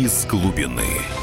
из 0.00 0.24
глубины. 0.24 1.19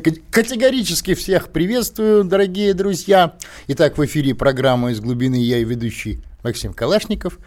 Категорически 0.00 1.12
всех 1.12 1.50
приветствую, 1.50 2.24
дорогие 2.24 2.72
друзья. 2.72 3.36
Итак, 3.66 3.98
в 3.98 4.04
эфире 4.06 4.34
программа 4.34 4.92
«Из 4.92 5.00
глубины» 5.00 5.34
я 5.34 5.58
и 5.58 5.64
ведущий 5.64 6.22
Максим 6.42 6.72
Калашников. 6.72 7.38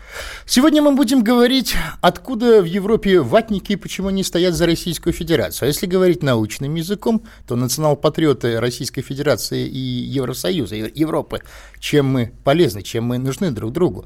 Сегодня 0.45 0.83
мы 0.83 0.93
будем 0.93 1.23
говорить, 1.23 1.73
откуда 2.01 2.61
в 2.61 2.65
Европе 2.65 3.21
ватники 3.21 3.71
и 3.71 3.75
почему 3.75 4.09
они 4.09 4.23
стоят 4.23 4.53
за 4.53 4.67
Российскую 4.67 5.11
Федерацию. 5.11 5.65
А 5.65 5.69
если 5.69 5.87
говорить 5.87 6.21
научным 6.21 6.75
языком, 6.75 7.23
то 7.47 7.55
национал-патриоты 7.55 8.59
Российской 8.59 9.01
Федерации 9.01 9.67
и 9.67 9.79
Евросоюза, 9.79 10.75
Европы, 10.75 11.41
чем 11.79 12.05
мы 12.05 12.31
полезны, 12.43 12.83
чем 12.83 13.05
мы 13.05 13.17
нужны 13.17 13.49
друг 13.49 13.71
другу. 13.71 14.05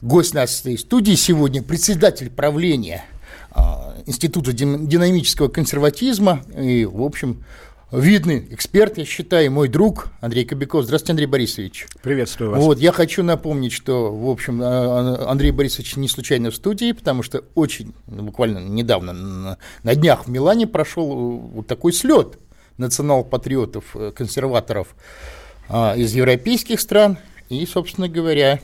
Гость 0.00 0.32
нашей 0.32 0.78
студии 0.78 1.14
сегодня 1.16 1.60
председатель 1.60 2.30
правления 2.30 3.04
а, 3.52 3.96
Института 4.06 4.52
динамического 4.52 5.48
консерватизма 5.48 6.42
и, 6.56 6.84
в 6.84 7.02
общем, 7.02 7.44
видный 7.92 8.46
эксперт, 8.50 8.98
я 8.98 9.04
считаю, 9.04 9.50
мой 9.50 9.68
друг 9.68 10.08
Андрей 10.20 10.44
Кобяков. 10.44 10.84
Здравствуйте, 10.84 11.12
Андрей 11.12 11.26
Борисович. 11.26 11.86
Приветствую 12.02 12.50
вас. 12.50 12.60
Вот, 12.62 12.78
я 12.78 12.92
хочу 12.92 13.22
напомнить, 13.22 13.72
что, 13.72 14.14
в 14.14 14.28
общем, 14.28 14.60
а, 14.62 14.66
а, 15.26 15.30
Андрей 15.30 15.50
Борисович 15.50 15.96
не 15.96 16.08
случайно 16.08 16.50
в 16.50 16.54
студии, 16.54 16.92
потому 16.92 17.22
что 17.22 17.44
очень, 17.54 17.94
ну, 18.06 18.22
буквально 18.22 18.58
недавно, 18.58 19.56
на, 19.82 19.94
днях 19.94 20.26
в 20.26 20.30
Милане 20.30 20.66
прошел 20.66 21.10
э, 21.10 21.40
вот 21.54 21.66
такой 21.66 21.92
слет 21.92 22.38
национал-патриотов, 22.78 23.84
э, 23.94 24.12
консерваторов 24.14 24.94
а, 25.68 25.94
из 25.96 26.14
европейских 26.14 26.80
стран 26.80 27.18
и, 27.48 27.66
собственно 27.66 28.08
говоря, 28.08 28.60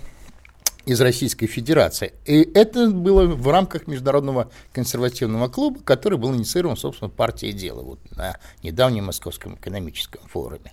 из 0.87 1.01
Российской 1.01 1.47
Федерации. 1.47 2.15
И 2.25 2.49
это 2.55 2.89
было 2.91 3.27
в 3.27 3.49
рамках 3.49 3.89
Международного 3.89 4.51
консервативного 4.73 5.49
клуба, 5.49 5.81
который 5.83 6.17
был 6.17 6.35
инициирован, 6.35 6.77
собственно, 6.77 7.11
партией 7.11 7.53
дела 7.53 7.83
вот, 7.83 7.99
на 8.17 8.39
недавнем 8.63 9.07
Московском 9.07 9.57
экономическом 9.57 10.23
форуме. 10.29 10.73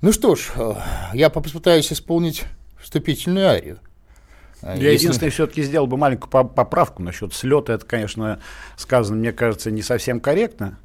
Ну 0.00 0.12
что 0.12 0.34
ж, 0.34 0.50
э, 0.56 0.74
я 1.12 1.28
попытаюсь 1.28 1.92
исполнить 1.92 2.44
вступительную 2.80 3.48
арию. 3.48 3.78
Я 4.62 4.72
Если... 4.72 5.04
единственное, 5.04 5.30
все-таки 5.30 5.62
сделал 5.62 5.86
бы 5.86 5.98
маленькую 5.98 6.30
поправку 6.30 7.02
насчет 7.02 7.34
слета. 7.34 7.74
Это, 7.74 7.84
конечно, 7.84 8.40
сказано, 8.76 9.18
мне 9.18 9.32
кажется, 9.32 9.70
не 9.70 9.82
совсем 9.82 10.20
корректно. 10.20 10.78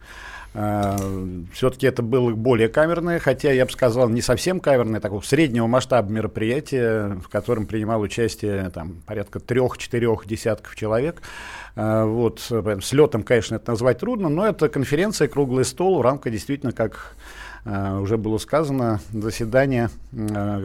А, 0.58 0.95
Все-таки 1.53 1.86
это 1.86 2.02
было 2.02 2.31
более 2.31 2.70
камерное, 2.70 3.20
хотя 3.20 3.52
я 3.52 3.66
бы 3.66 3.72
сказал 3.72 4.08
не 4.08 4.22
совсем 4.22 4.61
камерное, 4.61 5.02
такого 5.02 5.20
среднего 5.22 5.67
масштаба 5.67 6.09
мероприятие, 6.09 7.16
в 7.16 7.28
котором 7.28 7.67
принимал 7.67 8.00
участие 8.00 8.70
там, 8.70 9.02
порядка 9.06 9.42
трех-четырех 9.42 10.26
десятков 10.26 10.76
человек. 10.76 11.22
А, 11.76 12.06
вот, 12.06 12.39
с 12.50 12.94
летом, 12.94 13.23
конечно, 13.23 13.56
это 13.56 13.72
назвать 13.72 14.00
трудно, 14.00 14.30
но 14.30 14.48
это 14.48 14.70
конференция, 14.70 15.28
круглый 15.28 15.66
стол, 15.66 16.02
рамка 16.02 16.30
действительно 16.30 16.72
как 16.72 17.16
Э, 17.17 17.44
уже 17.66 18.17
было 18.17 18.38
сказано, 18.38 18.99
заседание 19.11 19.89
э, 20.11 20.17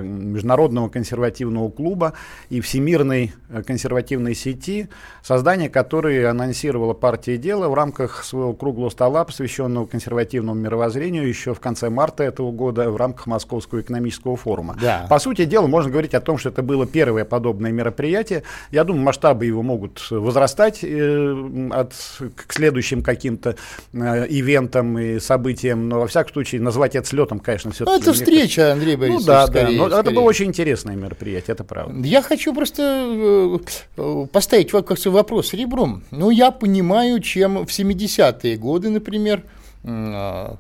Международного 0.03 0.91
консервативного 0.91 1.71
клуба 1.71 2.13
и 2.51 2.61
Всемирной 2.61 3.33
э, 3.49 3.63
консервативной 3.63 4.35
сети, 4.35 4.89
создание 5.23 5.71
которой 5.71 6.29
анонсировала 6.29 6.93
партия 6.93 7.39
«Дело» 7.39 7.69
в 7.69 7.75
рамках 7.75 8.23
своего 8.23 8.53
круглого 8.53 8.91
стола, 8.91 9.25
посвященного 9.25 9.87
консервативному 9.87 10.61
мировоззрению 10.61 11.27
еще 11.27 11.55
в 11.55 11.61
конце 11.61 11.89
марта 11.89 12.23
этого 12.23 12.53
года 12.53 12.91
в 12.91 12.97
рамках 12.97 13.27
Московского 13.27 13.81
экономического 13.81 14.37
форума. 14.37 14.77
Да. 14.79 15.07
По 15.09 15.19
сути 15.19 15.47
дела, 15.47 15.69
можно 15.69 15.91
говорить 15.91 16.13
о 16.13 16.21
том, 16.21 16.37
что 16.37 16.51
это 16.51 16.63
было 16.63 16.87
первое 16.87 17.25
подобное 17.25 17.73
мероприятие. 17.73 18.43
Я 18.71 18.85
думаю, 18.85 19.05
масштабы 19.05 19.47
его 19.47 19.63
могут 19.63 20.07
возрастать 20.11 20.81
э, 20.83 21.71
от, 21.73 21.95
к 22.37 22.53
следующим 22.53 23.03
каким-то 23.03 23.57
э, 23.95 24.27
ивентам 24.29 24.99
и 24.99 25.19
событиям, 25.19 25.89
но 25.89 26.01
во 26.01 26.07
всяком 26.07 26.35
случае 26.35 26.61
назвать 26.61 26.90
это 26.99 27.09
слетом, 27.09 27.41
конечно, 27.41 27.71
все-таки. 27.71 27.97
Ну, 27.97 28.03
это 28.03 28.13
встреча, 28.13 28.73
Андрей 28.73 28.97
Борисович. 28.97 29.27
Ну 29.27 29.27
да, 29.27 29.47
скорее, 29.47 29.65
да, 29.65 29.71
но 29.73 29.87
скорее. 29.89 30.01
это 30.01 30.11
было 30.11 30.25
очень 30.25 30.47
интересное 30.47 30.97
мероприятие, 30.97 31.55
это 31.55 31.65
правда. 31.65 32.07
Я 32.07 32.23
хочу 32.23 32.55
просто 32.55 32.83
э, 32.83 33.59
э, 33.97 34.27
поставить 34.33 34.73
вопрос 34.73 35.53
ребром. 35.53 36.05
Ну, 36.11 36.31
я 36.31 36.51
понимаю, 36.51 37.21
чем 37.21 37.67
в 37.67 37.71
70-е 37.71 38.57
годы, 38.57 38.91
например, 38.91 39.45
э, 39.85 40.55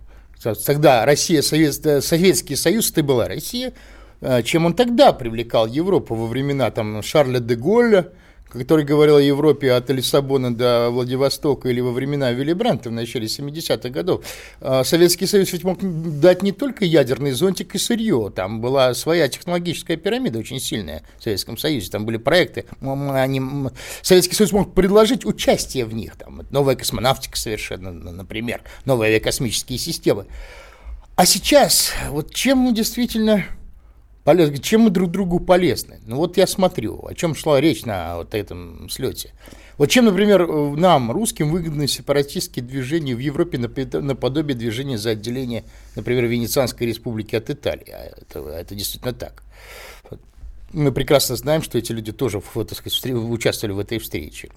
тогда 0.66 1.04
Россия, 1.04 1.42
Совет, 1.42 2.04
Советский 2.04 2.56
Союз, 2.56 2.90
это 2.90 3.02
была 3.02 3.28
Россия, 3.28 3.72
чем 4.44 4.66
он 4.66 4.74
тогда 4.74 5.12
привлекал 5.12 5.66
Европу 5.66 6.14
во 6.14 6.26
времена 6.26 6.70
там 6.70 7.02
Шарля 7.02 7.40
де 7.40 7.54
Голля, 7.54 8.08
который 8.52 8.84
говорил 8.84 9.16
о 9.16 9.22
Европе 9.22 9.72
от 9.72 9.88
Лиссабона 9.90 10.54
до 10.54 10.90
Владивостока 10.90 11.68
или 11.68 11.80
во 11.80 11.92
времена 11.92 12.32
Вилли 12.32 12.52
Бранта 12.52 12.90
в 12.90 12.92
начале 12.92 13.26
70-х 13.26 13.88
годов, 13.90 14.24
а, 14.60 14.84
Советский 14.84 15.26
Союз 15.26 15.52
ведь 15.52 15.64
мог 15.64 15.78
дать 15.80 16.42
не 16.42 16.52
только 16.52 16.84
ядерный 16.84 17.32
зонтик 17.32 17.74
и 17.74 17.78
сырье, 17.78 18.32
там 18.34 18.60
была 18.60 18.94
своя 18.94 19.28
технологическая 19.28 19.96
пирамида 19.96 20.38
очень 20.38 20.60
сильная 20.60 21.02
в 21.18 21.24
Советском 21.24 21.56
Союзе, 21.56 21.90
там 21.90 22.04
были 22.04 22.16
проекты, 22.16 22.66
они, 22.80 23.40
Советский 24.02 24.34
Союз 24.34 24.52
мог 24.52 24.74
предложить 24.74 25.24
участие 25.24 25.84
в 25.84 25.94
них, 25.94 26.16
там, 26.16 26.42
новая 26.50 26.76
космонавтика 26.76 27.36
совершенно, 27.36 27.92
например, 27.92 28.62
новые 28.84 29.10
авиакосмические 29.10 29.78
системы. 29.78 30.26
А 31.16 31.26
сейчас, 31.26 31.92
вот 32.08 32.32
чем 32.32 32.72
действительно 32.72 33.44
полезны, 34.24 34.58
чем 34.58 34.82
мы 34.82 34.90
друг 34.90 35.10
другу 35.10 35.40
полезны. 35.40 36.00
Ну 36.06 36.16
вот 36.16 36.36
я 36.36 36.46
смотрю, 36.46 37.04
о 37.06 37.14
чем 37.14 37.34
шла 37.34 37.60
речь 37.60 37.84
на 37.84 38.16
вот 38.16 38.34
этом 38.34 38.88
слете. 38.90 39.32
Вот 39.78 39.88
чем, 39.88 40.04
например, 40.04 40.46
нам, 40.76 41.10
русским, 41.10 41.50
выгодны 41.50 41.88
сепаратистские 41.88 42.64
движения 42.64 43.14
в 43.14 43.18
Европе 43.18 43.58
наподобие 43.58 44.54
движения 44.54 44.98
за 44.98 45.10
отделение, 45.10 45.64
например, 45.96 46.26
Венецианской 46.26 46.86
республики 46.86 47.34
от 47.34 47.48
Италии. 47.48 47.90
А 47.90 48.12
это, 48.20 48.40
это 48.40 48.74
действительно 48.74 49.14
так. 49.14 49.42
Мы 50.72 50.92
прекрасно 50.92 51.34
знаем, 51.34 51.62
что 51.62 51.78
эти 51.78 51.92
люди 51.92 52.12
тоже 52.12 52.40
так 52.40 52.74
сказать, 52.74 53.04
участвовали 53.06 53.74
в 53.74 53.78
этой 53.78 53.98
встрече. 53.98 54.50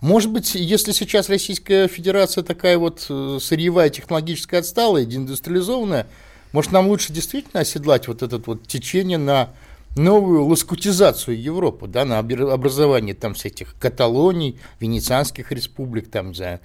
Может 0.00 0.30
быть, 0.30 0.54
если 0.54 0.92
сейчас 0.92 1.28
Российская 1.28 1.86
Федерация 1.86 2.42
такая 2.42 2.78
вот 2.78 3.06
э, 3.08 3.38
сырьевая, 3.40 3.90
технологически 3.90 4.54
отсталая, 4.56 5.04
деиндустриализованная, 5.04 6.06
может, 6.52 6.72
нам 6.72 6.88
лучше 6.88 7.12
действительно 7.12 7.60
оседлать 7.60 8.08
вот 8.08 8.22
это 8.22 8.40
вот 8.44 8.66
течение 8.66 9.18
на 9.18 9.50
новую 9.96 10.44
лоскутизацию 10.44 11.40
Европы, 11.40 11.86
да, 11.86 12.04
на 12.04 12.18
образование 12.18 13.14
там 13.14 13.34
с 13.34 13.44
этих 13.44 13.74
Каталоний, 13.78 14.58
Венецианских 14.78 15.50
республик, 15.52 16.10
там, 16.10 16.34
за 16.34 16.60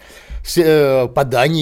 э, 0.57 1.07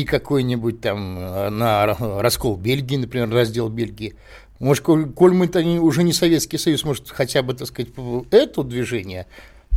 какой-нибудь, 0.08 0.82
там, 0.82 1.20
э, 1.20 1.50
на 1.50 1.86
раскол 1.86 2.58
Бельгии, 2.58 2.98
например, 2.98 3.30
раздел 3.30 3.70
Бельгии. 3.70 4.16
Может, 4.60 4.84
коль, 4.84 5.10
коль 5.12 5.34
мы 5.34 5.46
-то 5.46 5.80
уже 5.80 6.04
не 6.04 6.12
Советский 6.12 6.58
Союз, 6.58 6.84
может, 6.84 7.10
хотя 7.10 7.44
бы, 7.44 7.54
так 7.54 7.68
сказать, 7.68 7.92
это 8.32 8.64
движение 8.64 9.26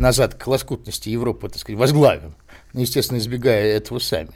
назад 0.00 0.34
к 0.34 0.47
лоскутности 0.47 1.10
Европы, 1.10 1.48
так 1.48 1.59
сказать, 1.59 1.78
возглавим, 1.78 2.34
естественно, 2.72 3.19
избегая 3.19 3.76
этого 3.76 3.98
сами. 3.98 4.32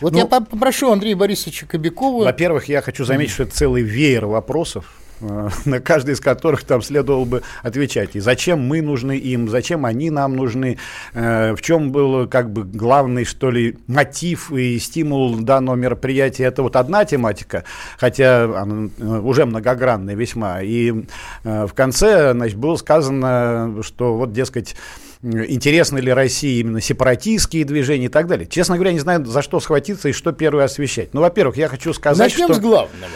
Вот 0.00 0.12
ну, 0.12 0.18
я 0.18 0.26
попрошу 0.26 0.92
Андрея 0.92 1.16
Борисовича 1.16 1.66
Кобякова. 1.66 2.24
Во-первых, 2.24 2.68
я 2.68 2.82
хочу 2.82 3.04
заметить, 3.04 3.32
что 3.32 3.42
это 3.44 3.54
целый 3.54 3.82
веер 3.82 4.26
вопросов, 4.26 4.92
на 5.64 5.80
каждый 5.80 6.14
из 6.14 6.20
которых 6.20 6.64
там 6.64 6.82
следовало 6.82 7.24
бы 7.24 7.42
отвечать. 7.62 8.16
И 8.16 8.20
зачем 8.20 8.60
мы 8.60 8.82
нужны 8.82 9.16
им, 9.16 9.48
зачем 9.48 9.84
они 9.84 10.10
нам 10.10 10.36
нужны, 10.36 10.78
э, 11.14 11.54
в 11.54 11.62
чем 11.62 11.92
был 11.92 12.28
как 12.28 12.52
бы 12.52 12.64
главный, 12.64 13.24
что 13.24 13.50
ли, 13.50 13.76
мотив 13.86 14.52
и 14.52 14.78
стимул 14.78 15.36
данного 15.36 15.76
мероприятия. 15.76 16.44
Это 16.44 16.62
вот 16.62 16.76
одна 16.76 17.04
тематика, 17.04 17.64
хотя 17.98 18.44
она 18.44 18.90
э, 18.98 19.04
уже 19.04 19.46
многогранная 19.46 20.14
весьма. 20.14 20.62
И 20.62 20.92
в 21.44 21.70
конце, 21.74 22.32
значит, 22.32 22.56
было 22.56 22.76
сказано, 22.76 23.82
что 23.82 24.16
вот, 24.16 24.32
дескать, 24.32 24.76
интересны 25.22 25.98
ли 25.98 26.12
России 26.12 26.60
именно 26.60 26.80
сепаратистские 26.80 27.64
движения 27.64 28.06
и 28.06 28.10
так 28.10 28.26
далее. 28.26 28.46
Честно 28.46 28.76
говоря, 28.76 28.92
не 28.92 29.00
знаю, 29.00 29.24
за 29.24 29.42
что 29.42 29.60
схватиться 29.60 30.08
и 30.08 30.12
что 30.12 30.32
первое 30.32 30.64
освещать. 30.64 31.14
Ну, 31.14 31.20
во-первых, 31.20 31.56
я 31.56 31.68
хочу 31.68 31.92
сказать, 31.92 32.32
Начнем 32.32 32.46
что... 32.46 32.54
с 32.54 32.58
главного. 32.60 33.08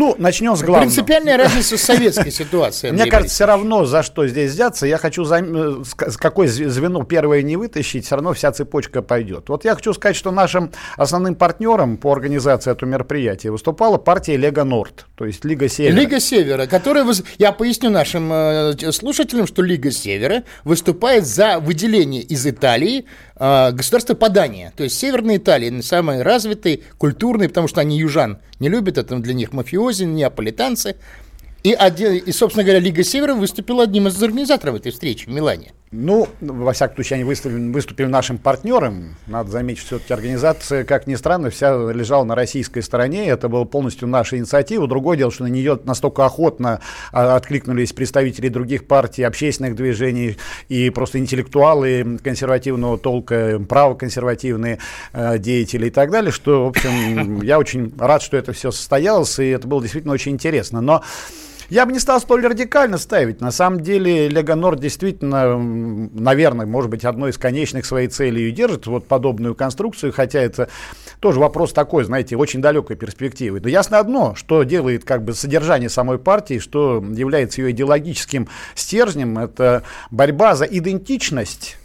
Ну, 0.00 0.14
начнем 0.16 0.56
с 0.56 0.62
главного. 0.62 0.90
Принципиальная 0.90 1.36
разница 1.36 1.76
с 1.76 1.82
советской 1.82 2.30
ситуацией. 2.30 2.92
Мне 2.92 3.04
кажется, 3.04 3.34
все 3.34 3.44
равно 3.44 3.84
за 3.84 4.02
что 4.02 4.26
здесь 4.26 4.52
взяться. 4.52 4.86
Я 4.86 4.96
хочу, 4.96 5.30
э, 5.30 5.82
какое 6.16 6.48
звено 6.48 7.04
первое 7.04 7.42
не 7.42 7.58
вытащить, 7.58 8.06
все 8.06 8.14
равно 8.14 8.32
вся 8.32 8.50
цепочка 8.50 9.02
пойдет. 9.02 9.50
Вот 9.50 9.66
я 9.66 9.74
хочу 9.74 9.92
сказать, 9.92 10.16
что 10.16 10.30
нашим 10.30 10.72
основным 10.96 11.34
партнером 11.34 11.98
по 11.98 12.12
организации 12.12 12.70
этого 12.70 12.88
мероприятия 12.88 13.50
выступала 13.50 13.98
партия 13.98 14.38
Лего 14.38 14.64
Норд, 14.64 15.04
то 15.16 15.26
есть 15.26 15.44
Лига 15.44 15.68
Севера. 15.68 15.94
Лига 15.94 16.18
Севера, 16.18 16.66
которая, 16.66 17.06
я 17.36 17.52
поясню 17.52 17.90
нашим 17.90 18.32
э, 18.32 18.92
слушателям, 18.92 19.46
что 19.46 19.60
Лига 19.60 19.90
Севера 19.90 20.44
выступает 20.64 21.26
за 21.26 21.58
выделение 21.60 22.22
из 22.22 22.46
Италии 22.46 23.04
э, 23.40 23.72
государства 23.72 24.14
подания. 24.14 24.72
То 24.76 24.84
есть 24.84 24.96
Северная 24.96 25.38
Италия 25.38 25.82
самые 25.82 26.22
развитые, 26.22 26.82
культурные, 26.98 27.48
потому 27.48 27.66
что 27.66 27.80
они 27.80 27.98
южан 27.98 28.38
не 28.60 28.68
любят, 28.68 28.98
это 28.98 29.16
для 29.16 29.34
них 29.34 29.52
мафиози, 29.52 30.04
неаполитанцы. 30.04 30.94
И, 31.64 31.72
один, 31.72 32.14
и, 32.14 32.32
собственно 32.32 32.62
говоря, 32.64 32.80
Лига 32.80 33.02
Севера 33.02 33.34
выступила 33.34 33.82
одним 33.82 34.06
из 34.08 34.22
организаторов 34.22 34.76
этой 34.76 34.92
встречи 34.92 35.26
в 35.26 35.28
Милане. 35.28 35.72
Ну, 35.92 36.28
во 36.40 36.72
всяком 36.72 36.94
случае, 36.94 37.16
они 37.16 37.24
выступили, 37.24 37.72
выступили 37.72 38.06
нашим 38.06 38.38
партнером. 38.38 39.16
Надо 39.26 39.50
заметить, 39.50 39.82
все-таки 39.82 40.12
организация, 40.12 40.84
как 40.84 41.08
ни 41.08 41.16
странно, 41.16 41.50
вся 41.50 41.72
лежала 41.90 42.22
на 42.22 42.36
российской 42.36 42.80
стороне. 42.80 43.26
Это 43.26 43.48
была 43.48 43.64
полностью 43.64 44.06
наша 44.06 44.38
инициатива. 44.38 44.86
Другое 44.86 45.16
дело, 45.16 45.32
что 45.32 45.42
на 45.42 45.48
нее 45.48 45.80
настолько 45.82 46.24
охотно 46.24 46.80
а, 47.10 47.34
откликнулись 47.34 47.92
представители 47.92 48.46
других 48.46 48.86
партий, 48.86 49.24
общественных 49.24 49.74
движений 49.74 50.36
и 50.68 50.90
просто 50.90 51.18
интеллектуалы 51.18 52.20
консервативного 52.22 52.96
толка, 52.96 53.60
правоконсервативные 53.68 54.78
э, 55.12 55.38
деятели 55.38 55.88
и 55.88 55.90
так 55.90 56.12
далее, 56.12 56.30
что, 56.30 56.66
в 56.66 56.68
общем, 56.68 57.42
я 57.42 57.58
очень 57.58 57.92
рад, 57.98 58.22
что 58.22 58.36
это 58.36 58.52
все 58.52 58.70
состоялось, 58.70 59.40
и 59.40 59.48
это 59.48 59.66
было 59.66 59.82
действительно 59.82 60.14
очень 60.14 60.30
интересно. 60.30 60.80
Но 60.80 61.02
я 61.70 61.86
бы 61.86 61.92
не 61.92 62.00
стал 62.00 62.20
столь 62.20 62.46
радикально 62.46 62.98
ставить. 62.98 63.40
На 63.40 63.52
самом 63.52 63.80
деле 63.80 64.28
Лего 64.28 64.54
Норд 64.54 64.80
действительно, 64.80 65.56
наверное, 65.56 66.66
может 66.66 66.90
быть, 66.90 67.04
одной 67.04 67.30
из 67.30 67.38
конечных 67.38 67.86
своей 67.86 68.08
цели 68.08 68.40
и 68.40 68.50
держит 68.50 68.86
вот 68.86 69.06
подобную 69.06 69.54
конструкцию, 69.54 70.12
хотя 70.12 70.40
это 70.40 70.68
тоже 71.20 71.40
вопрос 71.40 71.72
такой, 71.72 72.04
знаете, 72.04 72.36
очень 72.36 72.60
далекой 72.60 72.96
перспективы. 72.96 73.60
Но 73.60 73.68
ясно 73.68 73.98
одно, 73.98 74.34
что 74.34 74.64
делает 74.64 75.04
как 75.04 75.24
бы 75.24 75.32
содержание 75.32 75.88
самой 75.88 76.18
партии, 76.18 76.58
что 76.58 77.02
является 77.02 77.62
ее 77.62 77.70
идеологическим 77.70 78.48
стержнем, 78.74 79.38
это 79.38 79.84
борьба 80.10 80.56
за 80.56 80.64
идентичность 80.64 81.76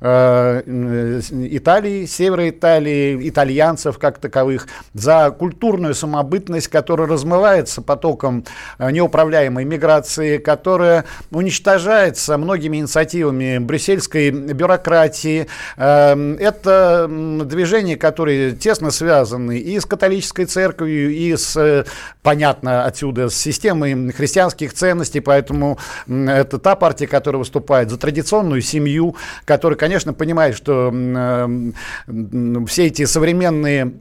Италии, 0.00 2.06
севера 2.06 2.48
Италии, 2.48 3.28
итальянцев 3.28 3.98
как 3.98 4.18
таковых, 4.18 4.68
за 4.94 5.34
культурную 5.36 5.94
самобытность, 5.94 6.68
которая 6.68 7.08
размывается 7.08 7.82
потоком 7.82 8.44
э, 8.78 8.90
неуправляемой 8.90 9.64
миграции, 9.64 10.38
которая 10.38 11.04
уничтожается 11.30 12.38
многими 12.38 12.76
инициативами 12.76 13.58
брюссельской 13.58 14.30
бюрократии. 14.30 15.48
Э, 15.76 16.36
это 16.38 17.08
движения, 17.44 17.96
которые 17.96 18.52
тесно 18.52 18.90
связаны 18.90 19.58
и 19.58 19.80
с 19.80 19.84
католической 19.84 20.44
церковью, 20.44 21.10
и 21.10 21.36
с, 21.36 21.84
понятно, 22.22 22.84
отсюда 22.84 23.28
с 23.28 23.34
системой 23.34 24.12
христианских 24.12 24.74
ценностей, 24.74 25.20
поэтому 25.20 25.78
это 26.06 26.58
та 26.58 26.76
партия, 26.76 27.06
которая 27.06 27.38
выступает 27.38 27.90
за 27.90 27.98
традиционную 27.98 28.62
семью, 28.62 29.16
которая, 29.44 29.76
конечно, 29.88 30.12
понимает, 30.12 30.54
что 30.54 30.92
э, 30.92 31.72
все 32.66 32.86
эти 32.86 33.06
современные 33.06 33.94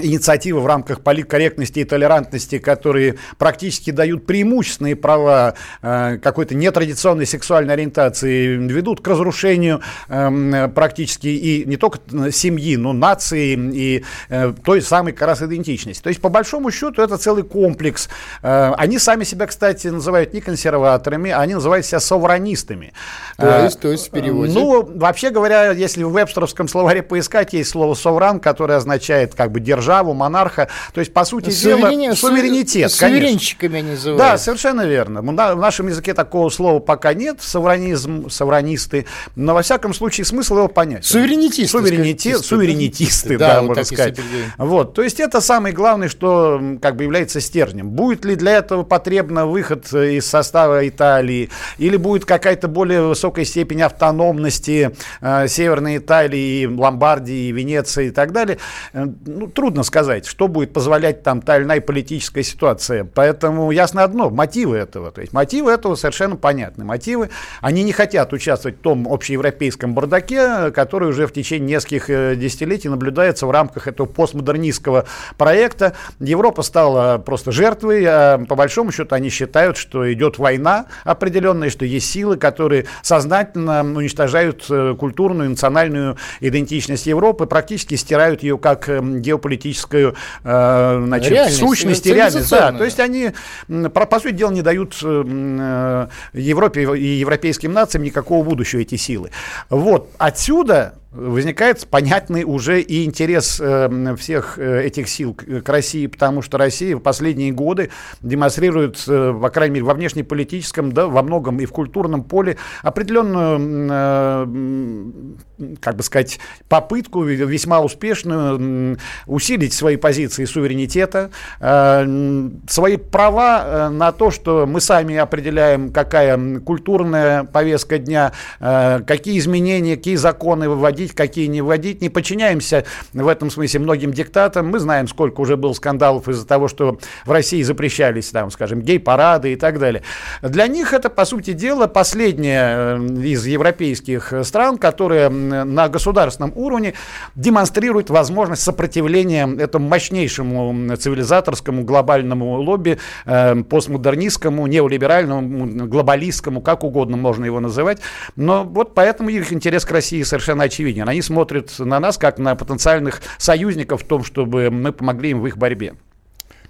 инициативы 0.00 0.60
в 0.60 0.66
рамках 0.66 1.00
политкорректности 1.00 1.80
и 1.80 1.84
толерантности, 1.84 2.58
которые 2.58 3.16
практически 3.36 3.90
дают 3.90 4.26
преимущественные 4.26 4.96
права 4.96 5.54
э, 5.82 6.18
какой-то 6.22 6.54
нетрадиционной 6.54 7.26
сексуальной 7.26 7.74
ориентации, 7.74 8.56
ведут 8.56 9.00
к 9.00 9.08
разрушению 9.08 9.80
э, 10.08 10.68
практически 10.74 11.28
и 11.28 11.64
не 11.64 11.76
только 11.76 11.98
семьи, 12.30 12.76
но 12.76 12.92
нации 12.92 13.54
и 13.54 14.04
э, 14.28 14.52
той 14.64 14.82
самой 14.82 15.12
как 15.12 15.28
раз 15.28 15.42
идентичности. 15.42 16.02
То 16.02 16.08
есть, 16.08 16.20
по 16.20 16.28
большому 16.28 16.70
счету, 16.70 17.02
это 17.02 17.16
целый 17.18 17.42
комплекс. 17.42 18.08
Э, 18.42 18.72
они 18.76 18.98
сами 18.98 19.24
себя, 19.24 19.46
кстати, 19.46 19.88
называют 19.88 20.32
не 20.32 20.40
консерваторами, 20.40 21.30
они 21.30 21.54
называют 21.54 21.86
себя 21.86 22.00
совранистами. 22.00 22.92
То 23.36 23.64
есть, 23.64 23.80
то 23.80 23.88
есть 23.90 24.08
в 24.08 24.10
переводе? 24.10 24.52
Ну, 24.52 24.82
вообще 24.82 25.30
говоря, 25.30 25.72
если 25.72 26.02
в 26.02 26.12
вебстеровском 26.12 26.68
словаре 26.68 27.02
поискать, 27.02 27.52
есть 27.52 27.70
слово 27.70 27.94
«совран», 27.94 28.40
которое 28.40 28.74
означает 28.74 29.34
как 29.34 29.52
бы 29.52 29.60
держать 29.60 29.77
державу, 29.78 30.14
монарха. 30.14 30.68
То 30.92 31.00
есть, 31.00 31.12
по 31.12 31.24
сути 31.24 31.50
Суверени... 31.50 32.04
дела, 32.04 32.14
суверенитет, 32.14 32.90
Суверенщиками 32.90 33.78
они 33.78 33.90
называют. 33.90 34.18
Да, 34.18 34.38
совершенно 34.38 34.82
верно. 34.82 35.22
В 35.22 35.56
нашем 35.56 35.88
языке 35.88 36.14
такого 36.14 36.50
слова 36.50 36.78
пока 36.80 37.14
нет, 37.14 37.40
суверенизм, 37.40 38.28
суверенисты, 38.28 39.06
но 39.36 39.54
во 39.54 39.62
всяком 39.62 39.94
случае 39.94 40.24
смысл 40.24 40.58
его 40.58 40.68
понять. 40.68 41.04
Суверенитисты. 41.04 41.78
Суверенитет, 41.78 42.44
суверенитисты, 42.44 43.38
да, 43.38 43.54
да 43.54 43.60
вот 43.60 43.68
можно 43.68 43.84
сказать. 43.84 44.18
Вот, 44.56 44.94
то 44.94 45.02
есть 45.02 45.20
это 45.20 45.40
самое 45.40 45.74
главное, 45.74 46.08
что 46.08 46.60
как 46.82 46.96
бы 46.96 47.04
является 47.04 47.40
стержнем. 47.40 47.90
Будет 47.90 48.24
ли 48.24 48.34
для 48.34 48.58
этого 48.58 48.82
потребно 48.82 49.46
выход 49.46 49.92
из 49.92 50.26
состава 50.26 50.86
Италии, 50.88 51.50
или 51.78 51.96
будет 51.96 52.24
какая-то 52.24 52.68
более 52.68 53.02
высокая 53.02 53.44
степень 53.44 53.82
автономности 53.82 54.90
э, 55.20 55.48
Северной 55.48 55.98
Италии, 55.98 56.66
Ломбардии, 56.66 57.52
Венеции 57.52 58.08
и 58.08 58.10
так 58.10 58.32
далее, 58.32 58.58
э, 58.92 59.06
ну, 59.26 59.46
трудно 59.46 59.67
трудно 59.68 59.82
сказать, 59.82 60.24
что 60.24 60.48
будет 60.48 60.72
позволять 60.72 61.22
там 61.22 61.42
та 61.42 61.58
или 61.58 61.64
иная 61.64 61.82
политическая 61.82 62.42
ситуация. 62.42 63.04
Поэтому 63.04 63.70
ясно 63.70 64.02
одно, 64.02 64.30
мотивы 64.30 64.78
этого. 64.78 65.10
То 65.10 65.20
есть 65.20 65.34
мотивы 65.34 65.70
этого 65.70 65.94
совершенно 65.94 66.36
понятны. 66.36 66.86
Мотивы, 66.86 67.28
они 67.60 67.82
не 67.82 67.92
хотят 67.92 68.32
участвовать 68.32 68.78
в 68.78 68.80
том 68.80 69.06
общеевропейском 69.06 69.92
бардаке, 69.92 70.70
который 70.70 71.10
уже 71.10 71.26
в 71.26 71.34
течение 71.34 71.76
нескольких 71.76 72.08
э, 72.08 72.34
десятилетий 72.34 72.88
наблюдается 72.88 73.46
в 73.46 73.50
рамках 73.50 73.88
этого 73.88 74.06
постмодернистского 74.06 75.04
проекта. 75.36 75.92
Европа 76.18 76.62
стала 76.62 77.18
просто 77.18 77.52
жертвой, 77.52 78.06
а 78.06 78.38
по 78.38 78.54
большому 78.54 78.90
счету 78.90 79.14
они 79.14 79.28
считают, 79.28 79.76
что 79.76 80.10
идет 80.10 80.38
война 80.38 80.86
определенная, 81.04 81.68
что 81.68 81.84
есть 81.84 82.10
силы, 82.10 82.38
которые 82.38 82.86
сознательно 83.02 83.82
уничтожают 83.82 84.64
э, 84.70 84.94
культурную, 84.98 85.50
национальную 85.50 86.16
идентичность 86.40 87.06
Европы, 87.06 87.44
практически 87.44 87.96
стирают 87.96 88.42
ее 88.42 88.56
как 88.56 88.88
эм, 88.88 89.20
геополитическую 89.20 89.57
политическую 89.58 90.14
э, 90.44 91.02
значит, 91.06 91.32
реальность, 91.32 91.58
сущность 91.58 92.06
и 92.06 92.14
реальность. 92.14 92.50
Да, 92.50 92.72
то 92.72 92.84
есть 92.84 93.00
они, 93.00 93.30
по, 93.66 94.20
сути 94.20 94.32
дела, 94.32 94.50
не 94.50 94.62
дают 94.62 94.98
э, 95.02 96.08
Европе 96.32 96.96
и 96.96 97.06
европейским 97.18 97.72
нациям 97.72 98.04
никакого 98.04 98.44
будущего 98.44 98.80
эти 98.80 98.96
силы. 98.96 99.30
Вот 99.68 100.10
отсюда 100.18 100.94
возникает 101.10 101.86
понятный 101.86 102.44
уже 102.44 102.82
и 102.82 103.04
интерес 103.04 103.58
э, 103.60 104.14
всех 104.16 104.58
э, 104.58 104.84
этих 104.84 105.08
сил 105.08 105.32
к, 105.34 105.66
России, 105.68 106.06
потому 106.06 106.42
что 106.42 106.58
Россия 106.58 106.96
в 106.96 107.00
последние 107.00 107.50
годы 107.50 107.88
демонстрирует, 108.20 109.02
э, 109.08 109.34
по 109.40 109.48
крайней 109.48 109.76
мере, 109.76 109.86
во 109.86 109.94
внешнеполитическом, 109.94 110.92
да, 110.92 111.06
во 111.06 111.22
многом 111.22 111.60
и 111.60 111.66
в 111.66 111.72
культурном 111.72 112.24
поле 112.24 112.58
определенную, 112.82 113.88
э, 113.90 115.76
как 115.80 115.96
бы 115.96 116.02
сказать, 116.02 116.40
попытку 116.68 117.22
весьма 117.22 117.80
успешную 117.80 118.98
усилить 119.26 119.72
свои 119.72 119.96
позиции 119.96 120.44
суверенитета, 120.44 121.30
свои 121.58 122.96
права 122.96 123.88
на 123.90 124.12
то, 124.12 124.30
что 124.30 124.66
мы 124.66 124.80
сами 124.80 125.16
определяем, 125.16 125.90
какая 125.90 126.60
культурная 126.60 127.44
повестка 127.44 127.98
дня, 127.98 128.32
какие 128.60 129.38
изменения, 129.38 129.96
какие 129.96 130.16
законы 130.16 130.68
выводить 130.68 130.97
вводить, 130.98 131.14
какие 131.14 131.46
не 131.46 131.62
вводить. 131.62 132.00
Не 132.00 132.08
подчиняемся 132.08 132.84
в 133.12 133.28
этом 133.28 133.50
смысле 133.50 133.80
многим 133.80 134.12
диктатам. 134.12 134.68
Мы 134.68 134.78
знаем, 134.80 135.06
сколько 135.06 135.40
уже 135.40 135.56
было 135.56 135.72
скандалов 135.72 136.28
из-за 136.28 136.46
того, 136.46 136.68
что 136.68 136.98
в 137.24 137.30
России 137.30 137.62
запрещались, 137.62 138.30
там, 138.30 138.50
скажем, 138.50 138.80
гей-парады 138.80 139.52
и 139.52 139.56
так 139.56 139.78
далее. 139.78 140.02
Для 140.42 140.66
них 140.66 140.92
это, 140.92 141.08
по 141.08 141.24
сути 141.24 141.52
дела, 141.52 141.86
последняя 141.86 142.98
э, 142.98 143.22
из 143.22 143.46
европейских 143.46 144.32
стран, 144.42 144.78
которая 144.78 145.30
на 145.30 145.88
государственном 145.88 146.52
уровне 146.56 146.94
демонстрирует 147.36 148.10
возможность 148.10 148.62
сопротивления 148.62 149.48
этому 149.58 149.88
мощнейшему 149.88 150.96
цивилизаторскому 150.96 151.84
глобальному 151.84 152.60
лобби, 152.60 152.98
э, 153.24 153.62
постмодернистскому, 153.62 154.66
неолиберальному, 154.66 155.86
глобалистскому, 155.86 156.60
как 156.60 156.82
угодно 156.82 157.16
можно 157.16 157.44
его 157.44 157.60
называть. 157.60 157.98
Но 158.36 158.64
вот 158.64 158.94
поэтому 158.94 159.28
их 159.28 159.52
интерес 159.52 159.84
к 159.84 159.90
России 159.92 160.22
совершенно 160.22 160.64
очевиден 160.64 160.87
очевиден. 160.88 161.08
Они 161.08 161.22
смотрят 161.22 161.78
на 161.78 162.00
нас 162.00 162.18
как 162.18 162.38
на 162.38 162.54
потенциальных 162.54 163.22
союзников 163.38 164.02
в 164.02 164.06
том, 164.06 164.24
чтобы 164.24 164.70
мы 164.70 164.92
помогли 164.92 165.30
им 165.30 165.40
в 165.40 165.46
их 165.46 165.56
борьбе. 165.56 165.94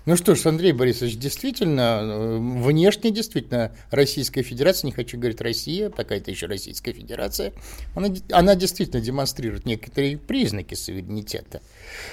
Ну 0.06 0.16
что 0.16 0.34
ж, 0.34 0.46
Андрей 0.46 0.72
Борисович, 0.72 1.18
действительно, 1.18 2.00
э, 2.02 2.38
внешне 2.38 3.10
действительно 3.10 3.72
Российская 3.90 4.42
Федерация, 4.42 4.86
не 4.86 4.92
хочу 4.92 5.18
говорить 5.18 5.42
Россия, 5.42 5.90
такая-то 5.90 6.30
еще 6.30 6.46
Российская 6.46 6.94
Федерация, 6.94 7.52
она, 7.94 8.08
она 8.32 8.54
действительно 8.54 9.02
демонстрирует 9.02 9.66
некоторые 9.66 10.16
признаки 10.16 10.74
суверенитета. 10.74 11.60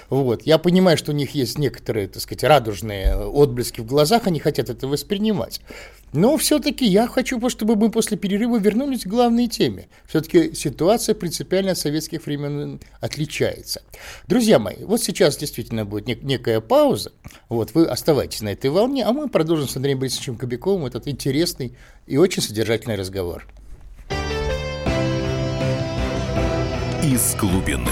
Вот. 0.10 0.42
Я 0.42 0.58
понимаю, 0.58 0.98
что 0.98 1.14
у 1.14 1.16
них 1.16 1.36
есть 1.36 1.58
некоторые, 1.58 2.10
так 2.10 2.22
сказать, 2.22 2.44
радужные 2.44 3.16
отблески 3.16 3.80
в 3.80 3.86
глазах, 3.86 4.28
они 4.28 4.40
хотят 4.42 4.70
это 4.70 4.90
воспринимать. 4.90 5.62
Но 6.16 6.38
все-таки 6.38 6.86
я 6.86 7.08
хочу, 7.08 7.42
чтобы 7.50 7.76
мы 7.76 7.92
после 7.92 8.18
перерыва 8.18 8.58
вернулись 8.58 9.04
к 9.04 9.08
главной 9.08 9.48
теме. 9.48 9.90
Все-таки 10.08 10.56
ситуация 10.56 11.14
принципиально 11.14 11.74
от 11.74 11.78
советских 11.78 12.26
времен 12.26 12.80
отличается. 13.02 13.82
Друзья 14.26 14.58
мои, 14.58 14.78
вот 14.86 15.04
сейчас 15.04 15.36
действительно 15.36 15.84
будет 15.84 16.08
нек- 16.08 16.24
некая 16.24 16.62
пауза. 16.62 17.12
Вот 17.50 17.74
вы 17.74 17.86
оставайтесь 17.86 18.42
на 18.42 18.50
этой 18.50 18.70
волне, 18.70 19.04
а 19.04 19.12
мы 19.12 19.28
продолжим 19.28 19.68
с 19.68 19.76
Андреем 19.76 20.00
Борисовичем 20.00 20.38
Кобяковым 20.38 20.86
этот 20.86 21.08
интересный 21.08 21.76
и 22.08 22.16
очень 22.16 22.42
содержательный 22.42 22.96
разговор. 22.96 23.46
Из 27.04 27.36
глубины. 27.36 27.92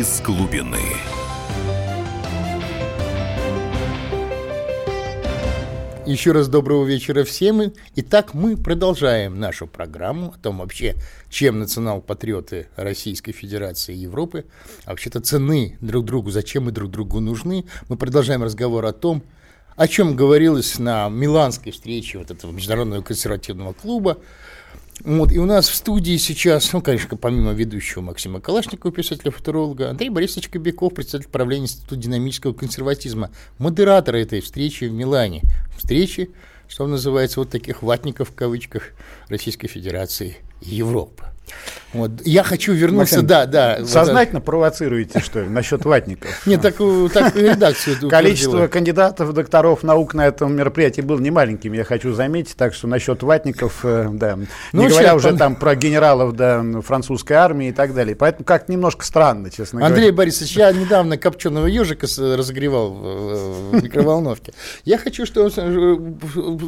Из 0.00 0.22
глубины. 0.22 0.78
Еще 6.06 6.32
раз 6.32 6.48
доброго 6.48 6.86
вечера 6.86 7.22
всем. 7.24 7.74
Итак, 7.96 8.32
мы 8.32 8.56
продолжаем 8.56 9.38
нашу 9.38 9.66
программу 9.66 10.32
о 10.34 10.38
том 10.38 10.60
вообще, 10.60 10.94
чем 11.28 11.58
национал-патриоты 11.58 12.68
Российской 12.76 13.32
Федерации 13.32 13.94
и 13.94 13.98
Европы 13.98 14.46
а 14.86 14.92
вообще-то 14.92 15.20
цены 15.20 15.76
друг 15.82 16.06
другу, 16.06 16.30
зачем 16.30 16.64
мы 16.64 16.72
друг 16.72 16.90
другу 16.90 17.20
нужны. 17.20 17.66
Мы 17.90 17.98
продолжаем 17.98 18.42
разговор 18.42 18.86
о 18.86 18.94
том, 18.94 19.22
о 19.76 19.86
чем 19.86 20.16
говорилось 20.16 20.78
на 20.78 21.10
миланской 21.10 21.72
встрече 21.72 22.16
вот 22.16 22.30
этого 22.30 22.52
международного 22.52 23.02
консервативного 23.02 23.74
клуба, 23.74 24.16
вот, 25.04 25.32
и 25.32 25.38
у 25.38 25.46
нас 25.46 25.68
в 25.68 25.74
студии 25.74 26.16
сейчас, 26.16 26.72
ну, 26.72 26.82
конечно, 26.82 27.16
помимо 27.16 27.52
ведущего 27.52 28.02
Максима 28.02 28.40
Калашникова, 28.40 28.92
писателя-футуролога, 28.92 29.90
Андрей 29.90 30.10
Борисович 30.10 30.48
Кобяков, 30.48 30.94
председатель 30.94 31.28
правления 31.28 31.64
Института 31.64 31.96
динамического 31.96 32.52
консерватизма, 32.52 33.30
модератор 33.58 34.16
этой 34.16 34.40
встречи 34.40 34.84
в 34.84 34.92
Милане. 34.92 35.42
Встречи, 35.76 36.30
что 36.68 36.86
называется, 36.86 37.40
вот 37.40 37.50
таких 37.50 37.82
ватников 37.82 38.30
в 38.30 38.34
кавычках 38.34 38.90
Российской 39.28 39.68
Федерации 39.68 40.36
и 40.60 40.74
Европы. 40.74 41.24
Вот. 41.92 42.12
Я 42.24 42.44
хочу 42.44 42.72
вернуться, 42.72 43.16
Максим, 43.16 43.26
да, 43.26 43.46
да. 43.46 43.84
Сознательно 43.84 44.38
вот, 44.38 44.44
провоцируете, 44.44 45.20
что 45.20 45.40
ли, 45.40 45.48
насчет 45.48 45.84
ватников? 45.84 46.30
Нет, 46.46 46.62
так, 46.62 46.76
так 47.12 47.34
редакцию 47.34 48.08
Количество 48.08 48.68
кандидатов, 48.68 49.32
докторов 49.32 49.82
наук 49.82 50.14
на 50.14 50.26
этом 50.26 50.54
мероприятии 50.54 51.00
было 51.00 51.18
немаленьким, 51.18 51.72
я 51.72 51.84
хочу 51.84 52.12
заметить, 52.12 52.56
так 52.56 52.74
что 52.74 52.86
насчет 52.86 53.22
ватников, 53.22 53.80
э, 53.84 54.08
да, 54.12 54.38
ну, 54.72 54.82
не 54.82 54.88
говоря 54.88 55.16
уже 55.16 55.36
там 55.36 55.56
про 55.56 55.74
генералов, 55.74 56.36
да, 56.36 56.64
французской 56.82 57.32
армии 57.32 57.68
и 57.68 57.72
так 57.72 57.92
далее. 57.92 58.14
Поэтому 58.14 58.44
как 58.44 58.68
немножко 58.68 59.04
странно, 59.04 59.50
честно 59.50 59.80
говоря. 59.80 59.94
Андрей 59.94 60.10
Борисович, 60.12 60.56
я 60.56 60.72
недавно 60.72 61.18
копченого 61.18 61.66
ежика 61.66 62.06
разогревал 62.18 62.92
в 62.92 63.82
микроволновке. 63.82 64.52
Я 64.84 64.98
хочу 64.98 65.26
что 65.26 65.48
э, 65.54 65.96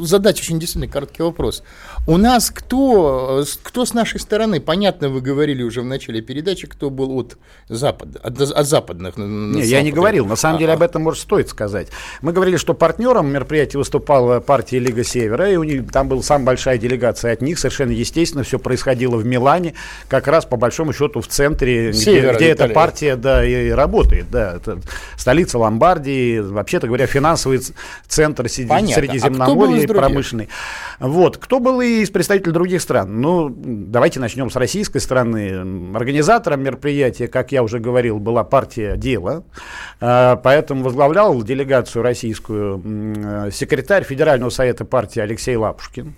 задать 0.03 0.39
очень 0.39 0.59
действительно 0.59 0.91
короткий 0.91 1.23
вопрос. 1.23 1.63
У 2.07 2.17
нас 2.17 2.51
кто, 2.51 3.45
кто 3.63 3.85
с 3.85 3.93
нашей 3.93 4.19
стороны, 4.19 4.59
понятно, 4.73 5.09
вы 5.09 5.21
говорили 5.21 5.61
уже 5.61 5.81
в 5.81 5.85
начале 5.85 6.21
передачи, 6.21 6.65
кто 6.65 6.89
был 6.89 7.19
от 7.19 7.37
Запада, 7.69 8.19
от, 8.23 8.41
от 8.41 8.65
западных. 8.65 9.17
Не, 9.17 9.61
я 9.61 9.83
не 9.83 9.91
говорил. 9.91 10.25
На 10.25 10.35
самом 10.35 10.57
деле 10.57 10.73
об 10.73 10.81
этом 10.81 11.03
может 11.03 11.21
стоит 11.21 11.47
сказать. 11.47 11.89
Мы 12.23 12.33
говорили, 12.33 12.57
что 12.57 12.73
партнером 12.73 13.27
мероприятия 13.31 13.77
выступала 13.77 14.39
партия 14.39 14.79
Лига 14.79 15.03
Севера, 15.03 15.51
и 15.51 15.57
у 15.57 15.63
них 15.63 15.91
там 15.91 16.07
была 16.07 16.23
самая 16.23 16.47
большая 16.47 16.79
делегация 16.79 17.33
от 17.33 17.43
них. 17.43 17.59
Совершенно 17.59 17.91
естественно, 17.91 18.43
все 18.43 18.57
происходило 18.57 19.15
в 19.15 19.23
Милане, 19.23 19.75
как 20.07 20.27
раз 20.27 20.45
по 20.45 20.57
большому 20.57 20.91
счету 20.91 21.21
в 21.21 21.27
центре, 21.27 21.93
Севера, 21.93 22.33
где, 22.33 22.37
где 22.37 22.47
эта 22.47 22.67
партия 22.69 23.15
да, 23.15 23.45
и 23.45 23.69
работает. 23.69 24.25
Да, 24.31 24.55
это 24.55 24.79
столица 25.17 25.59
Ломбардии, 25.59 26.39
вообще-то 26.39 26.87
говоря, 26.87 27.05
финансовый 27.05 27.61
центр 28.07 28.47
Понятно. 28.67 28.95
Средиземноморья, 28.95 29.85
а 29.85 29.93
промышленный. 29.93 30.49
Вот. 30.99 31.37
Кто 31.37 31.59
был 31.59 31.79
из 31.81 32.09
представителей 32.09 32.53
других 32.53 32.81
стран? 32.81 33.21
Ну, 33.21 33.53
давайте 33.55 34.19
начнем 34.19 34.49
с 34.53 34.55
российской 34.55 34.99
стороны. 34.99 35.95
Организатором 35.95 36.61
мероприятия, 36.61 37.27
как 37.27 37.51
я 37.51 37.63
уже 37.63 37.79
говорил, 37.79 38.19
была 38.19 38.43
партия 38.43 38.95
«Дело». 38.95 39.43
А, 39.99 40.35
поэтому 40.37 40.83
возглавлял 40.83 41.41
делегацию 41.41 42.03
российскую 42.03 43.51
секретарь 43.51 44.03
Федерального 44.03 44.49
совета 44.49 44.85
партии 44.85 45.19
Алексей 45.19 45.55
Лапушкин. 45.55 46.13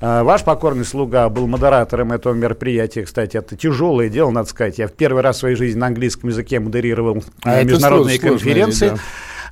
А, 0.00 0.22
ваш 0.22 0.44
покорный 0.44 0.84
слуга 0.84 1.28
был 1.28 1.46
модератором 1.46 2.12
этого 2.12 2.32
мероприятия. 2.32 3.04
Кстати, 3.04 3.36
это 3.36 3.56
тяжелое 3.56 4.08
дело, 4.08 4.30
надо 4.30 4.48
сказать. 4.48 4.78
Я 4.78 4.88
в 4.88 4.92
первый 4.92 5.22
раз 5.22 5.36
в 5.36 5.40
своей 5.40 5.56
жизни 5.56 5.78
на 5.78 5.88
английском 5.88 6.30
языке 6.30 6.60
модерировал 6.60 7.22
а 7.44 7.62
международные 7.62 8.18
конференции. 8.18 8.88
Сложно, 8.88 8.96
да. 8.96 9.02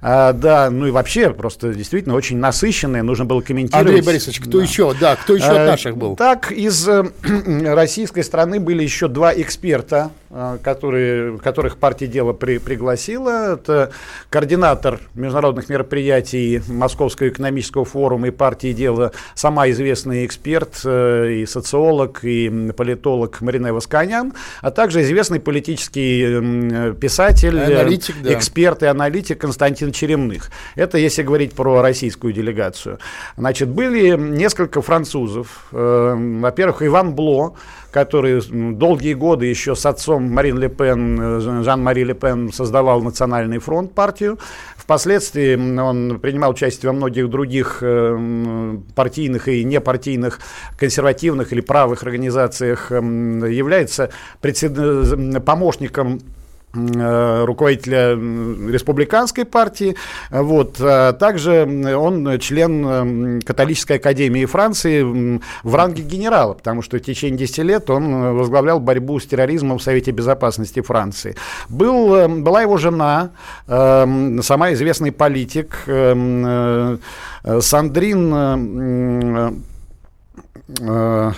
А, 0.03 0.33
да, 0.33 0.71
ну 0.71 0.87
и 0.87 0.91
вообще 0.91 1.31
просто 1.31 1.75
действительно 1.75 2.15
очень 2.15 2.39
насыщенные, 2.39 3.03
нужно 3.03 3.25
было 3.25 3.41
комментировать. 3.41 3.87
Андрей 3.87 4.03
Борисович, 4.03 4.41
кто 4.41 4.59
да. 4.59 4.65
еще? 4.65 4.95
Да, 5.01 5.17
кто 5.17 5.35
еще 5.35 5.47
а, 5.47 5.63
от 5.63 5.71
наших 5.71 5.97
был? 5.97 6.17
Так, 6.17 6.53
из 6.53 6.89
э, 6.89 7.05
российской 7.75 8.23
страны 8.23 8.61
были 8.61 8.83
еще 8.83 9.09
два 9.09 9.33
эксперта, 9.35 10.11
которые, 10.63 11.39
которых 11.39 11.77
партия 11.77 12.07
дела 12.07 12.33
при, 12.33 12.59
пригласила. 12.59 13.55
Это 13.55 13.93
координатор 14.31 15.01
международных 15.15 15.69
мероприятий 15.69 16.63
Московского 16.69 17.29
экономического 17.29 17.85
форума 17.85 18.29
и 18.29 18.31
партии 18.31 18.73
дела, 18.73 19.13
сама 19.35 19.71
известный 19.71 20.27
эксперт 20.27 20.81
э, 20.85 21.33
и 21.33 21.47
социолог, 21.47 22.25
и 22.25 22.73
политолог 22.77 23.41
Марина 23.41 23.73
Восканян, 23.73 24.33
а 24.63 24.71
также 24.71 25.03
известный 25.03 25.41
политический 25.41 26.95
писатель, 26.95 27.59
аналитик, 27.59 28.17
да. 28.23 28.33
эксперт 28.33 28.83
и 28.83 28.87
аналитик 28.87 29.41
Константин 29.41 29.77
Константин 29.77 29.93
Черемных. 29.93 30.51
Это 30.75 30.99
если 30.99 31.23
говорить 31.23 31.53
про 31.53 31.83
российскую 31.83 32.33
делегацию. 32.33 32.99
Значит, 33.37 33.69
были 33.69 34.17
несколько 34.17 34.81
французов. 34.81 35.67
Э, 35.73 36.15
во-первых, 36.41 36.83
Иван 36.83 37.15
Бло, 37.15 37.55
который 37.91 38.43
долгие 38.75 39.15
годы 39.15 39.47
еще 39.47 39.75
с 39.75 39.87
отцом 39.87 40.26
Марин 40.33 40.59
Ле 40.59 40.69
Пен, 40.69 41.21
э, 41.21 41.63
Жан-Мари 41.63 42.05
Ле 42.05 42.15
Пен 42.15 42.53
создавал 42.53 43.03
Национальный 43.03 43.59
фронт 43.59 43.93
партию. 43.93 44.39
Впоследствии 44.77 45.57
он 45.81 46.21
принимал 46.21 46.51
участие 46.53 46.91
во 46.91 46.97
многих 46.97 47.29
других 47.29 47.79
э, 47.81 48.79
партийных 48.95 49.49
и 49.49 49.65
непартийных, 49.65 50.41
консервативных 50.79 51.53
или 51.53 51.61
правых 51.61 52.03
организациях, 52.03 52.91
является 52.91 54.11
помощником 55.45 56.19
Э, 56.19 56.36
руководителя 56.77 58.13
республиканской 58.13 59.45
партии. 59.45 59.97
Вот. 60.31 60.77
А 60.81 61.13
также 61.13 61.65
он 61.97 62.39
член 62.39 63.41
католической 63.43 63.97
академии 63.97 64.45
Франции 64.45 65.41
в 65.63 65.75
ранге 65.75 66.03
генерала, 66.03 66.55
потому 66.55 66.83
что 66.83 66.99
в 66.99 67.01
течение 67.01 67.39
10 67.39 67.59
лет 67.59 67.91
он 67.91 68.37
возглавлял 68.37 68.81
борьбу 68.81 69.19
с 69.19 69.27
терроризмом 69.27 69.79
в 69.79 69.83
Совете 69.83 70.11
Безопасности 70.11 70.81
Франции. 70.81 71.37
Был, 71.69 72.15
э, 72.15 72.29
была 72.29 72.63
его 72.63 72.77
жена, 72.77 73.31
э, 73.67 74.39
сама 74.43 74.73
известный 74.73 75.13
политик 75.13 75.85
Сандрин 77.61 78.33
Э, 80.69 81.33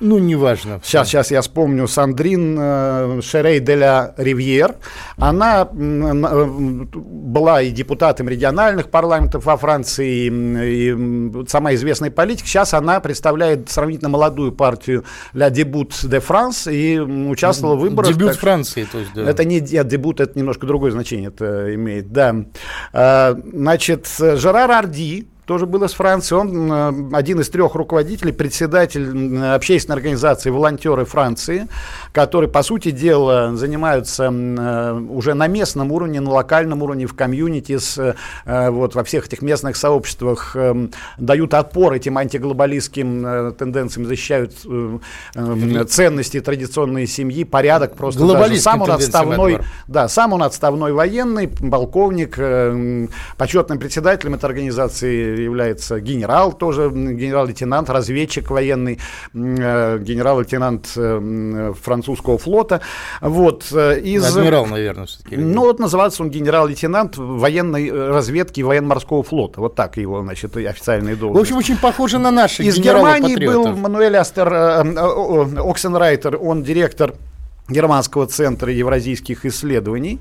ну, 0.00 0.18
неважно. 0.18 0.80
Сейчас, 0.82 1.08
сейчас 1.08 1.30
я 1.30 1.40
вспомню. 1.40 1.86
Сандрин 1.86 2.56
э, 2.58 3.20
Шерей 3.22 3.60
де 3.60 3.76
ля 3.76 4.14
Ривьер. 4.16 4.74
Она 5.18 5.68
э, 5.70 6.44
была 6.92 7.62
и 7.62 7.70
депутатом 7.70 8.28
региональных 8.28 8.90
парламентов 8.90 9.44
во 9.44 9.56
Франции, 9.56 10.26
и 10.26 11.46
сама 11.48 11.74
известный 11.74 12.10
политик. 12.10 12.46
Сейчас 12.46 12.74
она 12.74 12.98
представляет 13.00 13.70
сравнительно 13.70 14.08
молодую 14.08 14.52
партию 14.52 15.04
«Ля 15.32 15.50
Дебут 15.50 15.94
де 16.02 16.18
Франс» 16.18 16.66
и 16.66 16.98
участвовала 16.98 17.76
в 17.76 17.80
выборах. 17.80 18.12
Дебют 18.12 18.32
так, 18.32 18.40
Франции, 18.40 18.86
то 18.90 18.98
есть, 18.98 19.12
да. 19.14 19.22
Это 19.30 19.44
не 19.44 19.60
дебют, 19.60 20.20
это 20.20 20.36
немножко 20.36 20.66
другое 20.66 20.90
значение 20.90 21.28
это 21.28 21.72
имеет, 21.74 22.12
да. 22.12 22.34
Значит, 22.92 24.08
Жерар 24.18 24.70
Арди, 24.70 25.28
тоже 25.46 25.66
было 25.66 25.88
с 25.88 25.94
Франции. 25.94 26.34
Он 26.36 26.72
э, 26.72 27.16
один 27.16 27.40
из 27.40 27.48
трех 27.48 27.74
руководителей, 27.74 28.32
председатель 28.32 29.38
общественной 29.54 29.96
организации 29.96 30.50
«Волонтеры 30.50 31.04
Франции», 31.04 31.66
которые, 32.12 32.48
по 32.48 32.62
сути 32.62 32.90
дела, 32.92 33.56
занимаются 33.56 34.30
э, 34.32 34.92
уже 35.10 35.34
на 35.34 35.48
местном 35.48 35.90
уровне, 35.90 36.20
на 36.20 36.30
локальном 36.30 36.82
уровне, 36.82 37.06
в 37.06 37.14
комьюнити, 37.14 37.78
с, 37.78 37.98
э, 38.44 38.70
вот, 38.70 38.94
во 38.94 39.02
всех 39.02 39.26
этих 39.26 39.42
местных 39.42 39.76
сообществах, 39.76 40.56
дают 41.18 41.54
отпор 41.54 41.94
этим 41.94 42.18
антиглобалистским 42.18 43.54
тенденциям, 43.54 44.06
защищают 44.06 44.54
ценности 45.88 46.40
традиционной 46.40 47.06
семьи, 47.06 47.44
порядок 47.44 47.96
просто. 47.96 48.26
Даже 48.26 48.56
сам 48.58 48.82
он 48.82 48.90
отставной, 48.90 49.58
да, 49.88 50.08
сам 50.08 50.32
он 50.32 50.42
отставной 50.42 50.92
военный, 50.92 51.48
полковник, 51.48 52.38
почетным 53.36 53.78
председателем 53.78 54.34
этой 54.34 54.46
организации 54.46 55.32
является 55.44 56.00
генерал 56.00 56.52
тоже, 56.52 56.90
генерал-лейтенант, 56.90 57.90
разведчик 57.90 58.50
военный, 58.50 58.98
э, 59.34 59.98
генерал-лейтенант 59.98 60.92
э, 60.96 61.72
французского 61.80 62.38
флота. 62.38 62.80
Вот, 63.20 63.66
э, 63.72 64.00
из... 64.00 64.24
Адмирал, 64.36 64.66
наверное, 64.66 65.06
все-таки. 65.06 65.36
Ну, 65.36 65.62
вот 65.62 65.78
называется 65.78 66.22
он 66.22 66.30
генерал-лейтенант 66.30 67.16
военной 67.16 67.90
разведки 67.90 68.60
военно-морского 68.60 69.22
флота. 69.22 69.60
Вот 69.60 69.74
так 69.74 69.96
его, 69.96 70.22
значит, 70.22 70.56
официальные 70.56 71.16
должности. 71.16 71.52
В 71.52 71.56
общем, 71.56 71.56
очень 71.56 71.76
похоже 71.78 72.18
на 72.18 72.30
наши 72.30 72.62
Из 72.62 72.78
Германии 72.78 73.36
был 73.36 73.74
Мануэль 73.74 74.16
Астер 74.16 74.52
Оксенрайтер, 74.52 76.38
он 76.40 76.62
директор 76.62 77.14
Германского 77.68 78.26
центра 78.26 78.72
евразийских 78.72 79.46
исследований. 79.46 80.18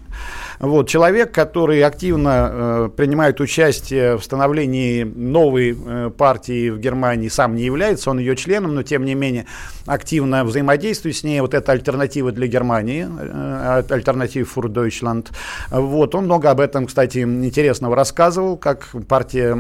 Вот, 0.60 0.88
человек, 0.88 1.32
который 1.32 1.84
активно 1.84 2.50
э, 2.52 2.90
принимает 2.96 3.42
участие 3.42 4.18
в 4.18 4.24
становлении 4.24 5.04
новой 5.04 5.76
э, 5.76 6.12
партии 6.16 6.70
в 6.70 6.80
Германии, 6.80 7.30
сам 7.30 7.56
не 7.56 7.64
является, 7.64 8.12
он 8.12 8.20
ее 8.20 8.36
членом, 8.36 8.76
но 8.76 8.84
тем 8.84 9.06
не 9.06 9.16
менее 9.16 9.48
активно 9.88 10.46
взаимодействует 10.46 11.16
с 11.16 11.24
ней. 11.24 11.42
Вот 11.42 11.56
это 11.56 11.72
альтернатива 11.72 12.32
для 12.32 12.46
Германии, 12.46 13.08
э, 13.10 13.84
альтернатива 13.90 14.46
für 14.46 14.68
Deutschland. 14.68 15.30
Вот, 15.72 16.14
он 16.14 16.26
много 16.26 16.52
об 16.52 16.60
этом, 16.60 16.86
кстати, 16.86 17.20
интересного 17.24 17.96
рассказывал, 17.96 18.56
как 18.56 18.88
партия, 19.08 19.58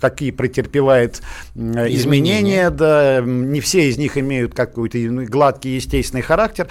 какие 0.00 0.32
претерпевает 0.32 1.22
изменения. 1.54 1.96
изменения. 1.96 2.70
Да, 2.70 3.22
не 3.22 3.60
все 3.60 3.88
из 3.88 3.96
них 3.96 4.18
имеют 4.18 4.54
какой-то 4.54 4.98
гладкий 4.98 5.76
естественный 5.76 6.22
характер. 6.22 6.68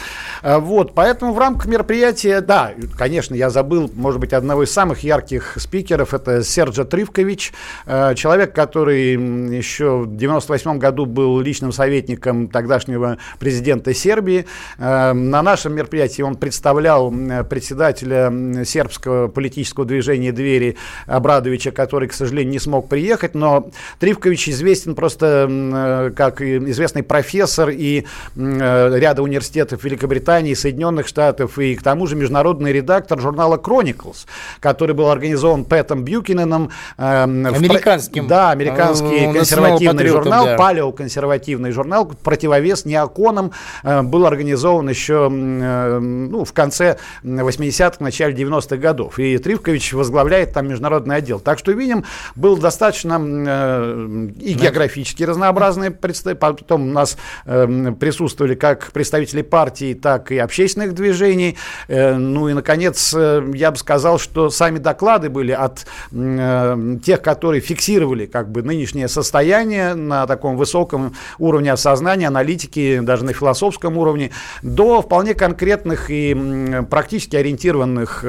Вот, 0.60 0.94
поэтому 0.94 1.34
в 1.34 1.40
рамках 1.40 1.68
мероприятия, 1.68 2.42
да, 2.42 2.72
конечно, 2.98 3.36
я 3.36 3.50
забыл 3.50 3.72
забыл, 3.72 3.92
может 3.94 4.20
быть, 4.20 4.34
одного 4.34 4.64
из 4.64 4.72
самых 4.72 5.04
ярких 5.04 5.58
спикеров, 5.58 6.14
это 6.16 6.44
Серджа 6.44 6.84
Тривкович, 6.84 7.54
э, 7.86 8.16
человек, 8.16 8.56
который 8.56 9.14
еще 9.56 10.00
в 10.00 10.18
98 10.18 10.80
году 10.80 11.06
был 11.06 11.40
личным 11.40 11.72
советником 11.72 12.48
тогдашнего 12.48 13.20
президента 13.40 13.94
Сербии. 13.94 14.48
Э, 14.80 15.14
на 15.14 15.44
нашем 15.44 15.76
мероприятии 15.76 16.24
он 16.24 16.36
представлял 16.36 17.12
председателя 17.50 18.66
сербского 18.66 19.28
политического 19.28 19.86
движения 19.86 20.32
«Двери» 20.32 20.76
Абрадовича, 21.06 21.72
который, 21.72 22.08
к 22.08 22.14
сожалению, 22.14 22.52
не 22.52 22.60
смог 22.60 22.90
приехать, 22.90 23.36
но 23.36 23.70
Тривкович 24.00 24.50
известен 24.50 24.96
просто 24.96 25.48
э, 25.50 26.12
как 26.16 26.42
известный 26.42 27.04
профессор 27.04 27.70
и 27.70 28.06
ряда 28.36 29.22
университетов 29.22 29.84
Великобритании, 29.84 30.41
Соединенных 30.56 31.08
Штатов 31.08 31.58
и 31.60 31.76
к 31.76 31.84
тому 31.84 32.08
же 32.08 32.16
международный 32.16 32.72
редактор 32.72 33.20
журнала 33.20 33.58
Chronicles, 33.58 34.26
который 34.60 34.96
был 34.96 35.10
организован 35.10 35.66
Пэтом 35.66 36.04
Бьюкиненом. 36.04 36.72
Э, 36.98 37.24
американским. 37.24 38.26
В, 38.26 38.28
да, 38.28 38.52
американский 38.52 39.26
э, 39.26 39.34
консервативный 39.34 40.08
журнал, 40.08 40.46
да. 40.46 40.58
палеоконсервативный 40.58 41.72
журнал, 41.72 42.12
противовес 42.24 42.86
неоконам, 42.86 43.52
э, 43.84 44.02
был 44.02 44.26
организован 44.26 44.90
еще 44.90 45.30
э, 45.32 46.00
ну, 46.00 46.44
в 46.46 46.54
конце 46.54 46.98
80-х, 47.24 47.98
начале 48.00 48.36
90-х 48.36 48.78
годов. 48.78 49.20
И 49.20 49.38
Тривкович 49.38 49.94
возглавляет 49.94 50.54
там 50.54 50.68
международный 50.68 51.18
отдел. 51.18 51.40
Так 51.40 51.60
что, 51.60 51.72
видим, 51.72 52.06
был 52.36 52.58
достаточно 52.58 53.20
э, 53.22 54.28
и 54.40 54.54
географически 54.54 55.24
разнообразный. 55.24 55.92
Потом 55.92 56.90
у 56.90 56.92
нас 56.92 57.18
э, 57.46 57.94
присутствовали 58.00 58.56
как 58.56 58.92
представители 58.92 59.42
партии, 59.42 59.94
так 59.94 60.31
и 60.32 60.38
общественных 60.40 60.94
движений. 60.94 61.58
Э, 61.88 62.16
ну 62.16 62.50
и, 62.50 62.54
наконец, 62.54 63.14
э, 63.16 63.44
я 63.54 63.72
бы 63.72 63.78
сказал, 63.78 64.20
что 64.20 64.50
сами 64.50 64.78
доклады 64.78 65.30
были 65.30 65.52
от 65.52 65.86
э, 66.12 66.98
тех, 67.04 67.22
которые 67.22 67.62
фиксировали 67.62 68.26
как 68.26 68.52
бы 68.52 68.64
нынешнее 68.64 69.08
состояние 69.08 69.94
на 69.94 70.28
таком 70.28 70.58
высоком 70.58 71.16
уровне 71.40 71.72
осознания, 71.72 72.28
аналитики, 72.28 73.00
даже 73.02 73.26
на 73.26 73.34
философском 73.34 73.98
уровне, 73.98 74.32
до 74.62 75.02
вполне 75.02 75.34
конкретных 75.34 76.10
и 76.10 76.84
практически 76.90 77.36
ориентированных 77.36 78.24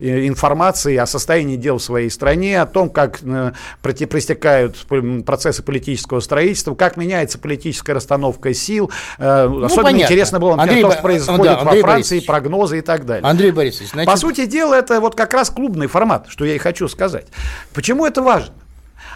информации 0.00 0.96
о 0.96 1.06
состоянии 1.06 1.56
дел 1.56 1.78
в 1.78 1.82
своей 1.82 2.10
стране, 2.10 2.60
о 2.60 2.66
том, 2.66 2.90
как 2.90 3.20
проистекают 3.82 4.86
процессы 5.24 5.62
политического 5.62 6.20
строительства, 6.20 6.74
как 6.74 6.96
меняется 6.96 7.38
политическая 7.38 7.94
расстановка 7.94 8.52
сил. 8.54 8.90
Ну, 9.18 9.64
особенно 9.64 9.84
понятно. 9.84 10.04
интересно 10.04 10.40
было, 10.40 10.56
например, 10.56 10.74
Андрей, 10.74 10.82
то, 10.82 10.92
что 10.92 11.02
происходит 11.36 11.58
да, 11.58 11.64
во 11.64 11.70
Франции, 11.70 11.82
Борисович. 11.82 12.26
прогнозы 12.26 12.78
и 12.78 12.82
так 12.82 13.06
далее. 13.06 13.28
Андрей 13.28 13.52
Борисович, 13.52 13.90
значит... 13.90 14.10
По 14.10 14.16
сути 14.16 14.46
дела, 14.46 14.74
это 14.74 15.00
вот 15.00 15.14
как 15.14 15.32
раз 15.34 15.50
клубный 15.50 15.86
формат, 15.86 16.26
что 16.28 16.44
я 16.44 16.54
и 16.54 16.58
хочу 16.58 16.88
сказать. 16.88 17.26
Почему 17.72 18.06
это 18.06 18.22
важно? 18.22 18.54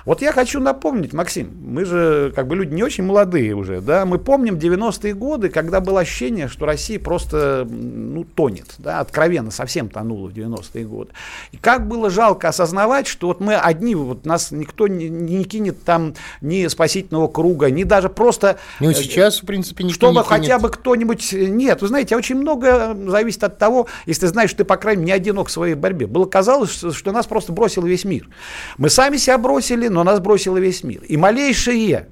Вот 0.05 0.23
я 0.23 0.33
хочу 0.33 0.61
напомнить, 0.61 1.13
Максим, 1.13 1.57
мы 1.61 1.85
же 1.85 2.33
как 2.35 2.47
бы 2.47 2.57
люди 2.57 2.75
не 2.75 2.83
очень 2.83 3.05
молодые 3.05 3.55
уже, 3.55 3.81
да, 3.81 4.05
мы 4.05 4.19
помним 4.19 4.57
90-е 4.57 5.15
годы, 5.15 5.49
когда 5.49 5.81
было 5.81 6.01
ощущение, 6.01 6.49
что 6.49 6.67
Россия 6.67 6.99
просто, 6.99 7.67
ну, 7.69 8.25
тонет, 8.25 8.67
да, 8.79 9.01
откровенно 9.01 9.51
совсем 9.51 9.89
тонула 9.89 10.29
в 10.29 10.33
90-е 10.33 10.85
годы. 10.85 11.11
И 11.53 11.57
как 11.57 11.89
было 11.89 12.11
жалко 12.11 12.49
осознавать, 12.49 13.07
что 13.07 13.29
вот 13.29 13.41
мы 13.41 13.55
одни, 13.55 13.95
вот 13.95 14.25
нас 14.25 14.51
никто 14.51 14.89
не, 14.89 15.09
не 15.09 15.45
кинет 15.45 15.83
там 15.85 16.15
ни 16.41 16.67
спасительного 16.69 17.29
круга, 17.29 17.71
ни 17.71 17.85
даже 17.85 18.09
просто... 18.09 18.59
Ну, 18.81 18.93
сейчас, 18.93 19.43
в 19.43 19.47
принципе, 19.47 19.85
никто 19.85 20.07
Чтобы 20.07 20.21
не 20.21 20.27
хотя 20.27 20.59
бы 20.59 20.71
кто-нибудь... 20.71 21.33
Нет, 21.33 21.83
вы 21.83 21.89
знаете, 21.89 22.17
очень 22.17 22.37
много 22.37 22.97
зависит 23.07 23.45
от 23.45 23.59
того, 23.59 23.87
если 24.07 24.23
ты 24.23 24.29
знаешь, 24.29 24.51
что 24.51 24.59
ты, 24.59 24.65
по 24.65 24.77
крайней 24.77 25.03
мере, 25.03 25.09
не 25.09 25.13
одинок 25.13 25.49
в 25.49 25.51
своей 25.51 25.75
борьбе. 25.75 26.07
Было 26.07 26.27
казалось, 26.27 26.71
что, 26.71 26.93
что 26.93 27.13
нас 27.13 27.27
просто 27.27 27.53
бросил 27.53 27.83
весь 27.83 28.05
мир. 28.05 28.29
Мы 28.77 28.91
сами 28.91 29.17
себя 29.17 29.39
бросили, 29.39 29.78
но 29.87 30.03
нас 30.03 30.19
бросило 30.19 30.59
весь 30.59 30.83
мир. 30.83 31.03
И 31.05 31.17
малейшее 31.17 32.09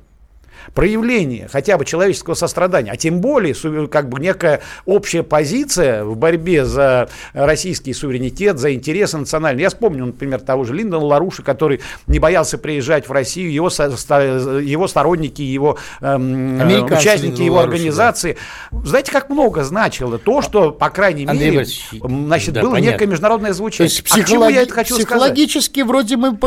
проявление 0.77 1.49
хотя 1.51 1.79
бы 1.79 1.87
человеческого 1.87 2.35
сострадания, 2.35 2.93
а 2.93 2.97
тем 2.97 3.23
более 3.23 3.55
как 3.89 4.11
бы 4.11 4.21
некая 4.21 4.61
общая 4.85 5.23
позиция 5.23 6.05
в 6.05 6.17
борьбе 6.19 6.67
за 6.67 7.09
российский 7.33 7.95
суверенитет, 7.95 8.59
за 8.59 8.75
интересы 8.75 9.17
национальные. 9.17 9.63
Я 9.63 9.71
вспомню, 9.71 10.05
например, 10.05 10.41
того 10.43 10.65
же 10.65 10.75
Линдона 10.75 11.05
Ларуша, 11.05 11.43
который 11.43 11.81
не 12.07 12.19
боялся 12.19 12.59
приезжать 12.59 13.09
в 13.09 13.13
Россию, 13.13 13.51
его, 13.51 13.69
его 13.69 14.87
сторонники, 14.87 15.41
его 15.41 15.79
эм, 16.03 16.61
участники 16.85 17.41
его 17.41 17.57
Ларуша, 17.57 17.73
организации. 17.73 18.37
Да. 18.71 18.85
Знаете, 18.85 19.13
как 19.13 19.31
много 19.31 19.65
значило 19.65 20.19
то, 20.19 20.43
что, 20.43 20.73
по 20.73 20.91
крайней 20.91 21.25
Андрей 21.25 21.53
мере, 21.53 21.67
значит, 22.03 22.53
да, 22.53 22.61
было 22.61 22.73
понятно. 22.73 22.93
некое 22.93 23.07
международное 23.07 23.55
звучание. 23.55 23.89
То 23.89 23.95
есть 23.95 24.05
психологи... 24.05 24.53
а 24.53 24.57
я 24.57 24.63
это 24.63 24.75
хочу 24.75 24.97
психологически 24.97 25.81
сказать? 25.81 25.89
вроде 25.89 26.17
мы, 26.19 26.39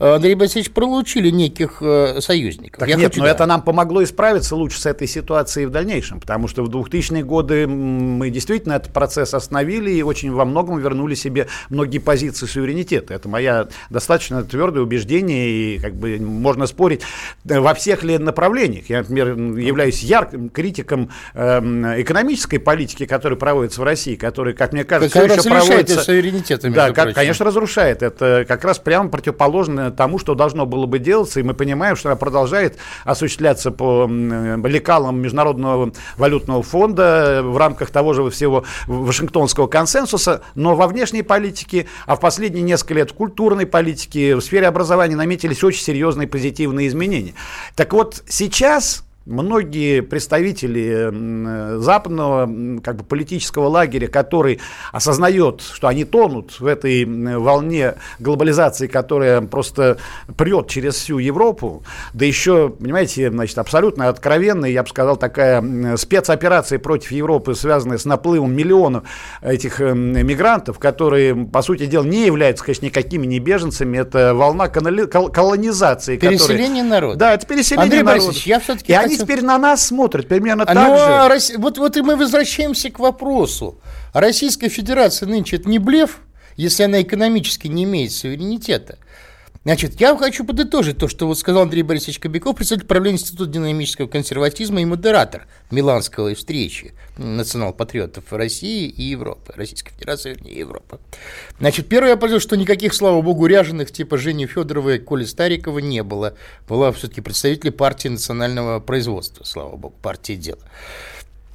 э, 0.00 0.14
Андрей 0.14 0.36
Борисович, 0.36 0.70
получили 0.70 1.28
неких 1.28 1.82
э, 1.82 2.22
союзников. 2.22 2.80
Так 2.80 2.88
я 2.88 2.96
нет, 2.96 3.08
хочу, 3.08 3.20
но 3.20 3.26
да. 3.26 3.32
это 3.32 3.44
нам 3.44 3.57
помогло 3.62 4.02
исправиться 4.02 4.56
лучше 4.56 4.80
с 4.80 4.86
этой 4.86 5.06
ситуацией 5.06 5.66
в 5.66 5.70
дальнейшем, 5.70 6.20
потому 6.20 6.48
что 6.48 6.62
в 6.64 6.68
2000-е 6.68 7.22
годы 7.22 7.66
мы 7.66 8.30
действительно 8.30 8.74
этот 8.74 8.92
процесс 8.92 9.34
остановили 9.34 9.90
и 9.90 10.02
очень 10.02 10.32
во 10.32 10.44
многом 10.44 10.78
вернули 10.78 11.14
себе 11.14 11.48
многие 11.68 11.98
позиции 11.98 12.46
суверенитета. 12.46 13.14
Это 13.14 13.28
моя 13.28 13.68
достаточно 13.90 14.42
твердое 14.44 14.82
убеждение, 14.82 15.48
и 15.48 15.78
как 15.78 15.94
бы 15.94 16.18
можно 16.18 16.66
спорить 16.66 17.02
во 17.44 17.74
всех 17.74 18.02
ли 18.02 18.18
направлениях. 18.18 18.88
Я, 18.88 18.98
например, 18.98 19.36
являюсь 19.58 20.02
ярким 20.02 20.48
критиком 20.48 21.10
э, 21.34 21.58
экономической 22.02 22.58
политики, 22.58 23.06
которая 23.06 23.38
проводится 23.38 23.80
в 23.80 23.84
России, 23.84 24.16
которая, 24.16 24.54
как 24.54 24.72
мне 24.72 24.84
кажется, 24.84 25.20
как 25.20 25.30
все 25.30 25.40
еще 25.40 25.50
проводится... 25.50 26.00
суверенитет, 26.02 26.62
Да, 26.62 26.92
как, 26.92 27.14
конечно, 27.14 27.44
разрушает. 27.44 28.02
Это 28.02 28.44
как 28.46 28.64
раз 28.64 28.78
прямо 28.78 29.08
противоположно 29.08 29.90
тому, 29.90 30.18
что 30.18 30.34
должно 30.34 30.66
было 30.66 30.86
бы 30.86 30.98
делаться, 30.98 31.40
и 31.40 31.42
мы 31.42 31.54
понимаем, 31.54 31.96
что 31.96 32.10
она 32.10 32.16
продолжает 32.16 32.78
осуществлять 33.04 33.47
осуществляться 33.48 33.70
по 33.70 34.06
лекалам 34.68 35.20
Международного 35.20 35.92
валютного 36.16 36.62
фонда 36.62 37.40
в 37.42 37.56
рамках 37.56 37.90
того 37.90 38.12
же 38.12 38.28
всего 38.30 38.64
Вашингтонского 38.86 39.66
консенсуса, 39.66 40.42
но 40.54 40.74
во 40.74 40.86
внешней 40.86 41.22
политике, 41.22 41.86
а 42.06 42.16
в 42.16 42.20
последние 42.20 42.62
несколько 42.62 42.94
лет 42.94 43.10
в 43.10 43.14
культурной 43.14 43.66
политике, 43.66 44.36
в 44.36 44.40
сфере 44.40 44.66
образования 44.66 45.16
наметились 45.16 45.64
очень 45.64 45.82
серьезные 45.82 46.28
позитивные 46.28 46.88
изменения. 46.88 47.34
Так 47.74 47.92
вот, 47.92 48.22
сейчас 48.28 49.04
многие 49.28 50.00
представители 50.00 51.78
западного 51.78 52.80
как 52.82 52.96
бы, 52.96 53.04
политического 53.04 53.68
лагеря, 53.68 54.08
который 54.08 54.60
осознает, 54.92 55.60
что 55.60 55.86
они 55.86 56.04
тонут 56.04 56.58
в 56.58 56.66
этой 56.66 57.04
волне 57.04 57.94
глобализации, 58.18 58.86
которая 58.86 59.42
просто 59.42 59.98
прет 60.36 60.68
через 60.68 60.94
всю 60.94 61.18
Европу, 61.18 61.82
да 62.12 62.24
еще, 62.24 62.70
понимаете, 62.70 63.30
значит, 63.30 63.58
абсолютно 63.58 64.08
откровенная, 64.08 64.70
я 64.70 64.82
бы 64.82 64.88
сказал, 64.88 65.16
такая 65.16 65.96
спецоперация 65.96 66.78
против 66.78 67.12
Европы, 67.12 67.54
связанная 67.54 67.98
с 67.98 68.04
наплывом 68.04 68.54
миллионов 68.54 69.04
этих 69.42 69.80
мигрантов, 69.80 70.78
которые, 70.78 71.34
по 71.34 71.62
сути 71.62 71.86
дела, 71.86 72.04
не 72.04 72.26
являются, 72.26 72.64
конечно, 72.64 72.86
никакими 72.86 73.26
не 73.26 73.38
беженцами, 73.38 73.98
это 73.98 74.34
волна 74.34 74.68
колонизации. 74.68 76.16
Переселение 76.16 76.82
которая... 76.82 76.84
народа. 76.84 77.18
Да, 77.18 77.34
это 77.34 77.46
переселение 77.46 77.84
Андрей 77.84 78.02
народа. 78.02 78.24
Борисович, 78.24 78.46
я 78.46 78.60
все-таки 78.60 78.92
теперь 79.18 79.42
на 79.42 79.58
нас 79.58 79.86
смотрят 79.86 80.28
примерно 80.28 80.64
а, 80.64 80.66
так 80.66 80.76
ну, 80.76 80.96
же. 80.96 81.54
А, 81.56 81.58
вот, 81.58 81.78
вот 81.78 81.96
и 81.96 82.02
мы 82.02 82.16
возвращаемся 82.16 82.90
к 82.90 82.98
вопросу. 82.98 83.80
Российская 84.12 84.68
Федерация 84.68 85.28
нынче 85.28 85.56
это 85.56 85.68
не 85.68 85.78
блеф, 85.78 86.20
если 86.56 86.82
она 86.82 87.02
экономически 87.02 87.68
не 87.68 87.84
имеет 87.84 88.12
суверенитета. 88.12 88.98
Значит, 89.68 90.00
я 90.00 90.16
хочу 90.16 90.46
подытожить 90.46 90.96
то, 90.96 91.08
что 91.08 91.26
вот 91.26 91.38
сказал 91.38 91.64
Андрей 91.64 91.82
Борисович 91.82 92.20
Кобяков, 92.20 92.56
представитель 92.56 92.86
правления 92.86 93.18
Института 93.18 93.50
динамического 93.50 94.06
консерватизма 94.06 94.80
и 94.80 94.86
модератор 94.86 95.46
Миланской 95.70 96.34
встречи 96.34 96.94
национал-патриотов 97.18 98.32
России 98.32 98.88
и 98.88 99.02
Европы, 99.02 99.52
Российской 99.54 99.90
Федерации, 99.90 100.30
вернее, 100.30 100.58
Европы. 100.60 101.00
Значит, 101.58 101.86
первое 101.86 102.12
я 102.12 102.16
понял, 102.16 102.40
что 102.40 102.56
никаких, 102.56 102.94
слава 102.94 103.20
богу, 103.20 103.44
ряженых 103.44 103.92
типа 103.92 104.16
Жени 104.16 104.46
Федоровой 104.46 104.96
и 104.96 105.00
Коли 105.00 105.24
Старикова 105.24 105.80
не 105.80 106.02
было. 106.02 106.32
Была 106.66 106.90
все-таки 106.92 107.20
представитель 107.20 107.72
партии 107.72 108.08
национального 108.08 108.80
производства, 108.80 109.44
слава 109.44 109.76
богу, 109.76 109.96
партии 110.00 110.36
дела. 110.36 110.62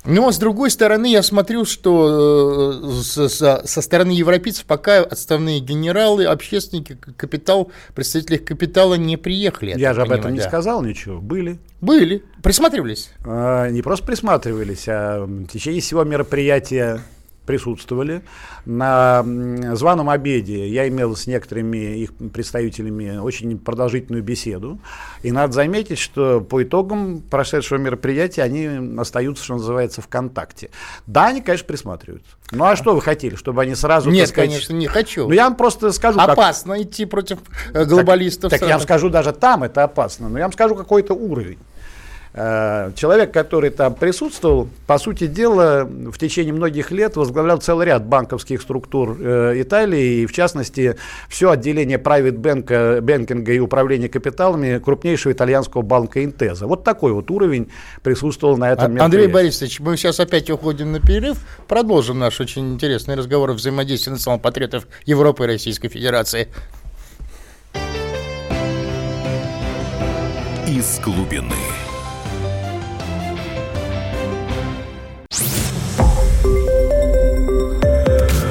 Но, 0.05 0.31
с 0.31 0.37
другой 0.37 0.69
стороны, 0.69 1.11
я 1.11 1.23
смотрю, 1.23 1.65
что 1.65 2.81
э, 2.83 3.29
со, 3.29 3.81
стороны 3.81 4.11
европейцев 4.11 4.65
пока 4.65 4.99
отставные 4.99 5.59
генералы, 5.59 6.25
общественники, 6.25 6.97
капитал, 7.15 7.71
представители 7.95 8.37
капитала 8.37 8.95
не 8.95 9.17
приехали. 9.17 9.73
Я, 9.77 9.93
же 9.93 10.01
об 10.01 10.11
этом 10.11 10.31
да. 10.31 10.31
не 10.31 10.41
сказал 10.41 10.83
ничего. 10.83 11.19
Были. 11.19 11.57
Были. 11.79 12.23
Присматривались? 12.41 13.11
А, 13.23 13.69
не 13.69 13.81
просто 13.81 14.05
присматривались, 14.05 14.85
а 14.87 15.25
в 15.25 15.47
течение 15.47 15.81
всего 15.81 16.03
мероприятия 16.03 17.01
присутствовали. 17.45 18.23
На 18.65 19.23
званом 19.75 20.09
обеде 20.09 20.67
я 20.67 20.87
имел 20.87 21.15
с 21.15 21.27
некоторыми 21.27 21.97
их 21.97 22.13
представителями 22.33 23.17
очень 23.17 23.57
продолжительную 23.57 24.23
беседу. 24.23 24.79
И 25.21 25.31
надо 25.31 25.53
заметить, 25.53 25.99
что 25.99 26.41
по 26.41 26.63
итогам 26.63 27.21
прошедшего 27.21 27.77
мероприятия 27.77 28.43
они 28.43 28.99
остаются, 28.99 29.43
что 29.43 29.53
называется, 29.55 30.01
в 30.01 30.07
контакте. 30.07 30.69
Да, 31.07 31.27
они, 31.27 31.41
конечно, 31.41 31.67
присматриваются. 31.67 32.31
Ну 32.51 32.65
а 32.65 32.75
что 32.75 32.93
вы 32.93 33.01
хотели, 33.01 33.35
чтобы 33.35 33.61
они 33.61 33.75
сразу... 33.75 34.09
Нет, 34.09 34.29
сказать, 34.29 34.49
конечно, 34.49 34.73
не 34.73 34.87
хочу. 34.87 35.27
Ну 35.27 35.33
я 35.33 35.45
вам 35.45 35.55
просто 35.55 35.91
скажу... 35.91 36.19
Опасно 36.19 36.75
как... 36.75 36.83
идти 36.83 37.05
против 37.05 37.39
э, 37.73 37.85
глобалистов. 37.85 38.51
Так, 38.51 38.59
так 38.59 38.69
я 38.69 38.75
вам 38.75 38.83
скажу, 38.83 39.09
даже 39.09 39.31
там 39.33 39.63
это 39.63 39.83
опасно. 39.83 40.29
Но 40.29 40.37
я 40.37 40.45
вам 40.45 40.53
скажу 40.53 40.75
какой-то 40.75 41.13
уровень. 41.13 41.59
Э, 42.35 42.91
человек, 42.95 43.31
который 43.31 43.69
там 43.69 43.93
присутствовал, 43.93 44.67
по 44.87 44.97
сути 44.97 45.27
дела, 45.27 45.83
в 45.85 46.17
течение 46.17 46.51
многих 46.51 46.89
лет 46.89 47.15
возглавлял 47.15 47.59
целый 47.59 47.85
ряд 47.85 48.05
банковских 48.05 48.61
структур 48.63 49.15
э, 49.19 49.61
Италии, 49.61 50.21
и 50.21 50.25
в 50.25 50.33
частности, 50.33 50.97
все 51.29 51.51
отделение 51.51 51.99
private 51.99 52.37
bank, 52.37 53.01
бэнкинга 53.01 53.53
и 53.53 53.59
управления 53.59 54.09
капиталами 54.09 54.79
крупнейшего 54.79 55.31
итальянского 55.31 55.83
банка 55.83 56.23
Интеза. 56.23 56.65
Вот 56.65 56.83
такой 56.83 57.13
вот 57.13 57.29
уровень 57.29 57.69
присутствовал 58.01 58.57
на 58.57 58.71
этом 58.71 58.93
мероприятии. 58.93 59.05
Андрей 59.05 59.27
Борисович, 59.27 59.79
мы 59.79 59.95
сейчас 59.95 60.19
опять 60.19 60.49
уходим 60.49 60.91
на 60.91 60.99
перерыв, 60.99 61.37
продолжим 61.67 62.17
наш 62.17 62.41
очень 62.41 62.73
интересный 62.73 63.13
разговор 63.13 63.51
о 63.51 63.53
взаимодействии 63.53 64.09
национальных 64.09 64.41
патриотов 64.41 64.87
Европы 65.05 65.43
и 65.43 65.47
Российской 65.47 65.89
Федерации. 65.89 66.47
Из 70.67 70.99
глубины. 70.99 71.53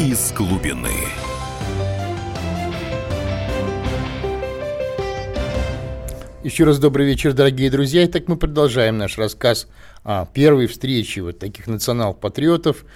Из 0.00 0.32
глубины. 0.32 0.88
Еще 6.42 6.64
раз 6.64 6.78
добрый 6.78 7.04
вечер, 7.04 7.34
дорогие 7.34 7.70
друзья. 7.70 8.06
Итак, 8.06 8.26
мы 8.26 8.38
продолжаем 8.38 8.96
наш 8.96 9.18
рассказ 9.18 9.68
о 10.02 10.24
первой 10.24 10.68
встрече 10.68 11.20
вот 11.20 11.38
таких 11.38 11.66
национал-патриотов 11.66 12.86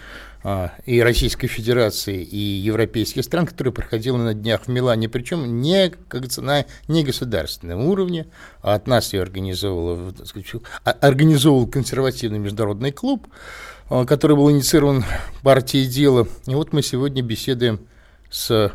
а, 0.43 0.73
и 0.87 1.03
Российской 1.03 1.47
Федерации, 1.47 2.23
и 2.23 2.39
европейских 2.39 3.23
стран, 3.23 3.45
которая 3.45 3.73
проходила 3.73 4.17
на 4.17 4.33
днях 4.33 4.63
в 4.63 4.69
Милане, 4.69 5.11
причем 5.11 5.61
не, 5.61 5.91
как 6.09 6.25
на 6.39 6.65
негосударственном 6.89 7.85
уровне, 7.85 8.29
а 8.63 8.73
от 8.73 8.87
нас 8.87 9.13
ее 9.13 9.21
организовывал, 9.21 10.15
сказать, 10.25 10.47
а, 10.85 10.93
организовывал 10.93 11.67
консервативный 11.67 12.39
международный 12.39 12.93
клуб, 12.93 13.27
который 13.89 14.37
был 14.37 14.51
инициирован 14.51 15.05
партией 15.43 15.87
«Дело». 15.87 16.27
И 16.47 16.55
вот 16.55 16.73
мы 16.73 16.83
сегодня 16.83 17.23
беседуем 17.23 17.81
с 18.31 18.73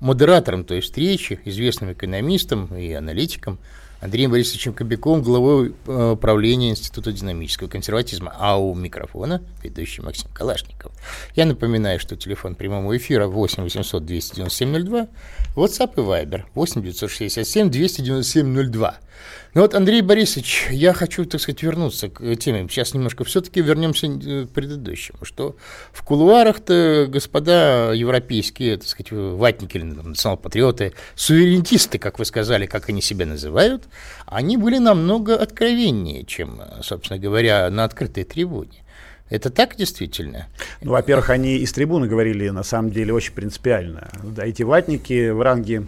модератором 0.00 0.64
той 0.64 0.80
встречи, 0.80 1.40
известным 1.44 1.92
экономистом 1.92 2.66
и 2.76 2.92
аналитиком 2.92 3.58
Андреем 4.00 4.30
Борисовичем 4.30 4.74
Кобяковым, 4.74 5.22
главой 5.22 5.74
э, 5.86 6.16
правления 6.20 6.70
Института 6.70 7.12
динамического 7.12 7.68
консерватизма. 7.68 8.34
А 8.38 8.58
у 8.58 8.74
микрофона 8.74 9.42
ведущий 9.62 10.02
Максим 10.02 10.30
Калашников. 10.32 10.92
Я 11.34 11.46
напоминаю, 11.46 11.98
что 11.98 12.14
телефон 12.14 12.54
прямого 12.56 12.96
эфира 12.96 13.26
8 13.26 13.62
800 13.62 14.04
297 14.04 14.84
02, 14.84 15.08
WhatsApp 15.56 15.94
и 15.96 16.00
Viber 16.00 16.42
8 16.54 16.82
967 16.82 17.70
297 17.70 18.70
02. 18.70 18.98
Ну 19.56 19.62
вот, 19.62 19.74
Андрей 19.74 20.02
Борисович, 20.02 20.66
я 20.70 20.92
хочу, 20.92 21.24
так 21.24 21.40
сказать, 21.40 21.62
вернуться 21.62 22.10
к 22.10 22.36
теме. 22.36 22.68
Сейчас 22.68 22.92
немножко 22.92 23.24
все-таки 23.24 23.62
вернемся 23.62 24.06
э, 24.06 24.44
к 24.44 24.50
предыдущему, 24.50 25.20
что 25.22 25.56
в 25.92 26.02
кулуарах-то 26.02 27.06
господа 27.08 27.94
европейские, 27.94 28.76
так 28.76 28.86
сказать, 28.86 29.12
ватники, 29.12 29.78
национал-патриоты, 29.78 30.92
суверенитисты, 31.14 31.98
как 31.98 32.18
вы 32.18 32.26
сказали, 32.26 32.66
как 32.66 32.90
они 32.90 33.00
себя 33.00 33.24
называют, 33.24 33.84
они 34.26 34.58
были 34.58 34.76
намного 34.76 35.34
откровеннее, 35.34 36.26
чем, 36.26 36.60
собственно 36.82 37.18
говоря, 37.18 37.70
на 37.70 37.84
открытой 37.84 38.24
трибуне. 38.24 38.84
Это 39.28 39.50
так 39.50 39.74
действительно? 39.76 40.46
Ну, 40.82 40.92
во-первых, 40.92 41.30
они 41.30 41.56
из 41.56 41.72
трибуны 41.72 42.06
говорили, 42.06 42.48
на 42.50 42.62
самом 42.62 42.92
деле, 42.92 43.12
очень 43.12 43.32
принципиально. 43.32 44.08
Да, 44.22 44.46
эти 44.46 44.62
ватники 44.62 45.30
в 45.30 45.42
ранге 45.42 45.86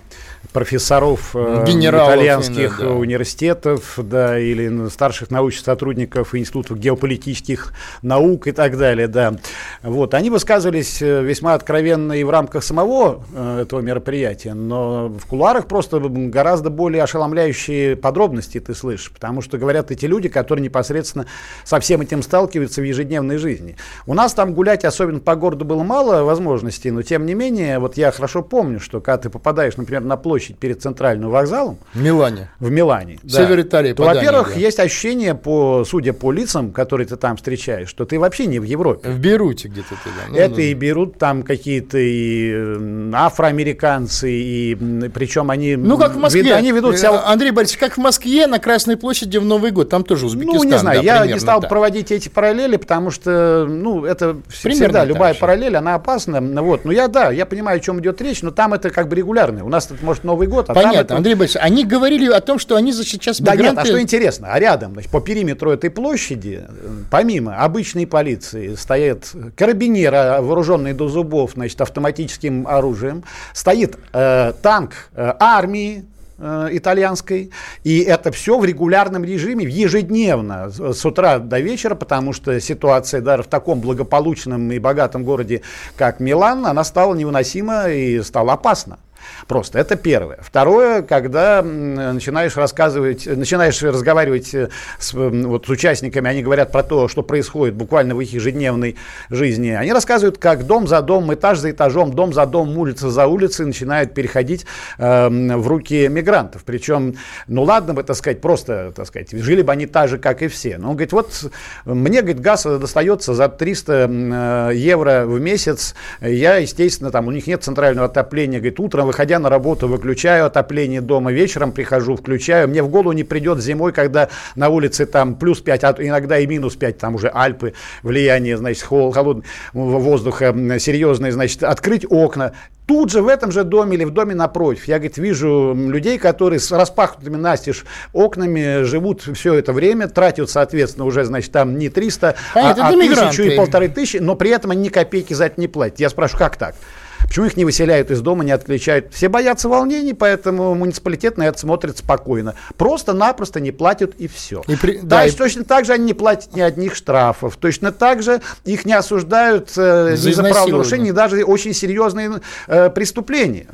профессоров 0.53 1.31
э, 1.35 1.65
Генералов, 1.67 2.15
итальянских 2.15 2.79
да. 2.81 2.91
университетов, 2.91 3.95
да, 3.97 4.39
или 4.39 4.89
старших 4.89 5.31
научных 5.31 5.65
сотрудников 5.65 6.35
институтов 6.35 6.79
геополитических 6.79 7.75
наук 8.03 8.49
и 8.49 8.53
так 8.53 8.77
далее, 8.77 9.07
да. 9.07 9.37
Вот, 9.83 10.15
они 10.15 10.31
высказывались 10.31 11.01
э, 11.01 11.23
весьма 11.23 11.55
откровенно 11.55 12.15
и 12.15 12.25
в 12.25 12.31
рамках 12.31 12.65
самого 12.65 13.25
э, 13.33 13.61
этого 13.63 13.81
мероприятия, 13.81 14.55
но 14.55 15.09
в 15.09 15.27
кулуарах 15.27 15.67
просто 15.67 16.01
гораздо 16.01 16.71
более 16.71 17.05
ошеломляющие 17.05 17.95
подробности 17.95 18.59
ты 18.59 18.75
слышишь, 18.75 19.13
потому 19.13 19.43
что 19.43 19.59
говорят 19.59 19.93
эти 19.93 20.07
люди, 20.07 20.29
которые 20.29 20.65
непосредственно 20.65 21.27
со 21.65 21.79
всем 21.79 22.01
этим 22.01 22.23
сталкиваются 22.23 22.81
в 22.81 22.85
ежедневной 23.33 23.39
жизни. 23.39 23.77
У 24.07 24.15
нас 24.15 24.35
там 24.35 24.55
гулять, 24.55 24.85
особенно 24.85 25.21
по 25.21 25.35
городу, 25.37 25.65
было 25.65 25.83
мало 25.83 26.23
возможностей, 26.23 26.91
но 26.91 27.03
тем 27.03 27.27
не 27.27 27.35
менее, 27.35 27.79
вот 27.79 27.97
я 27.97 28.11
хорошо 28.11 28.43
помню, 28.43 28.81
что 28.81 29.01
когда 29.01 29.19
ты 29.19 29.31
попадаешь, 29.31 29.77
например, 29.77 30.03
на 30.03 30.17
площадь 30.17 30.59
перед 30.59 30.83
центральным 30.83 31.31
вокзалом. 31.31 31.79
В 31.95 32.03
Милане. 32.03 32.51
В 32.59 32.71
Милане. 32.71 33.19
Да. 33.23 33.39
Север 33.39 33.61
Италии. 33.61 33.93
То, 33.93 34.05
во-первых, 34.05 34.55
да. 34.55 34.61
есть 34.61 34.81
ощущение, 34.81 35.35
по, 35.35 35.85
судя 35.85 36.13
по 36.13 36.33
лицам, 36.33 36.73
которые 36.73 37.07
ты 37.07 37.17
там 37.17 37.37
встречаешь, 37.37 37.89
что 37.89 38.05
ты 38.05 38.19
вообще 38.19 38.47
не 38.47 38.59
в 38.59 38.65
Европе. 38.65 39.09
В 39.11 39.19
Беруте 39.19 39.69
где-то 39.69 39.91
ты, 39.91 40.11
да. 40.11 40.31
Ну, 40.31 40.37
Это 40.37 40.55
ну, 40.55 40.61
и 40.61 40.75
берут 40.75 41.19
там 41.19 41.43
какие-то 41.43 41.99
и 41.99 43.13
афроамериканцы, 43.13 44.31
и 44.31 44.75
причем 45.15 45.51
они... 45.51 45.77
Ну, 45.77 45.99
как 45.99 46.15
в 46.15 46.19
Москве. 46.19 46.55
Они 46.55 46.73
ведут 46.73 46.99
себя... 46.99 47.25
Андрей 47.27 47.51
Борисович, 47.51 47.79
как 47.79 47.97
в 47.97 48.01
Москве 48.01 48.47
на 48.47 48.59
Красной 48.59 48.97
площади 48.97 49.39
в 49.39 49.45
Новый 49.45 49.71
год, 49.71 49.89
там 49.89 50.05
тоже 50.05 50.27
Узбекистан. 50.27 50.63
Ну, 50.63 50.65
не 50.65 50.79
знаю, 50.79 51.03
да, 51.03 51.25
я 51.25 51.27
не 51.27 51.39
стал 51.39 51.61
да. 51.61 51.69
проводить 51.69 52.11
эти 52.11 52.29
параллели, 52.29 52.77
потому 52.77 53.11
что, 53.11 53.18
ну, 53.27 54.05
это 54.05 54.37
примерно 54.63 54.87
всегда, 54.87 55.05
любая 55.05 55.35
же. 55.35 55.41
параллель, 55.41 55.77
она 55.77 55.95
опасна. 55.95 56.41
Вот. 56.63 56.85
Ну, 56.85 56.93
я, 56.93 57.09
да, 57.09 57.31
я 57.31 57.47
понимаю, 57.47 57.79
о 57.79 57.81
чем 57.81 58.01
идет 58.01 58.21
речь, 58.21 58.43
но 58.43 58.51
там 58.51 58.75
это 58.75 58.91
как 58.91 59.09
бы 59.09 59.17
регулярно. 59.17 59.65
У 59.65 59.69
нас, 59.69 59.91
это, 59.91 60.05
может, 60.05 60.25
Новый 60.25 60.49
год, 60.49 60.71
а 60.71 60.75
Понятно. 60.75 60.91
Понятно, 60.91 61.17
Андрей 61.17 61.35
Борисович, 61.35 61.63
они 61.63 61.85
говорили 61.85 62.31
о 62.31 62.41
том, 62.41 62.59
что 62.59 62.77
они 62.77 62.93
сейчас 62.93 63.41
мигранты... 63.41 63.63
Да 63.63 63.71
нет, 63.71 63.79
а 63.79 63.85
что 63.85 64.01
интересно, 64.01 64.49
а 64.53 64.59
рядом, 64.59 64.93
значит, 64.93 65.11
по 65.11 65.21
периметру 65.21 65.71
этой 65.71 65.91
площади, 65.91 66.65
помимо 67.11 67.57
обычной 67.57 68.07
полиции, 68.07 68.75
стоят 68.75 69.33
карабинеры, 69.57 70.41
вооруженные 70.41 70.95
до 70.95 71.09
зубов, 71.09 71.53
значит, 71.55 71.81
автоматическим 71.81 72.67
оружием, 72.67 73.25
стоит 73.53 73.99
э, 74.13 74.53
танк 74.63 74.93
э, 75.15 75.33
армии, 75.39 76.05
э, 76.39 76.69
итальянской, 76.73 77.51
и 77.85 78.01
это 78.01 78.33
все 78.33 78.59
в 78.59 78.65
регулярном 78.65 79.25
режиме, 79.25 79.65
ежедневно, 79.65 80.71
с 80.71 81.05
утра 81.05 81.39
до 81.39 81.61
вечера, 81.61 81.95
потому 81.95 82.33
что 82.33 82.59
ситуация 82.61 83.21
даже 83.21 83.43
в 83.43 83.49
таком 83.49 83.81
благополучном 83.81 84.71
и 84.73 84.79
богатом 84.79 85.25
городе, 85.25 85.63
как 85.97 86.21
Милан, 86.21 86.67
она 86.67 86.85
стала 86.85 87.15
невыносима 87.15 87.89
и 87.89 88.23
стала 88.23 88.55
опасна. 88.55 88.99
Просто 89.47 89.79
это 89.79 89.97
первое. 89.97 90.39
Второе, 90.43 91.03
когда 91.03 91.63
начинаешь 91.63 92.57
рассказывать, 92.57 93.27
начинаешь 93.27 93.83
разговаривать 93.83 94.55
э, 94.55 94.69
с, 94.99 95.13
вот, 95.15 95.67
с 95.67 95.69
участниками, 95.69 96.29
они 96.29 96.43
говорят 96.43 96.73
про 96.73 96.83
то, 96.83 97.09
что 97.09 97.23
происходит 97.23 97.75
буквально 97.75 98.15
в 98.15 98.21
их 98.21 98.33
ежедневной 98.33 98.97
жизни. 99.31 99.71
Они 99.71 99.93
рассказывают, 99.93 100.39
как 100.39 100.67
дом 100.67 100.87
за 100.87 101.01
домом, 101.03 101.35
этаж 101.35 101.59
за 101.59 101.71
этажом, 101.71 102.13
дом 102.13 102.33
за 102.33 102.47
домом, 102.47 102.77
улица 102.79 103.11
за 103.11 103.27
улицей 103.27 103.67
начинают 103.67 104.15
переходить 104.15 104.67
э, 104.99 105.29
в 105.29 105.67
руки 105.67 106.09
мигрантов. 106.09 106.65
Причем, 106.65 107.17
ну 107.47 107.63
ладно 107.63 107.95
бы, 107.95 108.03
так 108.03 108.17
сказать, 108.17 108.41
просто, 108.41 108.93
так 108.95 109.07
сказать, 109.07 109.31
жили 109.33 109.63
бы 109.63 109.73
они 109.73 109.87
так 109.87 110.09
же, 110.09 110.19
как 110.19 110.43
и 110.43 110.49
все. 110.49 110.79
Но 110.79 110.91
он 110.91 110.97
говорит, 110.97 111.13
вот 111.13 111.51
мне, 111.85 112.21
говорит, 112.21 112.41
газ 112.41 112.65
достается 112.65 113.35
за 113.35 113.49
300 113.49 113.93
э, 113.93 114.77
евро 114.77 115.25
в 115.27 115.41
месяц. 115.41 115.95
Я, 116.21 116.57
естественно, 116.57 117.11
там 117.11 117.29
у 117.29 117.31
них 117.31 117.47
нет 117.47 117.63
центрального 117.63 118.07
отопления. 118.07 118.59
Говорит, 118.59 118.81
утром, 118.81 119.08
выходя 119.09 119.39
на 119.39 119.49
работу, 119.49 119.89
выключаю 119.89 120.47
отопление 120.47 121.01
дома, 121.01 121.33
вечером 121.33 121.73
прихожу, 121.73 122.15
включаю. 122.15 122.69
Мне 122.69 122.83
в 122.83 122.89
голову 122.89 123.13
не 123.13 123.25
придет 123.25 123.59
зимой, 123.61 123.93
когда 123.93 124.29
на 124.55 124.69
улице 124.69 125.07
там 125.07 125.35
плюс 125.35 125.61
5, 125.61 125.85
а 125.85 125.97
иногда 125.99 126.39
и 126.39 126.47
минус 126.47 126.77
5, 126.77 126.99
там 126.99 127.15
уже 127.15 127.31
Альпы, 127.35 127.73
влияние, 128.03 128.57
значит, 128.57 128.83
холодного 128.83 129.43
воздуха 129.73 130.55
серьезное, 130.79 131.33
значит, 131.33 131.63
открыть 131.65 132.05
окна, 132.09 132.53
тут 132.87 133.11
же 133.11 133.23
в 133.23 133.29
этом 133.29 133.51
же 133.51 133.65
доме 133.65 133.97
или 133.97 134.05
в 134.05 134.11
доме 134.11 134.35
напротив. 134.35 134.87
Я, 134.87 134.99
говорит, 134.99 135.17
вижу 135.19 135.75
людей, 135.75 136.19
которые 136.19 136.61
с 136.61 136.71
распахнутыми 136.71 137.37
настежь 137.37 137.85
окнами 138.13 138.83
живут 138.83 139.23
все 139.35 139.55
это 139.55 139.73
время, 139.73 140.09
тратят, 140.09 140.51
соответственно, 140.51 141.07
уже, 141.07 141.25
значит, 141.25 141.51
там 141.51 141.79
не 141.79 141.89
300, 141.89 142.35
а, 142.55 142.61
а, 142.61 142.71
а 142.71 142.93
тысячу 142.93 143.43
и 143.43 143.57
полторы 143.57 143.89
тысячи, 143.89 144.19
но 144.19 144.37
при 144.37 144.51
этом 144.51 144.71
они 144.71 144.85
ни 144.85 144.89
копейки 144.89 145.33
за 145.33 145.47
это 145.47 145.61
не 145.61 145.69
платят. 145.69 145.99
Я 145.99 146.11
спрашиваю, 146.11 146.39
как 146.41 146.57
так? 146.57 146.75
Почему 147.23 147.47
их 147.47 147.57
не 147.57 147.65
выселяют 147.65 148.11
из 148.11 148.21
дома, 148.21 148.45
не 148.45 148.53
отключают? 148.53 149.13
Все 149.13 149.29
боятся 149.29 149.69
волнений, 149.69 150.15
поэтому 150.15 150.75
муниципалитет 150.75 151.39
на 151.39 151.45
это 151.45 151.59
смотрит 151.59 151.99
спокойно. 151.99 152.55
Просто-напросто 152.77 153.61
не 153.61 153.73
платят 153.73 154.15
и 154.19 154.29
все. 154.29 154.63
И 154.67 154.77
при... 154.77 154.99
Да, 154.99 155.19
да, 155.19 155.27
и 155.27 155.31
точно 155.31 155.65
так 155.65 155.85
же 155.85 155.93
они 155.93 156.05
не 156.05 156.15
платят 156.15 156.55
ни 156.55 156.61
одних 156.61 156.95
штрафов. 156.95 157.57
Точно 157.57 157.93
так 157.93 158.23
же 158.23 158.41
их 158.65 158.85
не 158.85 158.93
осуждают 158.93 159.71
э, 159.77 160.17
за, 160.17 160.33
за 160.33 160.43
правонарушения, 160.43 161.13
даже 161.13 161.43
очень 161.45 161.75
серьезные 161.75 162.41
э, 162.67 162.91
преступления. 162.91 163.67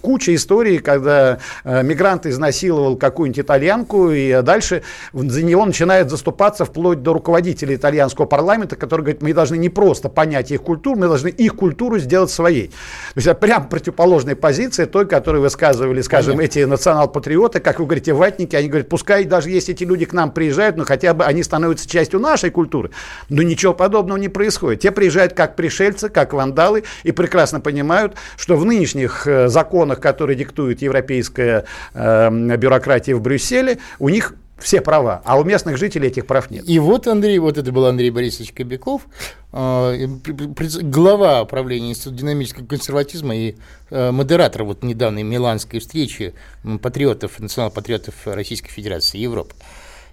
Куча 0.00 0.34
историй, 0.34 0.78
когда 0.78 1.38
э, 1.64 1.82
мигрант 1.82 2.26
изнасиловал 2.26 2.96
какую-нибудь 2.96 3.40
итальянку, 3.40 4.10
и 4.10 4.42
дальше 4.42 4.82
за 5.12 5.42
него 5.42 5.64
начинают 5.64 6.10
заступаться 6.10 6.64
вплоть 6.64 7.02
до 7.02 7.12
руководителя 7.12 7.74
итальянского 7.74 8.26
парламента, 8.26 8.76
который 8.76 9.02
говорит, 9.02 9.22
мы 9.22 9.32
должны 9.32 9.56
не 9.56 9.68
просто 9.68 10.08
понять 10.08 10.50
их 10.50 10.62
культуру, 10.62 10.98
мы 10.98 11.08
должны 11.08 11.28
их 11.28 11.56
культуру 11.56 11.98
сделать 11.98 12.30
своей. 12.30 12.63
То 12.68 13.16
есть 13.16 13.26
это 13.26 13.38
прям 13.38 13.68
противоположная 13.68 14.36
позиция 14.36 14.86
той, 14.86 15.06
которую 15.06 15.42
высказывали, 15.42 16.00
скажем, 16.02 16.36
Понятно. 16.36 16.60
эти 16.60 16.64
национал-патриоты, 16.64 17.60
как 17.60 17.78
вы 17.80 17.86
говорите, 17.86 18.12
ватники, 18.12 18.56
они 18.56 18.68
говорят, 18.68 18.88
пускай 18.88 19.24
даже 19.24 19.50
если 19.50 19.74
эти 19.74 19.84
люди 19.84 20.04
к 20.04 20.12
нам 20.12 20.30
приезжают, 20.30 20.76
но 20.76 20.84
хотя 20.84 21.14
бы 21.14 21.24
они 21.24 21.42
становятся 21.42 21.88
частью 21.88 22.20
нашей 22.20 22.50
культуры. 22.50 22.90
Но 23.28 23.42
ничего 23.42 23.74
подобного 23.74 24.18
не 24.18 24.28
происходит. 24.28 24.80
Те 24.80 24.90
приезжают 24.90 25.32
как 25.34 25.56
пришельцы, 25.56 26.08
как 26.08 26.32
вандалы, 26.32 26.84
и 27.02 27.12
прекрасно 27.12 27.60
понимают, 27.60 28.14
что 28.36 28.56
в 28.56 28.64
нынешних 28.64 29.26
э, 29.26 29.48
законах, 29.48 30.00
которые 30.00 30.36
диктует 30.36 30.82
европейская 30.82 31.64
э, 31.94 32.56
бюрократия 32.56 33.14
в 33.14 33.20
Брюсселе, 33.20 33.78
у 33.98 34.08
них 34.08 34.34
все 34.58 34.80
права, 34.80 35.20
а 35.24 35.38
у 35.38 35.44
местных 35.44 35.76
жителей 35.76 36.08
этих 36.08 36.26
прав 36.26 36.50
нет. 36.50 36.68
И 36.68 36.78
вот 36.78 37.06
Андрей, 37.08 37.38
вот 37.38 37.58
это 37.58 37.72
был 37.72 37.86
Андрей 37.86 38.10
Борисович 38.10 38.52
Кобяков, 38.52 39.06
а, 39.52 39.94
глава 39.94 41.44
правления 41.44 41.90
Института 41.90 42.16
динамического 42.16 42.66
консерватизма 42.66 43.34
и 43.34 43.56
а, 43.90 44.12
модератор 44.12 44.64
вот 44.64 44.82
недавней 44.82 45.24
миланской 45.24 45.80
встречи 45.80 46.34
патриотов, 46.80 47.40
национал-патриотов 47.40 48.14
Российской 48.26 48.70
Федерации 48.70 49.18
и 49.18 49.22
Европы. 49.22 49.54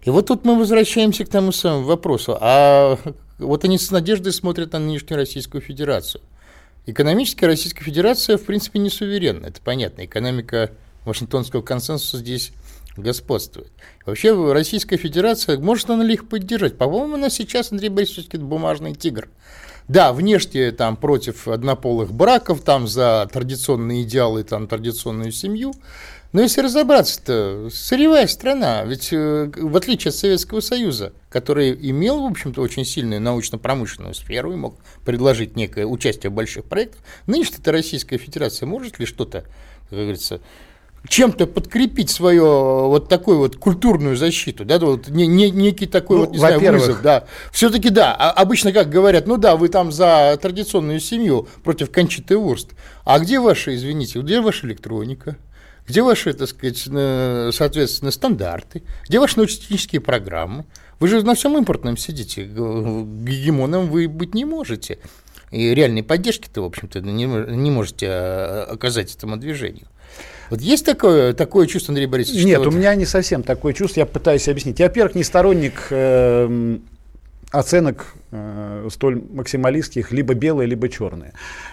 И 0.03 0.09
вот 0.09 0.27
тут 0.27 0.45
мы 0.45 0.57
возвращаемся 0.57 1.25
к 1.25 1.29
тому 1.29 1.51
самому 1.51 1.83
вопросу. 1.85 2.35
А 2.41 2.97
вот 3.37 3.63
они 3.63 3.77
с 3.77 3.91
надеждой 3.91 4.33
смотрят 4.33 4.73
на 4.73 4.79
нынешнюю 4.79 5.17
Российскую 5.17 5.61
Федерацию. 5.61 6.21
Экономически 6.87 7.45
Российская 7.45 7.83
Федерация, 7.83 8.37
в 8.37 8.43
принципе, 8.43 8.79
не 8.79 8.89
суверенна, 8.89 9.45
это 9.45 9.61
понятно. 9.61 10.03
Экономика 10.03 10.71
Вашингтонского 11.05 11.61
консенсуса 11.61 12.17
здесь 12.17 12.51
господствует. 12.97 13.71
Вообще 14.05 14.51
Российская 14.51 14.97
Федерация, 14.97 15.57
может 15.57 15.89
она 15.89 16.03
ли 16.03 16.15
их 16.15 16.27
поддержать? 16.27 16.77
По-моему, 16.77 17.15
она 17.15 17.29
сейчас, 17.29 17.71
Андрей 17.71 17.89
Борисович, 17.89 18.27
бумажный 18.33 18.93
тигр. 18.95 19.29
Да, 19.87 20.13
внешне 20.13 20.71
там 20.71 20.95
против 20.95 21.47
однополых 21.47 22.13
браков, 22.13 22.61
там 22.61 22.87
за 22.87 23.27
традиционные 23.31 24.03
идеалы, 24.03 24.43
там 24.43 24.67
традиционную 24.67 25.31
семью. 25.31 25.73
Но 26.33 26.41
если 26.41 26.61
разобраться-то, 26.61 27.67
сырьевая 27.69 28.25
страна, 28.27 28.85
ведь 28.85 29.11
э, 29.11 29.51
в 29.53 29.75
отличие 29.75 30.09
от 30.09 30.15
Советского 30.15 30.61
Союза, 30.61 31.11
который 31.29 31.73
имел, 31.89 32.21
в 32.21 32.31
общем-то, 32.31 32.61
очень 32.61 32.85
сильную 32.85 33.19
научно-промышленную 33.19 34.13
сферу 34.13 34.53
и 34.53 34.55
мог 34.55 34.77
предложить 35.03 35.57
некое 35.57 35.85
участие 35.85 36.29
в 36.29 36.33
больших 36.33 36.65
проектах, 36.65 37.01
нынешняя 37.27 37.59
Российская 37.65 38.17
Федерация 38.17 38.65
может 38.65 38.97
ли 38.97 39.05
что-то, 39.05 39.43
как 39.89 39.99
говорится, 39.99 40.39
чем-то 41.07 41.47
подкрепить 41.47 42.09
свою 42.09 42.87
вот 42.87 43.09
такую 43.09 43.39
вот 43.39 43.57
культурную 43.57 44.15
защиту, 44.15 44.65
да, 44.65 44.79
вот 44.79 45.07
не, 45.07 45.27
не, 45.27 45.49
некий 45.49 45.87
такой 45.87 46.17
ну, 46.17 46.25
вот, 46.25 46.31
не 46.31 46.37
знаю, 46.37 46.59
вызов, 46.59 47.01
да. 47.01 47.25
Все-таки 47.51 47.89
да, 47.89 48.15
а 48.15 48.31
обычно 48.31 48.71
как 48.71 48.89
говорят, 48.89 49.27
ну 49.27 49.37
да, 49.37 49.55
вы 49.55 49.69
там 49.69 49.91
за 49.91 50.37
традиционную 50.41 50.99
семью 50.99 51.47
против 51.63 51.91
Кончиты 51.91 52.37
Вурст, 52.37 52.71
а 53.03 53.19
где 53.19 53.39
ваши, 53.39 53.75
извините, 53.75 54.19
где 54.19 54.41
ваша 54.41 54.67
электроника? 54.67 55.37
Где 55.87 56.03
ваши, 56.03 56.33
так 56.33 56.47
сказать, 56.47 56.77
соответственно, 56.77 58.11
стандарты? 58.11 58.83
Где 59.09 59.19
ваши 59.19 59.37
научно-технические 59.37 59.99
программы? 59.99 60.65
Вы 60.99 61.07
же 61.07 61.23
на 61.23 61.33
всем 61.33 61.57
импортном 61.57 61.97
сидите, 61.97 62.43
гегемоном 62.43 63.89
вы 63.89 64.07
быть 64.07 64.35
не 64.35 64.45
можете. 64.45 64.99
И 65.49 65.73
реальной 65.73 66.03
поддержки-то, 66.03 66.61
в 66.61 66.65
общем-то, 66.65 67.01
не, 67.01 67.25
не 67.25 67.71
можете 67.71 68.07
а, 68.09 68.67
оказать 68.71 69.13
этому 69.13 69.35
движению. 69.35 69.87
Вот 70.51 70.59
есть 70.59 70.85
такое, 70.85 71.31
такое 71.31 71.65
чувство, 71.65 71.93
Андрей 71.93 72.07
Борисович? 72.07 72.43
Нет, 72.43 72.67
у 72.67 72.71
меня 72.71 72.93
не 72.95 73.05
совсем 73.05 73.41
такое 73.41 73.71
чувство, 73.71 74.01
я 74.01 74.05
пытаюсь 74.05 74.49
объяснить. 74.49 74.79
Я, 74.79 74.87
во-первых, 74.87 75.15
не 75.15 75.23
сторонник 75.23 75.87
э, 75.89 76.77
оценок 77.51 78.13
э, 78.31 78.89
столь 78.91 79.21
максималистских, 79.31 80.11
либо 80.11 80.33
белые, 80.33 80.67
либо 80.67 80.89
черные. 80.89 81.31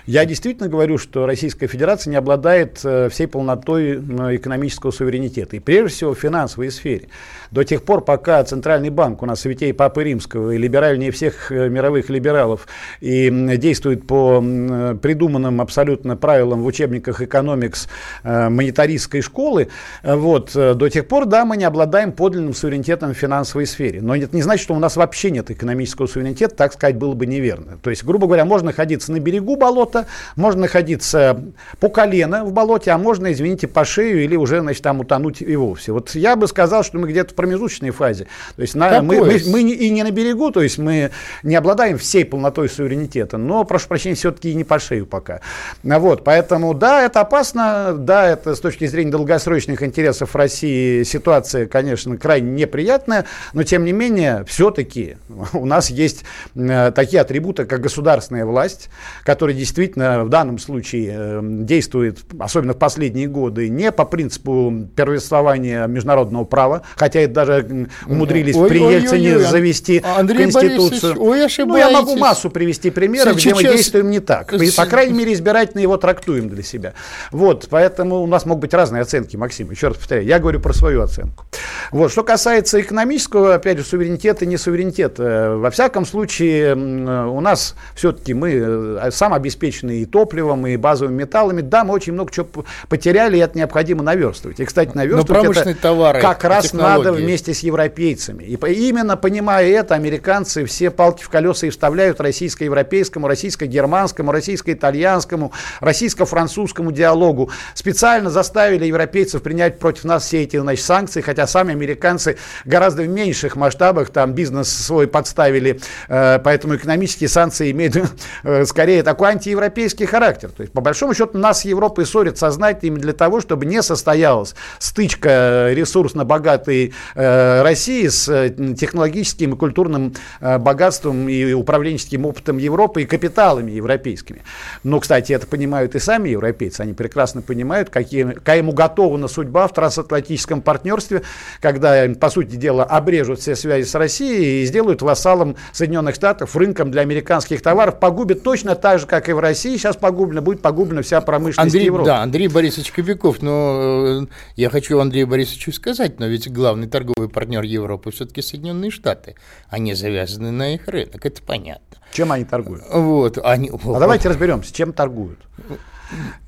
Я 0.09 0.25
действительно 0.25 0.71
говорю, 0.71 0.97
что 0.97 1.27
Российская 1.27 1.67
Федерация 1.67 2.11
не 2.11 2.17
обладает 2.17 2.81
э, 2.83 3.11
всей 3.11 3.27
полнотой 3.27 3.97
экономического 4.37 4.91
суверенитета, 4.91 5.57
и 5.57 5.59
прежде 5.59 5.97
всего 5.97 6.15
в 6.15 6.19
финансовой 6.19 6.71
сфере. 6.71 7.09
До 7.51 7.63
тех 7.63 7.83
пор, 7.83 8.03
пока 8.03 8.43
Центральный 8.43 8.89
банк 8.89 9.23
у 9.23 9.27
нас 9.27 9.41
святей 9.41 9.75
Папы 9.75 10.05
Римского 10.05 10.53
и 10.53 10.57
либеральнее 10.57 11.11
всех 11.11 11.53
э, 11.53 11.69
мировых 11.69 12.09
либералов 12.09 12.69
и 13.03 13.29
действует 13.59 14.07
по 14.07 14.41
придуманным 14.41 15.61
абсолютно 15.61 16.17
правилам 16.17 16.63
в 16.63 16.67
учебниках 16.67 17.21
экономикс 17.21 17.87
э, 18.25 18.49
монетаристской 18.49 19.21
школы, 19.21 19.69
вот, 20.03 20.53
до 20.55 20.89
тех 20.89 21.07
пор, 21.07 21.27
да, 21.27 21.45
мы 21.45 21.59
не 21.59 21.65
обладаем 21.65 22.13
подлинным 22.13 22.55
суверенитетом 22.55 23.13
в 23.13 23.19
финансовой 23.19 23.67
сфере. 23.67 24.01
Но 24.01 24.17
это 24.17 24.35
не 24.35 24.41
значит, 24.41 24.63
что 24.63 24.75
у 24.75 24.79
нас 24.79 24.97
вообще 24.97 25.31
нет 25.31 25.51
экономического 25.51 26.07
суверенитета, 26.07 26.57
так 26.57 26.73
сказать, 26.73 26.97
было 26.97 27.13
бы 27.13 27.27
неверно. 27.27 27.77
То 27.83 27.91
есть, 27.91 28.05
грубо 28.05 28.27
говоря, 28.27 28.47
можно 28.47 28.69
находиться 28.69 29.13
на 29.13 29.21
берегу 29.21 29.57
болота, 29.57 29.98
можно 30.37 30.63
находиться 30.63 31.43
по 31.81 31.89
колено 31.89 32.45
в 32.45 32.53
болоте, 32.53 32.91
а 32.91 32.99
можно, 32.99 33.33
извините, 33.33 33.67
по 33.69 33.85
шею 33.85 34.25
или 34.25 34.37
уже, 34.37 34.61
значит, 34.61 34.83
там 34.83 35.01
утонуть 35.01 35.41
и 35.41 35.57
вовсе. 35.57 35.93
Вот 35.93 36.15
я 36.15 36.37
бы 36.37 36.47
сказал, 36.49 36.83
что 36.83 36.99
мы 36.99 37.09
где-то 37.09 37.33
в 37.33 37.35
промежуточной 37.35 37.91
фазе. 37.91 38.27
То 38.57 38.63
есть 38.63 38.75
на, 38.75 39.03
мы, 39.03 39.21
мы, 39.21 39.41
мы 39.47 39.63
и 39.63 39.91
не 39.91 40.03
на 40.03 40.11
берегу, 40.11 40.51
то 40.51 40.63
есть 40.63 40.79
мы 40.79 41.11
не 41.43 41.55
обладаем 41.57 41.99
всей 41.99 42.25
полнотой 42.25 42.69
суверенитета, 42.69 43.39
но, 43.39 43.65
прошу 43.65 43.89
прощения, 43.89 44.15
все-таки 44.15 44.51
и 44.51 44.55
не 44.55 44.65
по 44.65 44.79
шею 44.79 45.07
пока. 45.07 45.41
Вот, 45.83 46.25
поэтому, 46.25 46.75
да, 46.75 47.05
это 47.05 47.21
опасно, 47.21 47.95
да, 47.97 48.29
это 48.29 48.55
с 48.55 48.61
точки 48.61 48.87
зрения 48.87 49.11
долгосрочных 49.11 49.83
интересов 49.83 50.35
России 50.37 51.03
ситуация, 51.03 51.67
конечно, 51.67 52.17
крайне 52.17 52.51
неприятная, 52.51 53.25
но, 53.53 53.63
тем 53.63 53.85
не 53.85 53.93
менее, 53.93 54.45
все-таки 54.47 55.17
у 55.53 55.67
нас 55.67 55.91
есть 55.91 56.25
э, 56.55 56.93
такие 56.95 57.21
атрибуты, 57.21 57.65
как 57.65 57.81
государственная 57.81 58.45
власть, 58.45 58.91
которая 59.25 59.57
действительно 59.57 59.88
в 59.97 60.29
данном 60.29 60.59
случае 60.59 61.15
э, 61.17 61.41
действует, 61.43 62.19
особенно 62.39 62.73
в 62.75 62.79
последние 62.79 63.27
годы, 63.27 63.69
не 63.69 63.91
по 63.93 64.05
принципу 64.05 64.89
первенствования 64.95 65.87
международного 65.87 66.45
права, 66.45 66.83
хотя 66.97 67.21
это 67.21 67.35
даже 67.35 67.89
умудрились 68.07 68.57
ой, 68.57 68.69
при 68.69 68.79
Ельцине 68.79 69.37
ой, 69.37 69.45
ой, 69.45 69.51
завести 69.51 70.03
Андрей 70.05 70.45
Конституцию. 70.45 71.15
Борисович, 71.17 71.59
ой, 71.59 71.67
ну, 71.67 71.77
я 71.77 71.91
могу 71.91 72.17
массу 72.17 72.51
привести 72.51 72.91
примеров, 72.91 73.41
Сейчас... 73.41 73.59
где 73.59 73.69
мы 73.69 73.77
действуем 73.77 74.11
не 74.11 74.21
так. 74.21 74.53
Мы, 74.53 74.71
по 74.77 74.87
крайней 74.87 75.19
мере, 75.19 75.33
избирательно 75.33 75.81
его 75.81 75.97
трактуем 75.97 76.49
для 76.49 76.63
себя. 76.63 76.95
Вот, 77.31 77.69
поэтому 77.71 78.23
у 78.23 78.27
нас 78.27 78.47
могут 78.47 78.63
быть 78.63 78.75
разные 78.75 79.03
оценки, 79.03 79.37
Максим. 79.37 79.71
Еще 79.71 79.89
раз 79.89 79.97
повторяю, 79.97 80.27
я 80.27 80.39
говорю 80.39 80.61
про 80.61 80.73
свою 80.73 81.03
оценку. 81.03 81.45
Вот, 81.91 82.13
что 82.13 82.23
касается 82.23 82.81
экономического, 82.81 83.55
опять 83.55 83.79
же, 83.79 83.85
суверенитета 83.85 84.45
и 84.45 84.49
не 84.49 84.57
суверенитета, 84.57 85.57
во 85.57 85.71
всяком 85.71 86.05
случае, 86.05 86.19
случае 86.19 86.75
у 86.75 87.41
нас 87.41 87.75
все-таки 87.95 88.35
мы 88.35 88.53
э, 88.53 89.11
сам 89.11 89.33
обеспечены 89.69 90.03
и 90.03 90.07
топливом, 90.07 90.67
и 90.67 90.77
базовыми 90.77 91.23
металлами. 91.23 91.61
Да, 91.61 91.85
мы 91.85 91.95
очень 91.95 92.13
много 92.13 92.33
чего 92.33 92.47
потеряли, 92.89 93.37
и 93.37 93.41
это 93.41 93.57
необходимо 93.57 94.03
наверстывать. 94.03 94.61
И, 94.61 94.65
кстати, 94.65 94.93
наверстывать 94.95 95.57
это 95.57 95.75
товары, 95.75 96.21
как 96.21 96.45
раз 96.45 96.73
надо 96.73 97.13
вместе 97.13 97.55
с 97.55 97.61
европейцами. 97.61 98.45
И 98.45 98.55
именно 98.55 99.17
понимая 99.17 99.69
это, 99.69 99.95
американцы 99.95 100.65
все 100.65 100.91
палки 100.91 101.23
в 101.23 101.29
колеса 101.29 101.67
и 101.67 101.71
вставляют 101.71 102.21
российско-европейскому, 102.21 103.29
российско-германскому, 103.29 104.33
российско-итальянскому, 104.33 105.53
российско-французскому 105.81 106.93
диалогу. 106.93 107.51
Специально 107.75 108.31
заставили 108.31 108.87
европейцев 108.87 109.43
принять 109.43 109.79
против 109.79 110.05
нас 110.05 110.25
все 110.25 110.43
эти 110.43 110.59
значит, 110.59 110.85
санкции, 110.85 111.21
хотя 111.21 111.47
сами 111.47 111.73
американцы 111.73 112.39
гораздо 112.65 113.03
в 113.03 113.09
меньших 113.09 113.57
масштабах 113.57 114.11
там 114.11 114.33
бизнес 114.33 114.69
свой 114.69 115.07
подставили, 115.07 115.81
э, 116.09 116.39
поэтому 116.43 116.77
экономические 116.77 117.29
санкции 117.29 117.71
имеют 117.71 117.97
э, 118.45 118.65
скорее 118.65 119.03
такой 119.03 119.29
антиевропейский 119.59 120.07
характер. 120.07 120.51
То 120.57 120.63
есть, 120.63 120.73
по 120.73 120.81
большому 120.81 121.15
счету, 121.15 121.37
нас 121.39 121.61
с 121.61 121.65
Европой 121.65 122.07
ссорят 122.07 122.39
сознательно 122.39 122.89
именно 122.89 123.03
для 123.03 123.13
того, 123.13 123.41
чтобы 123.41 123.67
не 123.67 123.83
состоялась 123.83 124.55
стычка 124.79 125.69
ресурсно 125.73 126.25
богатой 126.25 126.95
э, 127.15 127.63
России 127.63 128.07
с 128.07 128.51
технологическим 128.79 129.55
и 129.55 129.57
культурным 129.57 130.15
богатством 130.41 131.29
и 131.29 131.53
управленческим 131.53 132.27
опытом 132.27 132.59
Европы 132.59 133.03
и 133.03 133.07
капиталами 133.07 133.73
европейскими. 133.73 134.43
Но, 134.85 135.01
кстати, 135.01 135.33
это 135.33 135.47
понимают 135.47 135.95
и 135.95 135.99
сами 135.99 136.31
европейцы. 136.31 136.83
Они 136.83 136.93
прекрасно 136.93 137.43
понимают, 137.43 137.91
какие, 137.91 138.25
какая 138.25 138.59
ему 138.59 138.73
готова 138.73 139.27
судьба 139.27 139.67
в 139.69 139.73
трансатлантическом 139.73 140.63
партнерстве, 140.63 141.23
когда, 141.61 142.07
по 142.21 142.31
сути 142.31 142.57
дела, 142.57 142.85
обрежут 142.85 143.41
все 143.41 143.57
связи 143.57 143.87
с 143.87 143.95
Россией 143.95 144.63
и 144.63 144.67
сделают 144.67 145.03
вассалом 145.03 145.57
Соединенных 145.73 146.15
Штатов 146.15 146.55
рынком 146.57 146.91
для 146.91 147.03
американских 147.03 147.63
товаров, 147.63 147.99
погубит 147.99 148.43
точно 148.43 148.75
так 148.75 149.01
же, 149.01 149.07
как 149.07 149.29
и 149.29 149.33
в 149.33 149.39
России 149.39 149.48
сейчас 149.55 149.97
погублена, 149.97 150.41
будет 150.41 150.63
погублена 150.63 151.03
вся 151.03 151.21
промышленность 151.21 151.75
Андрей, 151.75 151.87
Европы. 151.87 152.07
Да, 152.07 152.23
Андрей 152.23 152.49
Борисович 152.49 152.93
Кобяков, 152.93 153.43
но 153.43 154.23
э, 154.23 154.27
я 154.57 154.71
хочу 154.71 154.99
Андрею 154.99 155.27
Борисовичу 155.27 155.73
сказать, 155.73 156.19
но 156.19 156.27
ведь 156.27 156.51
главный 156.51 156.89
торговый 156.89 157.29
партнер 157.29 157.63
Европы 157.63 158.11
все-таки 158.11 158.43
Соединенные 158.43 158.91
Штаты. 158.91 159.37
Они 159.69 159.95
завязаны 159.95 160.51
на 160.51 160.75
их 160.75 160.89
рынок, 160.89 161.25
это 161.25 161.43
понятно. 161.43 161.99
Чем 162.13 162.33
они 162.33 162.45
торгуют? 162.45 162.85
Вот, 162.91 163.39
они... 163.39 163.71
А 163.71 163.99
давайте 163.99 164.29
разберемся, 164.29 164.73
чем 164.75 164.93
торгуют. 164.93 165.39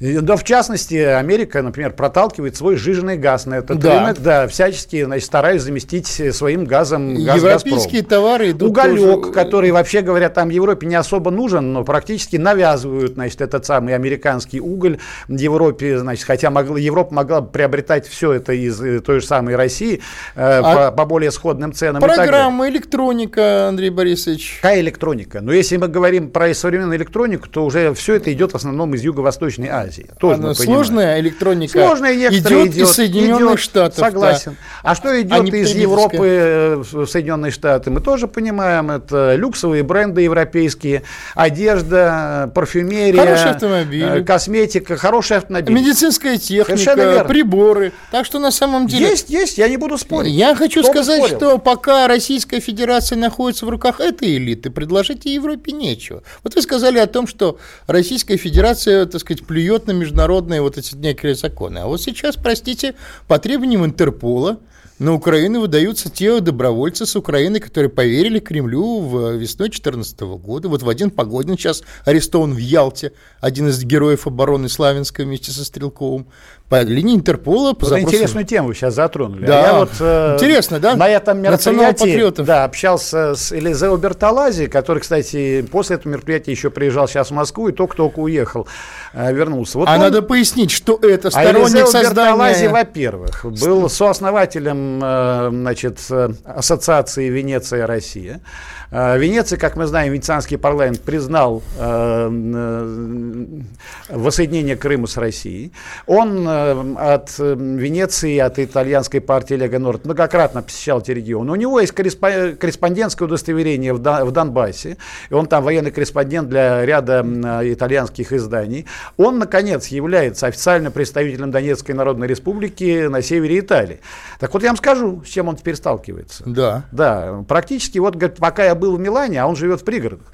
Да, 0.01 0.37
в 0.37 0.45
частности, 0.45 0.95
Америка, 0.95 1.63
например, 1.63 1.93
проталкивает 1.93 2.57
свой 2.57 2.77
сжиженный 2.77 3.19
газ 3.19 3.47
на 3.47 3.55
этот 3.55 3.79
да. 3.79 4.01
рынок, 4.01 4.23
да, 4.23 4.49
всячески, 4.49 5.05
значит, 5.05 5.27
стараясь 5.27 5.63
заместить 5.63 6.07
своим 6.35 6.65
газом 6.65 7.15
газ 7.23 7.37
Европейские 7.37 8.03
Газпром. 8.03 8.05
товары 8.05 8.51
идут 8.53 8.71
Уголек, 8.71 9.21
тоже... 9.21 9.33
который, 9.33 9.71
вообще 9.71 10.01
говоря, 10.01 10.31
там 10.31 10.49
Европе 10.49 10.87
не 10.87 10.95
особо 10.95 11.31
нужен, 11.31 11.73
но 11.73 11.85
практически 11.85 12.37
навязывают, 12.37 13.15
значит, 13.15 13.41
этот 13.43 13.67
самый 13.67 13.95
американский 13.95 14.61
уголь 14.61 14.99
Европе, 15.29 15.99
значит, 15.99 16.25
хотя 16.25 16.51
могла, 16.51 16.79
Европа 16.79 17.15
могла 17.15 17.41
бы 17.43 17.51
приобретать 17.51 18.09
все 18.09 18.33
это 18.33 18.55
из 18.55 18.81
э, 18.81 19.01
той 19.01 19.21
же 19.21 19.27
самой 19.27 19.57
России 19.57 20.01
э, 20.35 20.61
а 20.63 20.91
по, 20.91 20.97
по 20.97 21.05
более 21.05 21.31
сходным 21.31 21.73
ценам. 21.73 22.01
Программа, 22.01 22.69
электроника, 22.69 23.69
Андрей 23.69 23.91
Борисович. 23.91 24.61
Какая 24.63 24.81
электроника? 24.81 25.41
Но 25.43 25.53
если 25.53 25.77
мы 25.77 25.89
говорим 25.89 26.31
про 26.31 26.55
современную 26.55 26.97
электронику, 26.97 27.49
то 27.49 27.65
уже 27.65 27.93
все 27.95 28.15
это 28.15 28.33
идет 28.33 28.53
в 28.53 28.55
основном 28.55 28.95
из 28.95 29.03
юго-восточной 29.03 29.50
Восточной 29.51 29.69
Азии. 29.69 30.07
Тоже 30.19 30.35
Она 30.35 30.55
сложная 30.55 31.21
электроника 31.21 31.73
сложная 31.73 32.17
идет, 32.17 32.33
идет 32.33 32.77
из 32.77 32.91
Соединенных 32.91 33.41
идет, 33.41 33.61
Штатов. 33.61 33.99
Согласен. 33.99 34.53
Да. 34.53 34.91
А 34.91 34.95
что 34.95 35.21
идет 35.21 35.53
а 35.53 35.57
из 35.57 35.75
Европы 35.75 36.27
э, 36.27 36.77
в 36.77 37.07
Соединенные 37.07 37.51
Штаты? 37.51 37.91
Мы 37.91 38.01
тоже 38.01 38.29
понимаем, 38.29 38.91
это 38.91 39.35
люксовые 39.37 39.83
бренды 39.83 40.23
европейские, 40.23 41.03
одежда, 41.35 42.51
парфюмерия, 42.55 43.21
хороший 43.21 43.51
автомобиль. 43.51 44.05
Э, 44.05 44.25
косметика, 44.25 44.97
хороший 44.97 45.39
автомобиль. 45.39 45.75
Медицинская 45.75 46.37
техника, 46.39 47.25
приборы. 47.25 47.93
Так 48.11 48.27
что 48.27 48.39
на 48.39 48.51
самом 48.51 48.87
деле... 48.87 49.09
Есть, 49.09 49.31
есть, 49.31 49.59
я 49.59 49.69
не 49.69 49.77
буду 49.77 49.99
спорить. 49.99 50.33
Я 50.33 50.55
хочу 50.55 50.83
Кто 50.83 50.93
сказать, 50.93 51.27
что 51.27 51.59
пока 51.59 52.07
Российская 52.07 52.61
Федерация 52.61 53.17
находится 53.19 53.67
в 53.67 53.69
руках 53.69 54.01
этой 54.01 54.37
элиты, 54.37 54.71
предложить 54.71 55.25
Европе 55.25 55.73
нечего. 55.73 56.23
Вот 56.43 56.55
вы 56.55 56.63
сказали 56.63 56.99
о 56.99 57.07
том, 57.07 57.27
что 57.27 57.59
Российская 57.87 58.37
Федерация, 58.37 59.07
так 59.07 59.21
сказать, 59.21 59.40
сказать, 59.41 59.47
плюет 59.47 59.87
на 59.87 59.93
международные 59.93 60.61
вот 60.61 60.79
эти 60.79 60.95
некие 60.95 61.35
законы. 61.35 61.79
А 61.79 61.87
вот 61.87 62.01
сейчас, 62.01 62.37
простите, 62.37 62.95
по 63.27 63.39
требованиям 63.39 63.85
Интерпола 63.85 64.59
на 64.99 65.15
Украину 65.15 65.61
выдаются 65.61 66.11
те 66.11 66.41
добровольцы 66.41 67.07
с 67.07 67.17
Украины, 67.17 67.59
которые 67.59 67.91
поверили 67.91 68.39
Кремлю 68.39 69.01
в 69.01 69.33
весной 69.33 69.69
2014 69.69 70.21
года. 70.21 70.69
Вот 70.69 70.83
в 70.83 70.89
один 70.89 71.11
погодин 71.11 71.57
сейчас 71.57 71.83
арестован 72.05 72.53
в 72.53 72.59
Ялте 72.59 73.13
один 73.41 73.69
из 73.69 73.83
героев 73.83 74.27
обороны 74.27 74.69
Славянска 74.69 75.23
вместе 75.23 75.53
со 75.53 75.65
Стрелковым 75.65 76.27
по 76.71 76.83
линии 76.83 77.17
Интерпола. 77.17 77.75
По 77.75 77.81
вот 77.81 77.89
запросу... 77.91 78.15
интересную 78.15 78.47
тему 78.47 78.69
вы 78.69 78.75
сейчас 78.77 78.95
затронули. 78.95 79.45
Да. 79.45 79.59
А 79.59 79.67
я 79.67 79.75
вот, 79.81 79.91
э, 79.99 80.35
Интересно, 80.37 80.79
да? 80.79 80.95
На 80.95 81.09
этом 81.09 81.43
мероприятии 81.43 82.43
да, 82.43 82.63
общался 82.63 83.35
с 83.35 83.53
Элизео 83.53 83.97
Бертолази, 83.97 84.69
который, 84.69 85.01
кстати, 85.01 85.63
после 85.63 85.97
этого 85.97 86.13
мероприятия 86.13 86.53
еще 86.53 86.71
приезжал 86.71 87.09
сейчас 87.09 87.33
в 87.33 87.35
Москву 87.35 87.69
и 87.69 87.73
только-только 87.73 88.21
уехал, 88.21 88.69
э, 89.13 89.33
вернулся. 89.33 89.79
Вот 89.79 89.89
а 89.89 89.95
он... 89.95 89.99
надо 89.99 90.23
пояснить, 90.23 90.71
что 90.71 90.97
это 91.03 91.29
а 91.29 91.31
сторонник 91.33 91.83
а 91.83 91.87
создания... 91.87 92.31
Бертолази, 92.31 92.67
во-первых, 92.67 93.45
был 93.45 93.91
сооснователем 93.91 95.01
э, 95.03 95.49
значит, 95.51 95.99
Ассоциации 96.45 97.29
Венеция-Россия. 97.29 98.43
Э, 98.91 99.19
Венеция, 99.19 99.59
как 99.59 99.77
мы 99.77 99.87
знаем, 99.87 100.13
венецианский 100.13 100.57
парламент 100.57 101.01
признал 101.01 101.63
э, 101.79 102.29
э, 102.31 103.61
воссоединение 104.09 104.77
Крыма 104.77 105.07
с 105.07 105.17
Россией. 105.17 105.73
Он 106.07 106.47
от 106.49 107.39
Венеции, 107.39 108.39
от 108.39 108.59
итальянской 108.59 109.21
партии 109.21 109.55
Лего 109.55 109.79
Норд 109.79 110.05
многократно 110.05 110.63
посещал 110.63 111.01
эти 111.01 111.13
регионы. 111.13 111.53
У 111.53 111.55
него 111.55 111.81
есть 111.81 111.93
корреспондентское 111.93 113.27
удостоверение 113.27 113.93
в 113.93 114.31
Донбассе, 114.33 114.97
и 115.29 115.35
он 115.35 115.47
там 115.47 115.63
военный 115.65 115.91
корреспондент 115.91 116.49
для 116.49 116.85
ряда 116.85 117.25
итальянских 117.65 118.33
изданий. 118.33 118.87
Он, 119.17 119.39
наконец, 119.39 119.89
является 119.89 120.47
официальным 120.47 120.93
представителем 120.93 121.51
Донецкой 121.51 121.95
Народной 121.95 122.27
Республики 122.27 123.07
на 123.07 123.23
севере 123.23 123.61
Италии. 123.61 124.01
Так 124.39 124.53
вот 124.53 124.63
я 124.63 124.71
вам 124.71 124.77
скажу, 124.77 125.23
с 125.25 125.29
чем 125.29 125.49
он 125.49 125.57
теперь 125.57 125.77
сталкивается. 125.77 126.43
Да. 126.47 126.85
Да, 126.91 127.45
практически, 127.47 127.99
вот, 127.99 128.17
говорит, 128.17 128.39
пока 128.39 128.65
я 128.65 128.75
был 128.81 128.97
в 128.97 129.01
Милане, 129.01 129.41
а 129.41 129.47
он 129.47 129.55
живет 129.55 129.83
в 129.83 129.85
пригородах. 129.85 130.27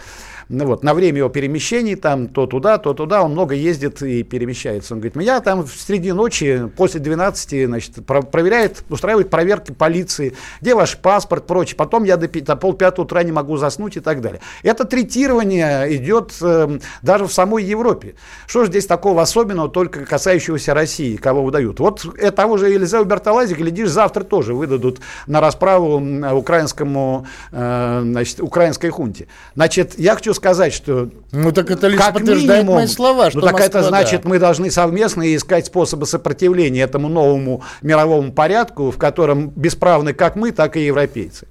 Ну, 0.49 0.65
вот, 0.67 0.85
на 0.85 0.95
время 0.95 1.19
его 1.19 1.29
перемещений, 1.29 1.97
там, 1.97 2.29
то 2.29 2.47
туда, 2.47 2.79
то 2.79 2.95
туда, 2.95 3.23
он 3.25 3.33
много 3.33 3.55
ездит 3.55 4.01
и 4.01 4.23
перемещается. 4.23 4.95
Он 4.95 5.01
говорит, 5.01 5.17
меня 5.17 5.41
там 5.41 5.67
среди 5.67 6.13
ночи, 6.13 6.71
после 6.77 7.01
12, 7.01 7.67
значит, 7.67 8.07
про 8.07 8.23
проверяет, 8.23 8.85
устраивает 8.89 9.29
проверки 9.29 9.73
полиции, 9.73 10.35
где 10.61 10.77
ваш 10.77 10.99
паспорт, 10.99 11.47
прочее. 11.47 11.77
Потом 11.77 12.05
я 12.05 12.17
до, 12.17 12.29
до 12.29 12.55
полпятого 12.55 13.05
утра 13.05 13.25
не 13.25 13.33
могу 13.33 13.57
заснуть 13.57 13.97
и 13.97 14.01
так 14.01 14.21
далее. 14.21 14.41
Это 14.63 14.85
третирование 14.85 15.97
идет 15.97 16.33
э, 16.41 16.79
даже 17.03 17.27
в 17.27 17.33
самой 17.33 17.65
Европе. 17.65 18.15
Что 18.47 18.65
же 18.65 18.71
здесь 18.71 18.87
такого 18.87 19.23
особенного, 19.23 19.69
только 19.69 20.05
касающегося 20.05 20.75
России, 20.75 21.17
кого 21.17 21.43
выдают? 21.43 21.81
Вот 21.81 22.07
того 22.37 22.57
же 22.57 22.69
Елизаву 22.69 23.05
Бертолази, 23.05 23.55
глядишь, 23.55 23.89
завтра 23.89 24.23
тоже 24.23 24.55
выдадут 24.55 25.01
на 25.27 25.41
расправу 25.41 25.97
украинскому, 26.37 27.27
э, 27.51 28.01
значит, 28.05 28.41
украинской 28.41 28.91
хунте. 28.91 29.27
Значит, 29.57 29.99
я 29.99 30.15
хочу 30.15 30.36
сказать, 30.37 30.73
что... 30.73 31.11
Ну 31.33 31.53
так 31.53 31.71
это 31.71 31.89
лишь 31.89 31.99
подтверждает 31.99 32.63
минимум, 32.63 32.77
мои 32.77 32.87
слова, 32.87 33.31
что 33.31 33.41
Ну 33.41 33.47
так 33.47 33.55
Москва, 33.55 33.67
это 33.67 33.83
значит, 33.83 34.23
да. 34.23 34.29
мы 34.29 34.39
должны 34.39 34.71
совместно 34.71 35.35
искать 35.35 35.67
способы 35.67 36.07
сопротивления 36.07 36.83
этому 36.83 37.09
новому 37.09 37.63
мировому 37.83 38.33
порядку, 38.33 38.91
в 38.91 38.99
котором 38.99 39.51
бесправны 39.51 40.13
как 40.13 40.37
мы, 40.37 40.53
так 40.53 40.77
и 40.77 40.85
европейцы. 40.87 41.47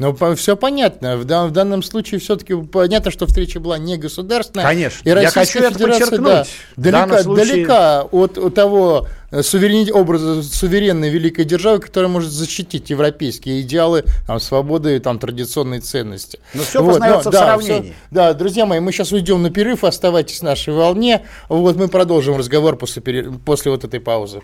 Ну, 0.00 0.16
все 0.34 0.56
понятно. 0.56 1.18
В, 1.18 1.24
в 1.24 1.50
данном 1.50 1.82
случае 1.82 2.20
все-таки 2.20 2.54
понятно, 2.54 3.10
что 3.10 3.26
встреча 3.26 3.60
была 3.60 3.76
не 3.76 3.98
государственная. 3.98 4.64
Конечно. 4.64 5.06
И 5.06 5.12
Российская 5.12 5.40
Я 5.40 5.44
хочу 5.44 5.74
Федерация, 5.74 6.06
это 6.06 6.16
подчеркнуть. 6.16 6.48
Да, 6.76 6.90
далека, 6.90 7.22
случае... 7.22 7.46
далека 7.46 8.02
от, 8.04 8.38
от 8.38 8.54
того 8.54 9.08
э, 9.30 9.42
суверен... 9.42 9.94
образа 9.94 10.42
суверенной 10.42 11.10
великой 11.10 11.44
державы, 11.44 11.80
которая 11.80 12.10
может 12.10 12.30
защитить 12.30 12.88
европейские 12.88 13.60
идеалы, 13.60 14.04
там, 14.26 14.40
свободы, 14.40 14.98
там, 15.00 15.18
традиционные 15.18 15.82
ценности. 15.82 16.40
Но 16.54 16.62
все 16.62 16.82
вот, 16.82 16.92
познается 16.94 17.24
но, 17.26 17.30
в 17.30 17.34
да, 17.34 17.44
сравнении. 17.44 17.90
Все, 17.90 17.94
да, 18.10 18.32
друзья 18.32 18.64
мои, 18.64 18.80
мы 18.80 18.92
сейчас 18.92 19.12
уйдем 19.12 19.42
на 19.42 19.50
перерыв, 19.50 19.84
оставайтесь 19.84 20.38
в 20.38 20.44
нашей 20.44 20.72
волне. 20.72 21.26
Вот 21.50 21.76
мы 21.76 21.88
продолжим 21.88 22.38
разговор 22.38 22.76
после, 22.76 23.02
после 23.44 23.70
вот 23.70 23.84
этой 23.84 24.00
паузы. 24.00 24.40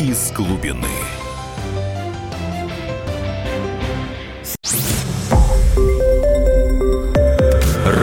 Из 0.00 0.32
глубины. 0.32 0.88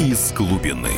Из 0.00 0.32
глубины. 0.32 0.88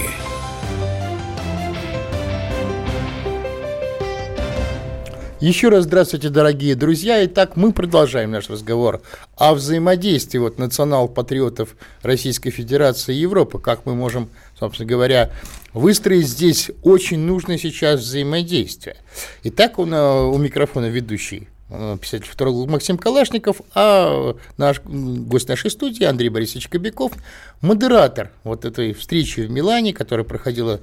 Еще 5.40 5.70
раз 5.70 5.86
здравствуйте, 5.86 6.28
дорогие 6.28 6.76
друзья. 6.76 7.24
Итак, 7.24 7.56
мы 7.56 7.72
продолжаем 7.72 8.30
наш 8.30 8.48
разговор 8.48 9.02
о 9.36 9.54
взаимодействии 9.54 10.38
вот, 10.38 10.58
национал-патриотов 10.58 11.74
Российской 12.02 12.50
Федерации 12.50 13.16
и 13.16 13.18
Европы. 13.18 13.58
Как 13.58 13.86
мы 13.86 13.96
можем, 13.96 14.30
собственно 14.56 14.88
говоря, 14.88 15.32
выстроить 15.72 16.28
здесь 16.28 16.70
очень 16.84 17.18
нужное 17.18 17.58
сейчас 17.58 18.02
взаимодействие. 18.02 18.98
Итак, 19.42 19.80
у, 19.80 19.82
у 19.82 20.38
микрофона 20.38 20.86
ведущий 20.86 21.48
э, 21.72 21.96
писатель 22.00 22.26
фотограф 22.26 22.68
Максим 22.68 22.98
Калашников, 22.98 23.60
а 23.74 24.36
наш 24.56 24.80
гость 24.84 25.48
нашей 25.48 25.70
студии 25.70 26.04
Андрей 26.04 26.28
Борисович 26.28 26.68
Кобяков, 26.68 27.12
модератор 27.60 28.30
вот 28.44 28.64
этой 28.64 28.92
встречи 28.92 29.40
в 29.40 29.50
Милане, 29.50 29.92
которая 29.92 30.24
проходила 30.24 30.80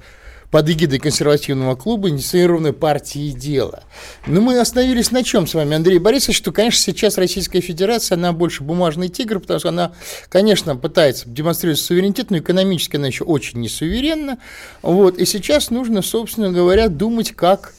под 0.50 0.68
эгидой 0.68 0.98
консервативного 0.98 1.76
клуба 1.76 2.08
инициированной 2.08 2.72
партии 2.72 3.30
«Дело». 3.30 3.84
Но 4.26 4.40
мы 4.40 4.58
остановились 4.58 5.12
на 5.12 5.22
чем 5.22 5.46
с 5.46 5.54
вами, 5.54 5.76
Андрей 5.76 5.98
Борисович, 5.98 6.36
что, 6.36 6.52
конечно, 6.52 6.80
сейчас 6.80 7.18
Российская 7.18 7.60
Федерация, 7.60 8.16
она 8.16 8.32
больше 8.32 8.64
бумажный 8.64 9.08
тигр, 9.08 9.38
потому 9.38 9.60
что 9.60 9.68
она, 9.68 9.92
конечно, 10.28 10.76
пытается 10.76 11.28
демонстрировать 11.28 11.80
суверенитет, 11.80 12.30
но 12.30 12.38
экономически 12.38 12.96
она 12.96 13.06
еще 13.06 13.24
очень 13.24 13.60
несуверенна. 13.60 14.38
Вот, 14.82 15.18
и 15.18 15.24
сейчас 15.24 15.70
нужно, 15.70 16.02
собственно 16.02 16.50
говоря, 16.50 16.88
думать, 16.88 17.30
как 17.30 17.74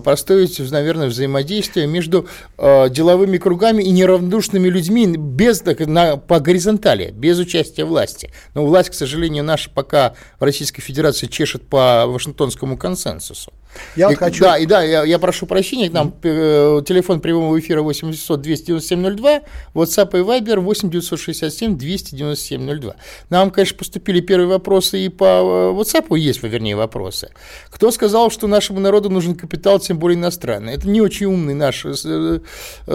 построить, 0.00 0.58
наверное, 0.70 1.08
взаимодействие 1.08 1.86
между 1.86 2.28
а, 2.58 2.88
деловыми 2.88 3.38
кругами 3.38 3.82
и 3.82 3.90
неравнодушными 3.90 4.68
людьми 4.68 5.06
без, 5.06 5.62
на, 5.62 6.16
по 6.16 6.40
горизонтали, 6.40 7.10
без 7.10 7.38
участия 7.38 7.84
власти. 7.84 8.30
Но 8.54 8.66
власть, 8.66 8.90
к 8.90 8.94
сожалению, 8.94 9.44
наша 9.44 9.70
пока 9.70 10.14
в 10.38 10.44
Российской 10.44 10.82
Федерации 10.82 11.26
чешет 11.26 11.66
по 11.66 12.06
Вашингтонскому 12.06 12.76
консенсусу. 12.76 13.52
Я 13.96 14.08
вот 14.08 14.18
хочу... 14.18 14.44
Да, 14.44 14.58
и 14.58 14.66
да, 14.66 14.82
я, 14.82 15.04
я 15.04 15.18
прошу 15.18 15.46
прощения, 15.46 15.90
нам 15.90 16.14
э, 16.22 16.82
телефон 16.86 17.20
прямого 17.20 17.58
эфира 17.58 17.82
800 17.82 18.40
297 18.40 19.16
02, 19.16 19.40
WhatsApp 19.74 20.18
и 20.18 20.22
Viber 20.22 20.60
8 20.60 20.90
967 20.90 21.76
297 21.76 22.80
02. 22.80 22.96
Нам, 23.30 23.50
конечно, 23.50 23.76
поступили 23.78 24.20
первые 24.20 24.48
вопросы 24.48 25.00
и 25.00 25.08
по 25.08 25.24
э, 25.24 25.80
WhatsApp 25.80 26.16
есть, 26.16 26.42
вернее, 26.42 26.76
вопросы. 26.76 27.30
Кто 27.70 27.90
сказал, 27.90 28.30
что 28.30 28.46
нашему 28.46 28.80
народу 28.80 29.10
нужен 29.10 29.34
капитал, 29.34 29.78
тем 29.80 29.98
более 29.98 30.18
иностранный? 30.18 30.74
Это 30.74 30.88
не 30.88 31.00
очень 31.00 31.26
умный 31.26 31.54
наш 31.54 31.84
э, 31.84 32.40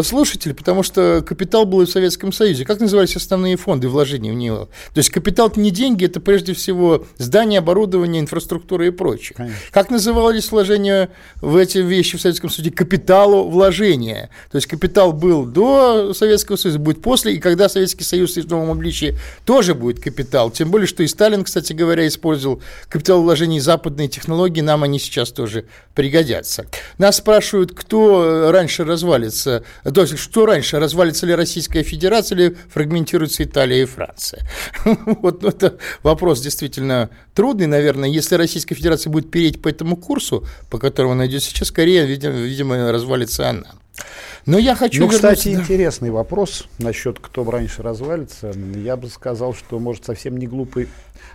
слушатель, 0.02 0.54
потому 0.54 0.84
что 0.84 1.24
капитал 1.26 1.66
был 1.66 1.82
и 1.82 1.86
в 1.86 1.90
Советском 1.90 2.32
Союзе. 2.32 2.66
Как 2.66 2.80
назывались 2.80 3.16
основные 3.16 3.58
фонды 3.58 3.90
вложений 3.90 4.32
в 4.32 4.36
него? 4.36 4.70
То 4.94 5.00
есть 5.00 5.10
капитал 5.10 5.48
это 5.48 5.60
не 5.60 5.72
деньги, 5.72 6.06
это 6.06 6.20
прежде 6.20 6.54
всего 6.54 7.06
здание, 7.18 7.60
оборудование, 7.60 8.22
инфраструктура 8.22 8.88
и 8.88 8.92
прочее. 8.92 9.36
Конечно. 9.36 9.60
Как 9.72 9.90
назывались 9.90 10.52
вложения 10.66 11.10
в 11.42 11.56
эти 11.56 11.78
вещи 11.78 12.18
в 12.18 12.22
Советском 12.22 12.50
Союзе, 12.50 12.72
капиталу 12.72 13.50
вложения. 13.50 14.30
То 14.52 14.58
есть 14.58 14.68
капитал 14.68 15.14
был 15.14 15.46
до 15.46 16.14
Советского 16.14 16.56
Союза, 16.56 16.80
будет 16.80 17.02
после, 17.02 17.36
и 17.36 17.40
когда 17.40 17.70
Советский 17.70 18.04
Союз 18.04 18.36
в 18.36 18.50
новом 18.50 18.72
обличии 18.72 19.16
тоже 19.46 19.76
будет 19.76 20.00
капитал. 20.00 20.50
Тем 20.50 20.72
более, 20.72 20.88
что 20.88 21.04
и 21.04 21.08
Сталин, 21.08 21.44
кстати 21.44 21.74
говоря, 21.74 22.08
использовал 22.08 22.62
капитал 22.90 23.22
вложений 23.22 23.60
западные 23.60 24.08
технологии, 24.08 24.62
нам 24.62 24.84
они 24.84 25.00
сейчас 25.00 25.32
тоже 25.32 25.66
пригодятся. 25.94 26.66
Нас 26.98 27.18
спрашивают, 27.18 27.74
кто 27.74 28.52
раньше 28.52 28.84
развалится, 28.84 29.64
то 29.84 30.02
есть 30.02 30.18
что 30.18 30.46
раньше, 30.46 30.80
развалится 30.80 31.26
ли 31.26 31.36
Российская 31.36 31.84
Федерация 31.84 32.38
или 32.38 32.58
фрагментируется 32.74 33.44
Италия 33.44 33.84
и 33.84 33.86
Франция. 33.86 34.42
Вот 35.26 35.42
ну, 35.42 35.50
это 35.50 35.78
вопрос 36.04 36.42
действительно 36.42 37.10
трудный, 37.34 37.68
наверное. 37.68 38.10
Если 38.10 38.36
Российская 38.36 38.76
Федерация 38.76 39.12
будет 39.12 39.30
переть 39.30 39.62
по 39.62 39.68
этому 39.68 39.98
курсу, 39.98 40.46
по 40.70 40.78
которому 40.78 41.14
она 41.14 41.28
идет 41.28 41.44
сейчас, 41.44 41.70
скорее, 41.70 42.06
видимо, 42.06 42.34
видимо 42.34 42.92
развалится 42.92 43.50
она. 43.50 43.72
Но 44.46 44.60
я 44.60 44.76
хочу 44.76 45.02
Ну, 45.02 45.10
кстати, 45.10 45.54
да. 45.54 45.62
интересный 45.62 46.12
вопрос 46.12 46.68
насчет, 46.78 47.20
кто 47.20 47.50
раньше 47.50 47.82
развалится. 47.82 48.52
Я 48.76 48.96
бы 48.96 49.08
сказал, 49.08 49.56
что, 49.56 49.80
может, 49.80 50.06
совсем 50.06 50.38
не 50.38 50.46
глупый 50.46 50.88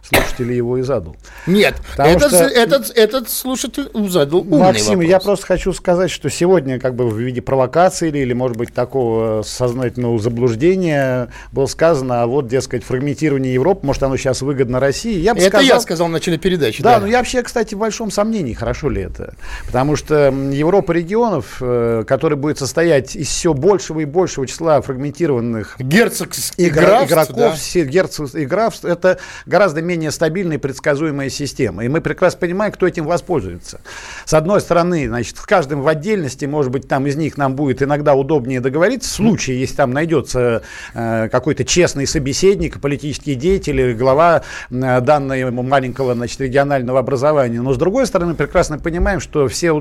слушатель 0.03 0.53
его 0.53 0.79
и 0.79 0.83
задал. 0.83 1.17
Нет, 1.47 1.75
этот, 1.97 2.29
что... 2.29 2.45
этот, 2.45 2.91
этот 2.97 3.31
слушатель 3.31 3.89
задал 4.09 4.41
умный 4.41 4.59
Максим, 4.59 4.99
вопрос. 4.99 5.11
я 5.11 5.21
просто 5.21 5.47
хочу 5.47 5.73
сказать, 5.73 6.11
что 6.11 6.31
сегодня 6.31 6.81
как 6.81 6.95
бы 6.95 7.09
в 7.09 7.19
виде 7.19 7.41
провокации 7.43 8.09
или, 8.09 8.19
или 8.19 8.33
может 8.33 8.57
быть, 8.57 8.73
такого 8.73 9.43
сознательного 9.43 10.19
заблуждения 10.19 11.29
было 11.53 11.67
сказано, 11.67 12.23
а 12.23 12.27
вот, 12.27 12.49
дескать, 12.49 12.85
фрагментирование 12.85 13.55
Европы, 13.55 13.87
может, 13.87 14.03
оно 14.03 14.17
сейчас 14.17 14.43
выгодно 14.43 14.81
России. 14.81 15.19
Я 15.19 15.35
бы 15.35 15.41
это 15.41 15.49
сказал, 15.49 15.67
я 15.67 15.81
сказал 15.81 16.07
в 16.09 16.11
начале 16.11 16.39
передачи. 16.39 16.83
Да, 16.83 16.97
да, 16.97 17.01
но 17.01 17.07
я 17.07 17.19
вообще, 17.19 17.43
кстати, 17.43 17.75
в 17.75 17.79
большом 17.79 18.11
сомнении, 18.11 18.55
хорошо 18.55 18.91
ли 18.91 19.03
это. 19.03 19.35
Потому 19.67 19.97
что 19.97 20.31
Европа 20.53 20.93
регионов, 20.93 21.59
э, 21.61 22.05
который 22.07 22.37
будет 22.37 22.59
состоять 22.59 23.17
из 23.17 23.29
все 23.29 23.55
большего 23.55 24.01
и 24.01 24.05
большего 24.05 24.47
числа 24.47 24.81
фрагментированных 24.81 25.77
герцогских 25.79 26.59
игр, 26.59 26.81
игроков, 26.81 27.37
да. 27.37 27.85
герцогств 27.85 28.37
и 28.37 28.45
графств, 28.45 28.85
это 28.85 29.19
гораздо 29.47 29.70
менее 29.79 30.11
стабильная 30.11 30.57
и 30.57 30.61
предсказуемая 30.61 31.31
система. 31.31 31.85
И 31.85 31.89
мы 31.89 32.01
прекрасно 32.01 32.41
понимаем, 32.41 32.73
кто 32.73 32.87
этим 32.87 33.05
воспользуется. 33.07 33.81
С 34.25 34.35
одной 34.35 34.61
стороны, 34.61 35.09
значит, 35.09 35.37
с 35.37 35.43
каждым 35.43 35.83
в 35.83 35.89
отдельности, 35.89 36.45
может 36.45 36.73
быть, 36.73 36.89
там 36.89 37.07
из 37.07 37.17
них 37.17 37.37
нам 37.39 37.55
будет 37.55 37.83
иногда 37.83 38.15
удобнее 38.15 38.61
договориться, 38.61 39.09
в 39.11 39.13
случае, 39.13 39.61
если 39.61 39.77
там 39.77 39.93
найдется 39.93 40.63
э, 40.95 41.29
какой-то 41.31 41.65
честный 41.65 42.07
собеседник, 42.07 42.81
политический 42.81 43.35
деятель, 43.35 43.95
глава 43.95 44.43
э, 44.71 45.01
данного 45.01 45.51
маленького 45.63 46.15
значит, 46.15 46.41
регионального 46.41 46.99
образования. 46.99 47.61
Но 47.61 47.73
с 47.73 47.79
другой 47.79 48.07
стороны, 48.07 48.35
прекрасно 48.35 48.79
понимаем, 48.79 49.21
что 49.21 49.47
все 49.49 49.73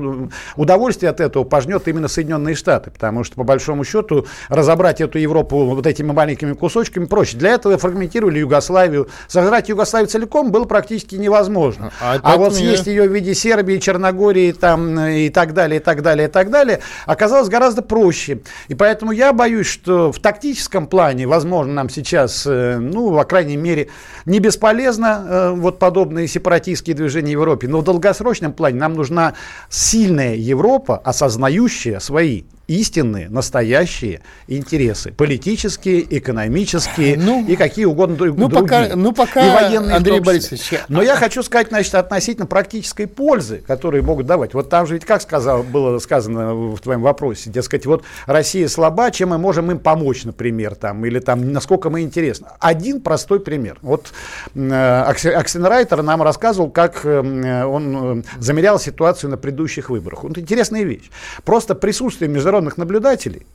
удовольствие 0.56 1.10
от 1.10 1.20
этого 1.20 1.44
пожнет 1.44 1.88
именно 1.88 2.08
Соединенные 2.08 2.54
Штаты, 2.54 2.90
потому 2.90 3.24
что, 3.24 3.34
по 3.36 3.44
большому 3.44 3.84
счету, 3.84 4.26
разобрать 4.48 5.00
эту 5.00 5.18
Европу 5.18 5.64
вот 5.64 5.86
этими 5.86 6.12
маленькими 6.12 6.52
кусочками 6.52 7.06
проще. 7.06 7.36
Для 7.36 7.50
этого 7.50 7.78
фрагментировали 7.78 8.38
Югославию. 8.38 9.08
Сожрать 9.28 9.68
Югославию 9.68 9.79
оставить 9.80 10.10
целиком 10.10 10.50
было 10.50 10.64
практически 10.64 11.16
невозможно. 11.16 11.92
А, 12.00 12.18
а 12.22 12.36
вот 12.36 12.54
съесть 12.54 12.86
ее 12.86 13.08
в 13.08 13.12
виде 13.12 13.34
Сербии, 13.34 13.78
Черногории 13.78 14.52
там, 14.52 14.98
и 15.00 15.28
так 15.28 15.54
далее, 15.54 15.80
и 15.80 15.82
так 15.82 16.02
далее, 16.02 16.28
и 16.28 16.30
так 16.30 16.50
далее, 16.50 16.80
оказалось 17.06 17.48
гораздо 17.48 17.82
проще. 17.82 18.40
И 18.68 18.74
поэтому 18.74 19.12
я 19.12 19.32
боюсь, 19.32 19.66
что 19.66 20.12
в 20.12 20.18
тактическом 20.18 20.86
плане, 20.86 21.26
возможно, 21.26 21.72
нам 21.72 21.88
сейчас, 21.88 22.46
э, 22.46 22.78
ну, 22.78 23.16
по 23.16 23.24
крайней 23.24 23.56
мере, 23.56 23.88
не 24.24 24.38
бесполезно 24.38 25.26
э, 25.28 25.50
вот 25.50 25.78
подобные 25.78 26.28
сепаратистские 26.28 26.96
движения 26.96 27.30
в 27.36 27.40
Европе, 27.40 27.68
но 27.68 27.80
в 27.80 27.84
долгосрочном 27.84 28.52
плане 28.52 28.78
нам 28.78 28.94
нужна 28.94 29.34
сильная 29.68 30.34
Европа, 30.34 30.96
осознающая 30.98 32.00
свои 32.00 32.44
истинные, 32.70 33.28
настоящие 33.28 34.20
интересы. 34.46 35.12
Политические, 35.12 36.06
экономические 36.18 37.18
ну, 37.18 37.44
и 37.44 37.56
какие 37.56 37.84
угодно 37.84 38.14
ну, 38.14 38.48
другие. 38.48 38.62
Пока, 38.62 38.96
ну, 38.96 39.12
пока, 39.12 39.46
и 39.46 39.50
военные 39.50 39.96
Андрей 39.96 40.20
Борисович. 40.20 40.74
Но 40.88 41.02
я 41.02 41.16
хочу 41.16 41.42
сказать, 41.42 41.68
значит, 41.68 41.94
относительно 41.96 42.46
практической 42.46 43.06
пользы, 43.06 43.58
которые 43.66 44.02
могут 44.02 44.26
давать. 44.26 44.54
Вот 44.54 44.68
там 44.68 44.86
же 44.86 44.94
ведь 44.94 45.04
как 45.04 45.20
сказал, 45.20 45.64
было 45.64 45.98
сказано 45.98 46.54
в 46.54 46.78
твоем 46.78 47.02
вопросе, 47.02 47.50
дескать, 47.50 47.86
вот 47.86 48.04
Россия 48.26 48.68
слаба, 48.68 49.10
чем 49.10 49.30
мы 49.30 49.38
можем 49.38 49.70
им 49.72 49.80
помочь, 49.80 50.22
например, 50.24 50.76
там, 50.76 51.04
или 51.04 51.18
там, 51.18 51.52
насколько 51.52 51.90
мы 51.90 52.02
интересны. 52.02 52.46
Один 52.60 53.00
простой 53.00 53.40
пример. 53.40 53.78
Вот 53.82 54.12
э, 54.54 55.02
Аксенрайтер 55.02 56.02
нам 56.02 56.22
рассказывал, 56.22 56.70
как 56.70 57.04
э, 57.04 57.64
он 57.64 58.20
э, 58.20 58.22
замерял 58.38 58.78
ситуацию 58.78 59.30
на 59.30 59.36
предыдущих 59.36 59.90
выборах. 59.90 60.22
Вот 60.22 60.38
интересная 60.38 60.84
вещь. 60.84 61.10
Просто 61.44 61.74
присутствие 61.74 62.28
международных 62.28 62.59
международных 62.60 62.78
наблюдателей 62.78 63.46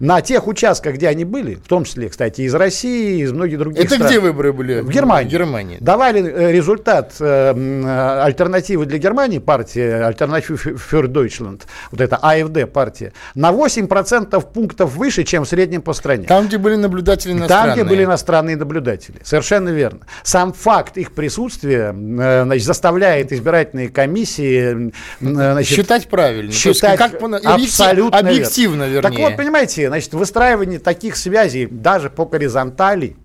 на 0.00 0.20
тех 0.20 0.46
участках, 0.46 0.94
где 0.94 1.08
они 1.08 1.24
были, 1.24 1.54
в 1.54 1.68
том 1.68 1.84
числе, 1.84 2.08
кстати, 2.08 2.42
из 2.42 2.54
России, 2.54 3.22
из 3.22 3.32
многих 3.32 3.58
других 3.58 3.84
Это 3.84 3.94
стран. 3.94 4.08
где 4.08 4.20
выборы 4.20 4.52
были? 4.52 4.80
В 4.80 4.90
Германии. 4.90 5.28
В 5.28 5.32
Германии. 5.32 5.78
Давали 5.80 6.22
э, 6.22 6.52
результат 6.52 7.14
э, 7.20 7.54
э, 7.56 8.22
альтернативы 8.22 8.86
для 8.86 8.98
Германии, 8.98 9.38
партия 9.38 10.04
Альтернатива 10.04 10.56
für 10.56 11.06
Deutschland, 11.06 11.62
вот 11.90 12.00
это 12.00 12.16
АФД 12.16 12.70
партия, 12.70 13.12
на 13.34 13.50
8% 13.50 14.52
пунктов 14.52 14.94
выше, 14.94 15.24
чем 15.24 15.44
в 15.44 15.48
среднем 15.48 15.82
по 15.82 15.92
стране. 15.92 16.26
Там, 16.26 16.46
где 16.46 16.58
были 16.58 16.76
наблюдатели 16.76 17.32
иностранные. 17.32 17.74
Там, 17.74 17.74
где 17.74 17.84
были 17.84 18.04
иностранные 18.04 18.56
наблюдатели. 18.56 19.18
Совершенно 19.22 19.70
верно. 19.70 20.00
Сам 20.22 20.52
факт 20.52 20.96
их 20.98 21.12
присутствия 21.12 21.94
э, 21.94 22.42
значит, 22.44 22.66
заставляет 22.66 23.32
избирательные 23.32 23.88
комиссии 23.88 24.92
значит, 25.20 25.76
считать 25.76 26.08
правильно. 26.08 26.52
Считать 26.52 26.98
как, 26.98 27.14
абсолютно 27.44 28.18
объективно, 28.18 28.84
вернее. 28.84 29.02
Так 29.02 29.18
вот, 29.18 29.36
понимаете, 29.36 29.85
значит, 29.88 30.14
выстраивание 30.14 30.78
таких 30.78 31.16
связей 31.16 31.66
даже 31.66 32.10
по 32.10 32.24
горизонтали 32.24 33.16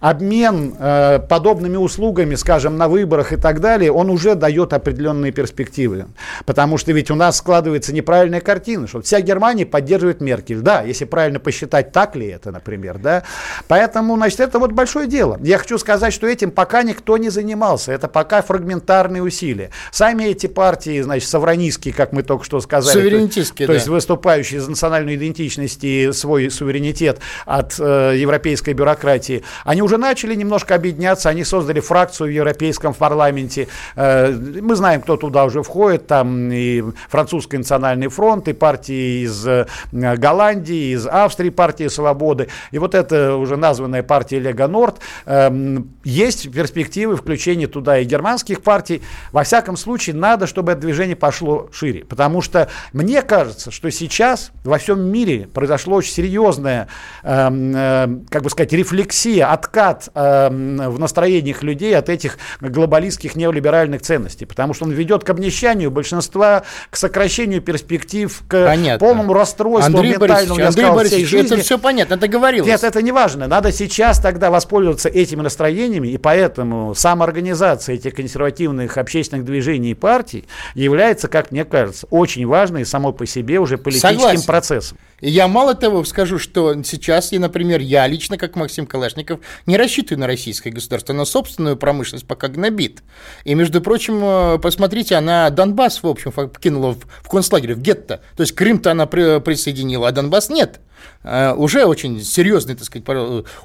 обмен 0.00 0.74
э, 0.78 1.20
подобными 1.28 1.76
услугами, 1.76 2.34
скажем, 2.34 2.76
на 2.76 2.88
выборах 2.88 3.32
и 3.32 3.36
так 3.36 3.60
далее, 3.60 3.92
он 3.92 4.10
уже 4.10 4.34
дает 4.34 4.72
определенные 4.72 5.30
перспективы. 5.30 6.06
Потому 6.46 6.78
что 6.78 6.92
ведь 6.92 7.10
у 7.10 7.14
нас 7.14 7.36
складывается 7.36 7.92
неправильная 7.92 8.40
картина, 8.40 8.86
что 8.86 9.02
вся 9.02 9.20
Германия 9.20 9.66
поддерживает 9.66 10.20
Меркель. 10.20 10.60
Да, 10.60 10.82
если 10.82 11.04
правильно 11.04 11.38
посчитать, 11.38 11.92
так 11.92 12.16
ли 12.16 12.28
это, 12.28 12.50
например, 12.50 12.98
да. 12.98 13.24
Поэтому, 13.68 14.16
значит, 14.16 14.40
это 14.40 14.58
вот 14.58 14.72
большое 14.72 15.06
дело. 15.06 15.38
Я 15.42 15.58
хочу 15.58 15.78
сказать, 15.78 16.12
что 16.12 16.26
этим 16.26 16.50
пока 16.50 16.82
никто 16.82 17.18
не 17.18 17.28
занимался. 17.28 17.92
Это 17.92 18.08
пока 18.08 18.42
фрагментарные 18.42 19.22
усилия. 19.22 19.70
Сами 19.92 20.24
эти 20.24 20.46
партии, 20.46 21.00
значит, 21.02 21.28
савранистские, 21.28 21.92
как 21.92 22.12
мы 22.12 22.22
только 22.22 22.44
что 22.44 22.60
сказали. 22.60 22.94
Суверенитистские, 22.94 23.66
то, 23.66 23.72
да. 23.72 23.74
то 23.74 23.78
есть 23.78 23.88
выступающие 23.88 24.60
за 24.60 24.70
национальную 24.70 25.16
идентичность 25.16 25.84
и 25.84 26.10
свой 26.12 26.50
суверенитет 26.50 27.18
от 27.44 27.78
э, 27.78 28.14
европейской 28.16 28.72
бюрократии, 28.72 29.44
они 29.64 29.82
уже 29.82 29.89
уже 29.90 29.98
начали 29.98 30.36
немножко 30.36 30.76
объединяться, 30.76 31.30
они 31.30 31.42
создали 31.42 31.80
фракцию 31.80 32.28
в 32.28 32.30
Европейском 32.30 32.94
парламенте. 32.94 33.66
Э, 33.96 34.30
мы 34.30 34.76
знаем, 34.76 35.00
кто 35.00 35.16
туда 35.16 35.44
уже 35.44 35.64
входит, 35.64 36.06
там 36.06 36.52
и 36.52 36.84
Французский 37.08 37.58
национальный 37.58 38.06
фронт, 38.06 38.46
и 38.46 38.52
партии 38.52 39.24
из 39.24 39.44
э, 39.48 39.66
Голландии, 39.90 40.94
из 40.94 41.08
Австрии, 41.08 41.50
партия 41.50 41.90
Свободы. 41.90 42.46
И 42.70 42.78
вот 42.78 42.94
эта 42.94 43.34
уже 43.34 43.56
названная 43.56 44.04
партия 44.04 44.38
Лего 44.38 44.68
Норд. 44.68 45.00
Эм, 45.26 45.90
есть 46.04 46.52
перспективы 46.52 47.16
включения 47.16 47.66
туда 47.66 47.98
и 47.98 48.04
германских 48.04 48.62
партий. 48.62 49.02
Во 49.32 49.42
всяком 49.42 49.76
случае, 49.76 50.14
надо, 50.14 50.46
чтобы 50.46 50.70
это 50.70 50.82
движение 50.82 51.16
пошло 51.16 51.68
шире. 51.72 52.04
Потому 52.04 52.42
что 52.42 52.68
мне 52.92 53.22
кажется, 53.22 53.72
что 53.72 53.90
сейчас 53.90 54.52
во 54.62 54.78
всем 54.78 55.00
мире 55.00 55.48
произошло 55.52 55.96
очень 55.96 56.12
серьезная, 56.12 56.86
эм, 57.24 57.74
э, 57.74 58.08
как 58.30 58.44
бы 58.44 58.50
сказать, 58.50 58.72
рефлексия, 58.72 59.50
отказ 59.50 59.79
откат 59.80 60.08
э, 60.14 60.48
в 60.50 60.98
настроениях 60.98 61.62
людей 61.62 61.96
от 61.96 62.08
этих 62.08 62.38
глобалистских 62.60 63.36
неолиберальных 63.36 64.02
ценностей, 64.02 64.44
потому 64.44 64.74
что 64.74 64.84
он 64.84 64.92
ведет 64.92 65.24
к 65.24 65.30
обнищанию 65.30 65.90
большинства, 65.90 66.62
к 66.90 66.96
сокращению 66.96 67.62
перспектив, 67.62 68.42
к 68.46 68.66
понятно. 68.66 68.98
полному 68.98 69.32
расстройству 69.32 69.96
Андрей 69.96 70.12
ментальному, 70.12 70.56
Борисович, 70.56 70.66
Андрей 70.66 70.72
сказал, 70.72 70.94
Борисович, 70.96 71.26
всей 71.26 71.38
жизни. 71.38 71.54
это 71.54 71.64
все 71.64 71.78
понятно, 71.78 72.14
это 72.14 72.28
говорилось. 72.28 72.68
Нет, 72.68 72.84
это 72.84 73.02
не 73.02 73.12
важно. 73.12 73.46
Надо 73.46 73.72
сейчас 73.72 74.20
тогда 74.20 74.50
воспользоваться 74.50 75.08
этими 75.08 75.40
настроениями, 75.40 76.08
и 76.08 76.18
поэтому 76.18 76.94
самоорганизация 76.94 77.94
этих 77.94 78.14
консервативных 78.14 78.96
общественных 78.98 79.44
движений 79.44 79.92
и 79.92 79.94
партий 79.94 80.44
является, 80.74 81.28
как 81.28 81.50
мне 81.50 81.64
кажется, 81.64 82.06
очень 82.10 82.46
важной 82.46 82.84
само 82.84 83.12
по 83.12 83.26
себе 83.26 83.58
уже 83.58 83.78
политическим 83.78 84.10
Согласен. 84.10 84.46
процессом. 84.46 84.98
И 85.20 85.30
я 85.30 85.48
мало 85.48 85.74
того 85.74 86.04
скажу, 86.04 86.38
что 86.38 86.82
сейчас, 86.82 87.32
и, 87.32 87.38
например, 87.38 87.80
я 87.80 88.06
лично, 88.06 88.38
как 88.38 88.56
Максим 88.56 88.86
Калашников, 88.86 89.40
не 89.66 89.76
рассчитываю 89.76 90.20
на 90.20 90.26
российское 90.26 90.70
государство, 90.70 91.12
на 91.12 91.24
собственную 91.24 91.76
промышленность 91.76 92.26
пока 92.26 92.48
гнобит. 92.48 93.02
И, 93.44 93.54
между 93.54 93.80
прочим, 93.80 94.20
э, 94.22 94.58
посмотрите, 94.58 95.16
она 95.16 95.50
Донбасс, 95.50 96.02
в 96.02 96.06
общем, 96.06 96.32
покинула 96.32 96.94
в, 97.22 97.28
концлагере, 97.28 97.74
в 97.74 97.80
гетто. 97.80 98.20
То 98.36 98.42
есть 98.42 98.54
Крым-то 98.54 98.92
она 98.92 99.06
при, 99.06 99.40
присоединила, 99.40 100.08
а 100.08 100.12
Донбасс 100.12 100.50
нет. 100.50 100.80
Uh, 101.22 101.54
уже 101.54 101.84
очень 101.84 102.22
серьезный, 102.22 102.74
так 102.74 102.84
сказать, 102.84 103.06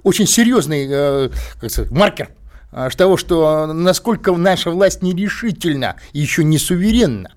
очень 0.03 0.25
серьезный 0.25 0.87
uh, 0.87 1.33
как 1.59 1.69
сказать, 1.69 1.91
маркер 1.91 2.29
того, 2.97 3.17
что 3.17 3.67
насколько 3.67 4.33
наша 4.33 4.69
власть 4.69 5.01
нерешительна 5.01 5.95
еще 6.11 6.43
не 6.43 6.57
суверенна. 6.57 7.31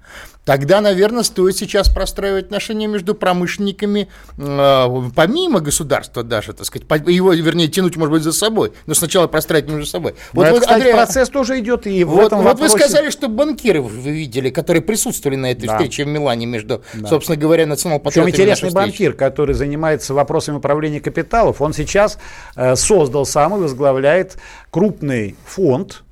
Тогда, 0.49 0.81
наверное, 0.81 1.25
стоит 1.25 1.59
сейчас 1.59 1.91
простраивать 1.91 2.47
отношения 2.47 2.87
между 2.87 3.15
промышленниками, 3.15 4.09
э, 4.39 5.11
помимо 5.15 5.61
государства 5.61 6.23
даже, 6.23 6.55
так 6.55 6.65
сказать, 6.65 6.89
его, 7.07 7.35
вернее, 7.35 7.69
тянуть, 7.69 7.99
может 7.99 8.13
быть, 8.13 8.23
за 8.23 8.33
собой, 8.33 8.73
но 8.87 8.95
сначала 8.95 9.27
простраивать 9.27 9.71
между 9.71 9.85
собой. 9.85 10.15
Вот, 10.33 10.45
это, 10.45 10.55
вот, 10.55 10.61
кстати, 10.63 10.77
Андрей, 10.77 10.95
процесс 10.95 11.29
тоже 11.29 11.59
идет 11.59 11.87
и 11.87 12.03
в 12.03 12.09
вот, 12.09 12.29
этом 12.29 12.39
Вот 12.39 12.47
вопросе... 12.47 12.73
вы 12.73 12.81
сказали, 12.81 13.11
что 13.11 13.29
банкиры 13.29 13.83
вы 13.83 14.11
видели, 14.11 14.49
которые 14.49 14.83
присутствовали 14.83 15.37
на 15.37 15.51
этой 15.53 15.67
да. 15.67 15.77
встрече 15.77 16.05
в 16.05 16.09
Милане 16.09 16.47
между, 16.47 16.83
да. 16.95 17.09
собственно 17.09 17.37
говоря, 17.37 17.67
национал-патриотами. 17.67 18.33
Причем 18.33 18.45
интересный 18.45 18.71
банкир, 18.71 19.13
который 19.13 19.55
занимается 19.55 20.15
вопросами 20.15 20.57
управления 20.57 21.03
капиталов, 21.03 21.61
он 21.61 21.75
сейчас 21.75 22.19
э, 22.57 22.75
создал 22.75 23.27
сам 23.27 23.55
и 23.55 23.59
возглавляет 23.61 24.39
крупный 24.71 25.37
фонд, 25.45 26.05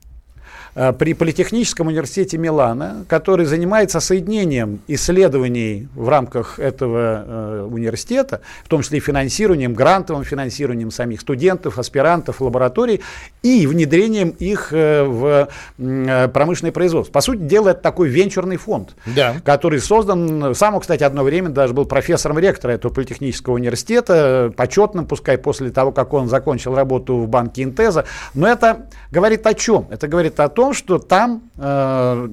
при 0.98 1.14
Политехническом 1.14 1.86
университете 1.86 2.36
Милана, 2.38 3.04
который 3.08 3.46
занимается 3.46 3.98
соединением 4.00 4.80
исследований 4.88 5.88
в 5.94 6.08
рамках 6.08 6.58
этого 6.58 7.24
э, 7.26 7.68
университета, 7.70 8.42
в 8.64 8.68
том 8.68 8.82
числе 8.82 8.98
и 8.98 9.00
финансированием, 9.00 9.74
грантовым 9.74 10.24
финансированием 10.24 10.90
самих 10.90 11.22
студентов, 11.22 11.78
аспирантов, 11.78 12.40
лабораторий 12.40 13.00
и 13.42 13.66
внедрением 13.66 14.30
их 14.30 14.72
э, 14.72 15.04
в 15.04 15.48
э, 15.78 16.28
промышленное 16.28 16.72
производство. 16.72 17.12
По 17.12 17.20
сути 17.20 17.38
дела, 17.38 17.70
это 17.70 17.80
такой 17.80 18.08
венчурный 18.08 18.56
фонд, 18.56 18.94
да. 19.06 19.36
который 19.44 19.80
создан, 19.80 20.54
сам 20.54 20.78
кстати, 20.80 21.02
одно 21.02 21.22
время 21.22 21.48
даже 21.48 21.72
был 21.72 21.86
профессором 21.86 22.38
ректора 22.38 22.72
этого 22.72 22.92
Политехнического 22.92 23.54
университета, 23.54 24.52
почетным, 24.56 25.06
пускай 25.06 25.38
после 25.38 25.70
того, 25.70 25.92
как 25.92 26.12
он 26.12 26.28
закончил 26.28 26.74
работу 26.74 27.16
в 27.16 27.28
банке 27.28 27.62
Интеза. 27.62 28.04
Но 28.34 28.46
это 28.46 28.86
говорит 29.10 29.46
о 29.46 29.54
чем? 29.54 29.86
Это 29.90 30.06
говорит 30.08 30.38
о 30.40 30.48
том, 30.48 30.65
том, 30.66 30.74
что 30.74 30.98
там, 30.98 31.42
э, 31.58 32.28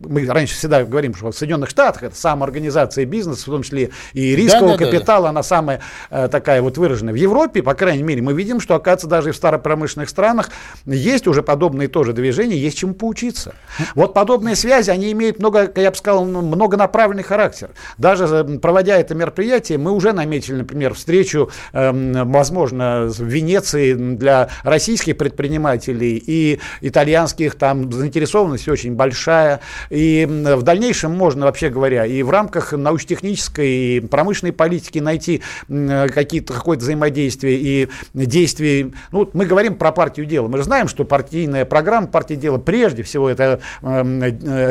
мы 0.00 0.26
раньше 0.26 0.54
всегда 0.56 0.82
говорим, 0.82 1.14
что 1.14 1.30
в 1.30 1.36
Соединенных 1.36 1.70
Штатах 1.70 2.02
это 2.02 2.16
самоорганизация 2.16 3.04
бизнеса, 3.04 3.42
в 3.42 3.52
том 3.52 3.62
числе 3.62 3.90
и 4.14 4.34
рискового 4.34 4.76
да, 4.76 4.78
да, 4.78 4.84
капитала, 4.84 5.22
да, 5.22 5.22
да. 5.22 5.28
она 5.28 5.42
самая 5.44 5.80
э, 6.10 6.28
такая 6.28 6.60
вот 6.60 6.76
выраженная. 6.76 7.12
В 7.12 7.16
Европе, 7.16 7.62
по 7.62 7.74
крайней 7.74 8.02
мере, 8.02 8.20
мы 8.20 8.32
видим, 8.32 8.58
что, 8.58 8.74
оказывается, 8.74 9.06
даже 9.06 9.28
и 9.28 9.32
в 9.32 9.36
старопромышленных 9.36 10.08
странах 10.08 10.50
есть 10.86 11.28
уже 11.28 11.42
подобные 11.42 11.86
тоже 11.86 12.12
движения, 12.12 12.56
есть 12.56 12.78
чему 12.78 12.94
поучиться. 12.94 13.54
Вот 13.94 14.12
подобные 14.12 14.56
связи, 14.56 14.90
они 14.90 15.12
имеют 15.12 15.38
много, 15.38 15.70
я 15.76 15.90
бы 15.92 15.96
сказал, 15.96 16.24
ну, 16.24 16.42
многонаправленный 16.42 17.22
характер. 17.22 17.70
Даже 17.96 18.24
э, 18.24 18.58
проводя 18.58 18.98
это 18.98 19.14
мероприятие, 19.14 19.78
мы 19.78 19.92
уже 19.92 20.12
наметили, 20.12 20.56
например, 20.56 20.94
встречу, 20.94 21.50
э, 21.72 21.92
возможно, 22.24 23.06
в 23.06 23.22
Венеции 23.22 23.94
для 23.94 24.48
российских 24.64 25.16
предпринимателей 25.16 26.22
и 26.26 26.58
итальянских 26.80 27.51
них 27.52 27.58
там 27.58 27.92
заинтересованность 27.92 28.68
очень 28.68 28.94
большая. 28.94 29.60
И 29.90 30.26
в 30.28 30.62
дальнейшем 30.62 31.12
можно, 31.12 31.46
вообще 31.46 31.68
говоря, 31.68 32.06
и 32.06 32.22
в 32.22 32.30
рамках 32.30 32.72
научно-технической 32.72 33.68
и 33.68 34.00
промышленной 34.00 34.52
политики 34.52 34.98
найти 34.98 35.42
какие-то, 35.68 36.54
какое-то 36.54 36.82
взаимодействие 36.82 37.58
и 37.58 37.88
действия. 38.14 38.90
Ну, 39.10 39.28
мы 39.32 39.46
говорим 39.46 39.76
про 39.76 39.92
партию 39.92 40.26
дела. 40.26 40.48
Мы 40.48 40.58
же 40.58 40.64
знаем, 40.64 40.88
что 40.88 41.04
партийная 41.04 41.64
программа 41.64 42.06
партии 42.06 42.34
дела 42.34 42.58
прежде 42.58 43.02
всего 43.02 43.28
это 43.28 43.60
э, 43.82 44.02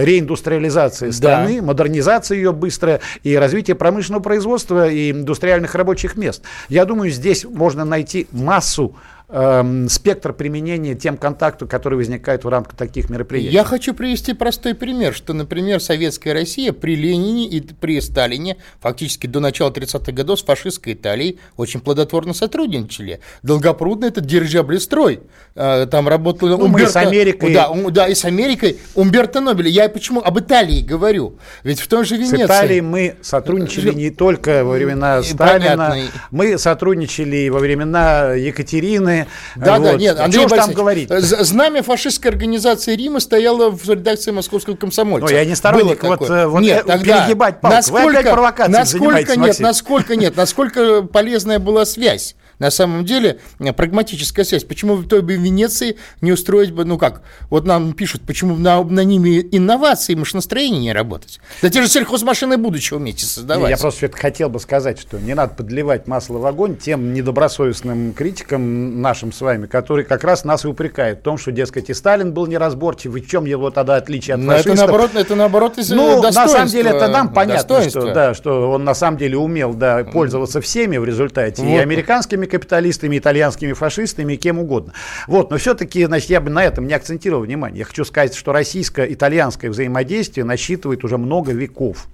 реиндустриализация 0.03 1.11
страны, 1.11 1.59
да. 1.59 1.65
модернизация 1.67 2.35
ее 2.35 2.51
быстрая 2.51 3.01
и 3.23 3.35
развитие 3.35 3.75
промышленного 3.75 4.21
производства 4.21 4.89
и 4.89 5.11
индустриальных 5.11 5.75
рабочих 5.75 6.15
мест. 6.15 6.43
Я 6.69 6.85
думаю, 6.85 7.11
здесь 7.11 7.45
можно 7.45 7.85
найти 7.85 8.27
массу 8.31 8.95
э, 9.31 9.87
спектр 9.89 10.33
применения 10.33 10.95
тем 10.95 11.17
контакту, 11.17 11.67
который 11.67 11.95
возникает 11.95 12.43
в 12.43 12.49
рамках 12.49 12.75
таких 12.75 13.09
мероприятий. 13.09 13.53
Я 13.53 13.63
хочу 13.63 13.93
привести 13.93 14.33
простой 14.33 14.75
пример, 14.75 15.13
что, 15.13 15.33
например, 15.33 15.81
Советская 15.81 16.33
Россия 16.33 16.73
при 16.73 16.95
Ленине 16.95 17.47
и 17.47 17.61
при 17.61 17.99
Сталине, 18.01 18.57
фактически 18.79 19.27
до 19.27 19.39
начала 19.39 19.71
30-х 19.71 20.11
годов 20.11 20.39
с 20.39 20.43
фашистской 20.43 20.93
Италией 20.93 21.39
очень 21.57 21.79
плодотворно 21.79 22.33
сотрудничали. 22.33 23.21
Долгопрудно 23.43 24.05
это 24.05 24.21
дирижаблестрой. 24.21 25.21
Э, 25.55 25.87
там 25.89 26.07
работал 26.07 26.49
ну, 26.49 26.57
Умберто, 26.65 26.91
с 26.91 26.95
Америкой. 26.97 27.53
Да, 27.53 27.69
да, 27.89 28.07
и 28.07 28.15
с 28.15 28.25
Америкой. 28.25 28.77
Умберто 28.95 29.41
Нобеля. 29.41 29.69
Я 29.69 29.89
почему 29.89 30.21
об 30.21 30.39
Италии 30.39 30.81
говорю? 30.81 31.37
Ведь 31.63 31.79
в 31.79 31.87
том 31.87 32.05
же 32.05 32.17
Венеции. 32.17 32.43
С 32.43 32.45
Италией 32.45 32.81
мы 32.81 33.15
сотрудничали 33.21 33.93
не 33.93 34.09
только 34.09 34.63
во 34.63 34.73
времена 34.73 35.23
Сталина, 35.23 35.87
Понятно. 35.89 36.21
мы 36.31 36.57
сотрудничали 36.57 37.49
во 37.49 37.59
времена 37.59 38.33
Екатерины, 38.33 39.20
да, 39.55 39.77
вот. 39.77 39.83
да, 39.83 39.93
нет, 39.93 40.19
Андрей 40.19 40.45
Чего 40.45 40.55
там 40.55 40.73
говорить? 40.73 41.09
Знамя 41.09 41.83
фашистской 41.83 42.31
организации 42.31 42.95
Рима 42.95 43.19
стояло 43.19 43.69
в 43.69 43.89
редакции 43.89 44.31
Московского 44.31 44.75
комсомольца. 44.75 45.27
Ну, 45.27 45.33
я 45.33 45.45
не 45.45 45.55
сторонник 45.55 46.03
вот, 46.03 46.29
э, 46.29 46.47
вот 46.47 46.61
нет, 46.61 46.83
э, 46.85 46.87
тогда, 46.87 47.21
перегибать 47.21 47.61
палку. 47.61 47.75
Насколько, 47.75 48.35
Вы 48.35 48.47
опять 48.47 48.69
насколько 48.69 49.35
нет, 49.37 49.59
насколько 49.59 50.15
нет, 50.15 50.35
насколько 50.35 51.01
полезная 51.03 51.59
была 51.59 51.85
связь 51.85 52.35
на 52.61 52.69
самом 52.69 53.05
деле 53.05 53.39
прагматическая 53.75 54.45
связь. 54.45 54.63
Почему 54.63 54.95
в 54.95 55.07
той 55.07 55.23
бы 55.23 55.33
Венеции 55.33 55.97
не 56.21 56.31
устроить 56.31 56.71
бы, 56.71 56.85
ну 56.85 56.99
как, 56.99 57.23
вот 57.49 57.65
нам 57.65 57.93
пишут, 57.93 58.21
почему 58.21 58.55
на, 58.55 58.83
на 58.83 59.03
ними 59.03 59.41
инновации, 59.51 60.13
машиностроение 60.13 60.79
не 60.79 60.93
работать? 60.93 61.39
Да 61.63 61.71
те 61.71 61.81
же 61.81 61.87
сельхозмашины 61.87 62.57
будущего 62.57 62.99
вместе 62.99 63.25
создавать. 63.25 63.71
Я 63.71 63.77
просто 63.77 64.11
хотел 64.13 64.49
бы 64.49 64.59
сказать, 64.59 64.99
что 64.99 65.17
не 65.17 65.33
надо 65.33 65.55
подливать 65.55 66.07
масло 66.07 66.37
в 66.37 66.45
огонь 66.45 66.77
тем 66.77 67.13
недобросовестным 67.13 68.13
критикам 68.13 69.01
нашим 69.01 69.31
с 69.31 69.41
вами, 69.41 69.65
которые 69.65 70.05
как 70.05 70.23
раз 70.23 70.45
нас 70.45 70.63
и 70.63 70.67
упрекают 70.67 71.21
в 71.21 71.21
том, 71.23 71.39
что, 71.39 71.51
дескать, 71.51 71.89
и 71.89 71.95
Сталин 71.95 72.31
был 72.31 72.45
неразборчив, 72.45 73.15
и 73.15 73.21
в 73.21 73.27
чем 73.27 73.45
его 73.45 73.71
тогда 73.71 73.95
отличие 73.95 74.35
от 74.35 74.41
Но 74.41 74.51
фашистов. 74.51 74.73
Это 74.73 74.81
наоборот, 74.83 75.11
это 75.15 75.35
наоборот 75.35 75.77
из 75.79 75.89
Ну, 75.89 76.21
на 76.21 76.31
самом 76.31 76.67
деле, 76.67 76.91
это 76.91 77.07
нам 77.07 77.33
понятно, 77.33 77.89
что, 77.89 78.13
да, 78.13 78.35
что 78.35 78.69
он 78.69 78.83
на 78.83 78.93
самом 78.93 79.17
деле 79.17 79.37
умел 79.37 79.73
да, 79.73 80.03
пользоваться 80.03 80.61
всеми 80.61 80.97
в 80.97 81.05
результате, 81.05 81.63
вот. 81.63 81.67
и 81.67 81.77
американскими 81.77 82.50
капиталистами, 82.51 83.17
итальянскими 83.17 83.73
фашистами, 83.73 84.35
кем 84.35 84.59
угодно. 84.59 84.93
Вот, 85.27 85.49
но 85.49 85.57
все-таки, 85.57 86.05
значит, 86.05 86.29
я 86.29 86.41
бы 86.41 86.49
на 86.49 86.63
этом 86.63 86.85
не 86.85 86.93
акцентировал 86.93 87.43
внимание. 87.43 87.79
Я 87.79 87.85
хочу 87.85 88.05
сказать, 88.05 88.35
что 88.35 88.51
российско-итальянское 88.51 89.69
взаимодействие 89.69 90.45
насчитывает 90.45 91.03
уже 91.03 91.17
много 91.17 91.51
веков. 91.51 92.07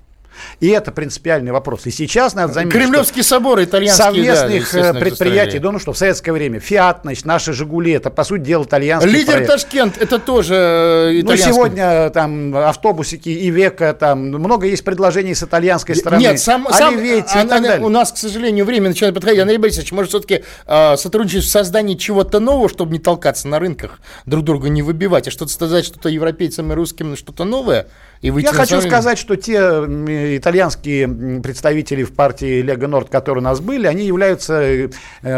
И 0.60 0.68
это 0.68 0.92
принципиальный 0.92 1.52
вопрос. 1.52 1.86
И 1.86 1.92
сейчас 1.92 2.34
надо 2.34 2.54
заметить, 2.54 2.74
Кремлевский 2.74 3.24
собор, 3.24 3.64
итальянский, 3.64 4.04
совместных 4.04 4.74
да, 4.74 4.94
предприятий, 4.94 5.60
да, 5.60 5.72
ну 5.72 5.80
что, 5.80 5.94
в 5.94 5.98
советское 5.98 6.32
время, 6.32 6.60
Фиат, 6.60 7.00
значит, 7.04 7.26
наши 7.26 7.54
Жигули, 7.54 7.92
это, 7.92 8.10
по 8.10 8.24
сути 8.24 8.42
дела, 8.42 8.64
итальянский 8.64 9.12
Лидер 9.12 9.34
проект. 9.34 9.52
Ташкент, 9.52 9.98
это 9.98 10.20
тоже 10.20 10.54
итальянский. 11.22 11.48
Ну, 11.48 11.54
сегодня 11.54 12.10
там 12.10 12.56
автобусики 12.56 13.30
и 13.30 13.50
века, 13.50 13.94
там 13.94 14.30
много 14.30 14.68
есть 14.68 14.84
предложений 14.84 15.36
с 15.36 15.44
итальянской 15.44 15.96
стороны. 15.96 16.22
Нет, 16.22 16.40
сам, 16.40 16.68
сам 16.72 16.98
так 17.48 17.62
далее. 17.62 17.86
у 17.86 17.90
нас, 17.90 18.12
к 18.12 18.18
сожалению, 18.18 18.66
время 18.66 18.90
начинает 18.90 19.16
подходить. 19.16 19.40
Андрей 19.40 19.58
Борисович, 19.58 19.92
может, 19.92 20.10
все-таки 20.10 20.44
э, 20.66 20.98
сотрудничать 20.98 21.44
в 21.44 21.50
создании 21.50 21.96
чего-то 21.96 22.40
нового, 22.40 22.70
чтобы 22.70 22.94
не 22.94 23.00
толкаться 23.00 23.48
на 23.48 23.60
рынках, 23.60 24.00
друг 24.26 24.44
друга 24.44 24.70
не 24.70 24.82
выбивать, 24.82 25.28
а 25.28 25.32
что-то 25.32 25.52
сказать 25.52 25.86
что-то 25.86 26.10
европейцам 26.10 26.72
и 26.72 26.76
русским, 26.76 27.16
что-то 27.16 27.44
новое? 27.44 27.88
И 28.22 28.28
Я 28.28 28.54
хочу 28.54 28.82
сказать, 28.82 29.18
что 29.18 29.36
те 29.36 29.58
итальянские 30.38 31.42
представители 31.42 32.04
в 32.04 32.14
партии 32.14 32.62
Лего 32.62 32.88
Норд, 32.88 33.10
которые 33.10 33.42
у 33.42 33.46
нас 33.46 33.60
были, 33.60 33.88
они 33.88 34.06
являются 34.06 34.62
э, 34.62 34.90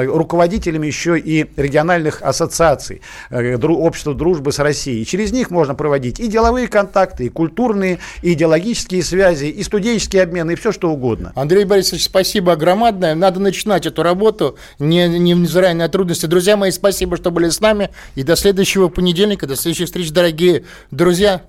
руководителями 0.05 0.87
еще 0.87 1.19
и 1.19 1.49
региональных 1.57 2.21
ассоциаций 2.21 3.01
э, 3.29 3.57
общества 3.57 4.13
дружбы 4.13 4.51
с 4.51 4.59
Россией. 4.59 5.01
И 5.01 5.05
через 5.05 5.31
них 5.31 5.49
можно 5.49 5.75
проводить 5.75 6.19
и 6.19 6.27
деловые 6.27 6.67
контакты, 6.67 7.25
и 7.25 7.29
культурные, 7.29 7.99
и 8.21 8.33
идеологические 8.33 9.03
связи, 9.03 9.45
и 9.45 9.63
студенческие 9.63 10.23
обмены, 10.23 10.51
и 10.51 10.55
все 10.55 10.71
что 10.71 10.89
угодно. 10.89 11.33
Андрей 11.35 11.65
Борисович, 11.65 12.05
спасибо 12.05 12.53
огромное. 12.53 13.15
Надо 13.15 13.39
начинать 13.39 13.85
эту 13.85 14.03
работу, 14.03 14.57
не, 14.79 15.07
невзирая 15.07 15.73
на 15.73 15.89
трудности. 15.89 16.25
Друзья 16.25 16.55
мои, 16.55 16.71
спасибо, 16.71 17.17
что 17.17 17.31
были 17.31 17.49
с 17.49 17.59
нами. 17.59 17.89
И 18.15 18.23
до 18.23 18.35
следующего 18.35 18.87
понедельника, 18.87 19.47
до 19.47 19.55
следующих 19.55 19.87
встреч, 19.87 20.11
дорогие 20.11 20.63
друзья. 20.91 21.41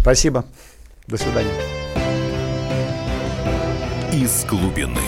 Спасибо. 0.00 0.44
До 1.08 1.16
свидания. 1.16 1.50
Из 4.12 4.44
глубины. 4.44 5.00